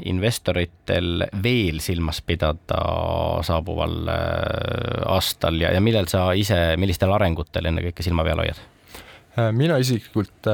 investoritel 0.07 1.27
veel 1.43 1.81
silmas 1.85 2.21
pidada 2.27 2.81
saabuval 3.47 4.11
äh, 4.13 5.03
aastal 5.13 5.61
ja, 5.61 5.73
ja 5.75 5.83
millel 5.85 6.09
sa 6.11 6.31
ise, 6.37 6.77
millistel 6.81 7.13
arengutel 7.15 7.71
ennekõike 7.71 8.05
silma 8.07 8.27
peal 8.27 8.43
hoiad? 8.43 8.61
Äh, 9.37 9.51
mina 9.57 9.79
isiklikult 9.83 10.51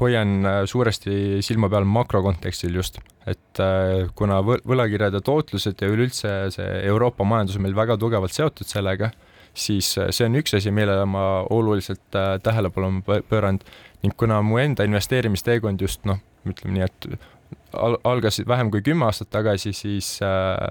hoian 0.00 0.50
suuresti 0.68 1.40
silma 1.44 1.70
peal 1.72 1.88
makrokontekstil 1.88 2.76
just, 2.80 3.00
et 3.28 3.62
kuna 4.18 4.42
võlakirjade 4.44 5.20
tootlused 5.24 5.80
ja 5.82 5.88
üleüldse 5.90 6.36
see 6.54 6.68
Euroopa 6.88 7.26
majandus 7.28 7.58
on 7.58 7.66
meil 7.66 7.76
väga 7.76 7.98
tugevalt 8.00 8.32
seotud 8.36 8.68
sellega, 8.68 9.10
siis 9.58 9.90
see 9.96 10.24
on 10.26 10.38
üks 10.38 10.54
asi, 10.56 10.72
millele 10.74 11.04
ma 11.10 11.24
oluliselt 11.50 12.16
tähelepanu 12.44 13.02
pööranud 13.04 13.66
ning 14.04 14.14
kuna 14.16 14.40
mu 14.46 14.60
enda 14.62 14.86
investeerimisteekond 14.86 15.82
just 15.82 16.06
noh, 16.08 16.20
ütleme 16.46 16.76
nii, 16.76 16.86
et 16.86 17.28
al 17.72 17.98
algas 18.04 18.40
vähem 18.48 18.70
kui 18.70 18.82
kümme 18.84 19.08
aastat 19.08 19.30
tagasi, 19.30 19.72
siis 19.76 20.18
äh, 20.24 20.68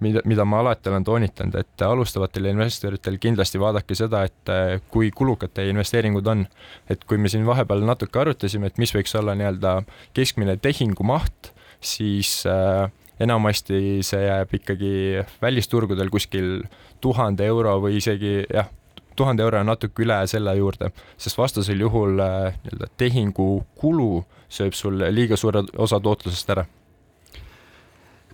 mida, 0.00 0.22
mida 0.28 0.44
ma 0.48 0.60
alati 0.64 0.90
olen 0.90 1.04
toonitanud, 1.06 1.56
et 1.60 1.84
alustavatel 1.84 2.50
investoritel 2.50 3.18
kindlasti 3.22 3.60
vaadake 3.60 3.96
seda, 3.98 4.24
et 4.28 4.52
äh, 4.52 4.78
kui 4.92 5.10
kulukad 5.14 5.54
teie 5.54 5.72
investeeringud 5.74 6.26
on. 6.32 6.46
et 6.90 7.04
kui 7.04 7.18
me 7.18 7.28
siin 7.28 7.46
vahepeal 7.46 7.84
natuke 7.86 8.22
arutasime, 8.22 8.70
et 8.70 8.78
mis 8.78 8.94
võiks 8.94 9.14
olla 9.18 9.36
nii-öelda 9.38 9.80
keskmine 10.16 10.56
tehingumaht, 10.62 11.52
siis 11.80 12.40
äh, 12.48 12.90
enamasti 13.20 14.00
see 14.06 14.24
jääb 14.24 14.54
ikkagi 14.60 14.92
välisturgudel 15.42 16.10
kuskil 16.12 16.62
tuhande 17.04 17.46
euro 17.46 17.76
või 17.84 17.98
isegi 18.00 18.40
jah, 18.48 18.70
tuhande 19.20 19.44
euro 19.46 19.60
ja 19.60 19.68
natuke 19.68 20.04
üle 20.04 20.18
selle 20.30 20.56
juurde, 20.58 20.90
sest 21.20 21.38
vastasel 21.38 21.86
juhul 21.86 22.20
äh, 22.24 22.58
nii-öelda 22.64 22.90
tehingu 23.00 23.52
kulu 23.80 24.24
sööb 24.50 24.74
sul 24.74 24.98
liiga 25.14 25.38
suure 25.38 25.66
osa 25.78 26.00
tootlusest 26.02 26.56
ära 26.56 26.66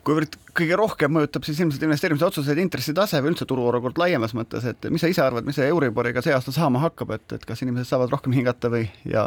kuivõrd 0.06 0.36
kõige 0.56 0.76
rohkem 0.78 1.12
mõjutab 1.16 1.44
siis 1.46 1.58
ilmselt 1.60 1.82
investeerimisotsuseid 1.82 2.60
intressitase 2.62 3.18
või 3.22 3.32
üldse 3.32 3.46
turuolukord 3.48 3.98
laiemas 3.98 4.36
mõttes, 4.38 4.64
et 4.70 4.88
mis 4.92 5.02
sa 5.02 5.10
ise 5.10 5.24
arvad, 5.24 5.46
mis 5.46 5.58
see 5.58 5.66
Euriboriga 5.66 6.22
see 6.22 6.34
aasta 6.36 6.54
saama 6.54 6.82
hakkab, 6.84 7.16
et, 7.16 7.26
et 7.34 7.46
kas 7.48 7.62
inimesed 7.66 7.90
saavad 7.90 8.12
rohkem 8.14 8.36
hingata 8.36 8.70
või, 8.72 8.86
ja 9.08 9.26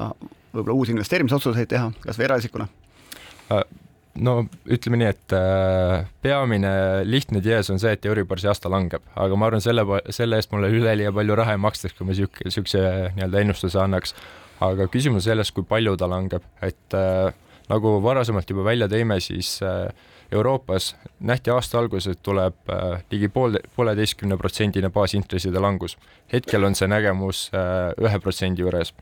võib-olla 0.54 0.78
uusi 0.78 0.96
investeerimisotsuseid 0.96 1.70
teha, 1.74 1.92
kas 2.06 2.20
või 2.20 2.30
eraisikuna? 2.30 2.70
Äh, 3.52 3.66
no 4.24 4.36
ütleme 4.70 5.00
nii, 5.00 5.10
et 5.14 5.36
äh, 5.36 6.06
peamine 6.24 6.72
lihtne 7.08 7.42
tees 7.46 7.72
on 7.74 7.80
see, 7.82 7.94
et 7.96 8.06
Euribor 8.10 8.42
see 8.42 8.52
aasta 8.52 8.72
langeb, 8.72 9.06
aga 9.16 9.40
ma 9.40 9.50
arvan, 9.50 9.64
selle, 9.64 9.86
selle 10.16 10.40
eest 10.40 10.54
mulle 10.54 10.72
üleliia 10.74 11.14
palju 11.16 11.38
raha 11.40 11.56
ei 11.56 11.64
makstaks, 11.64 11.96
kui 11.98 12.08
ma 12.10 12.18
sihuke, 12.18 12.52
siukse 12.54 12.84
nii-öelda 13.18 13.44
ennustuse 13.44 13.82
annaks. 13.82 14.16
aga 14.60 14.90
küsimus 14.92 15.24
selles, 15.24 15.54
kui 15.56 15.64
palju 15.64 15.96
ta 15.96 16.10
langeb, 16.12 16.44
et 16.66 16.96
äh, 16.98 17.32
nagu 17.72 18.00
varasemalt 18.04 18.50
juba 18.50 18.66
välja 18.68 18.90
tõime, 18.92 19.20
siis 19.24 19.62
äh, 19.64 19.88
Euroopas 20.32 20.96
nähti 21.20 21.50
aasta 21.50 21.80
alguses, 21.80 22.14
et 22.14 22.24
tuleb 22.24 22.70
äh, 22.70 23.00
ligi 23.12 23.30
pool, 23.34 23.58
pooleteistkümne 23.76 24.38
protsendine 24.38 24.92
baasintresside 24.94 25.60
langus. 25.60 25.98
hetkel 26.34 26.64
on 26.64 26.76
see 26.76 26.88
nägemus 26.88 27.50
äh, 27.54 27.94
ühe 27.98 28.20
protsendi 28.20 28.62
juures. 28.62 28.94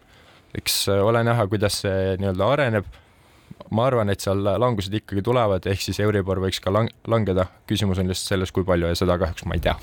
eks 0.56 0.88
äh, 0.90 1.04
ole 1.04 1.24
näha, 1.24 1.48
kuidas 1.48 1.82
see 1.82 2.16
nii-öelda 2.22 2.54
areneb 2.54 2.86
ma 3.72 3.88
arvan, 3.90 4.10
et 4.10 4.24
seal 4.24 4.44
langused 4.44 4.94
ikkagi 4.94 5.24
tulevad, 5.26 5.66
ehk 5.68 5.82
siis 5.82 6.00
Euribor 6.04 6.42
võiks 6.44 6.62
ka 6.64 6.74
lang 6.74 6.92
langeda, 7.08 7.50
küsimus 7.70 8.02
on 8.02 8.12
lihtsalt 8.12 8.36
selles, 8.36 8.54
kui 8.56 8.68
palju 8.68 8.92
ja 8.92 9.00
seda 9.00 9.20
kahjuks 9.22 9.48
ma 9.48 9.58
ei 9.58 9.66
tea 9.70 9.78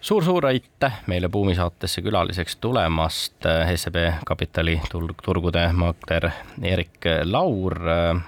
suur-suur 0.00 0.46
aitäh 0.46 1.00
meile 1.06 1.28
Buumi 1.28 1.54
saatesse 1.54 2.02
külaliseks 2.02 2.56
tulemast, 2.56 3.44
SEB 3.76 3.96
Kapitali 4.26 4.78
turgude 5.24 5.64
maakler 5.72 6.30
Erik 6.62 7.04
Laur. 7.24 7.78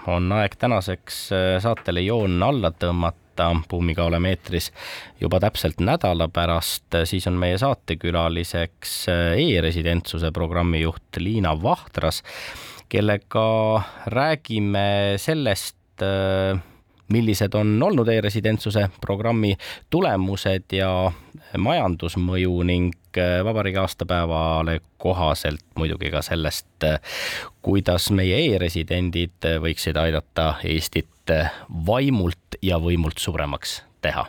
on 0.06 0.32
aeg 0.32 0.56
tänaseks 0.58 1.28
saatele 1.62 2.00
joon 2.00 2.42
alla 2.42 2.70
tõmmata. 2.70 3.20
Buumiga 3.70 4.04
oleme 4.04 4.34
eetris 4.34 4.66
juba 5.20 5.38
täpselt 5.40 5.78
nädala 5.80 6.26
pärast, 6.28 6.92
siis 7.04 7.26
on 7.26 7.38
meie 7.40 7.56
saatekülaliseks 7.58 9.06
e-residentsuse 9.08 10.28
programmijuht 10.30 11.16
Liina 11.16 11.54
Vahtras, 11.62 12.22
kellega 12.90 13.46
räägime 14.10 15.14
sellest, 15.16 16.02
millised 17.12 17.54
on 17.54 17.82
olnud 17.82 18.08
e-residentsuse 18.08 18.88
programmi 19.00 19.54
tulemused 19.90 20.72
ja 20.72 20.90
majandusmõju 21.58 22.62
ning 22.66 23.18
äh, 23.18 23.40
vabariigi 23.44 23.80
aastapäevale 23.82 24.80
kohaselt 25.02 25.64
muidugi 25.78 26.10
ka 26.12 26.22
sellest, 26.22 26.70
äh, 26.86 27.00
kuidas 27.62 28.10
meie 28.14 28.38
e-residendid 28.46 29.50
võiksid 29.64 29.98
aidata 30.00 30.52
Eestit 30.64 31.34
äh, 31.34 31.50
vaimult 31.86 32.60
ja 32.62 32.78
võimult 32.82 33.18
suuremaks 33.18 33.80
teha 34.04 34.28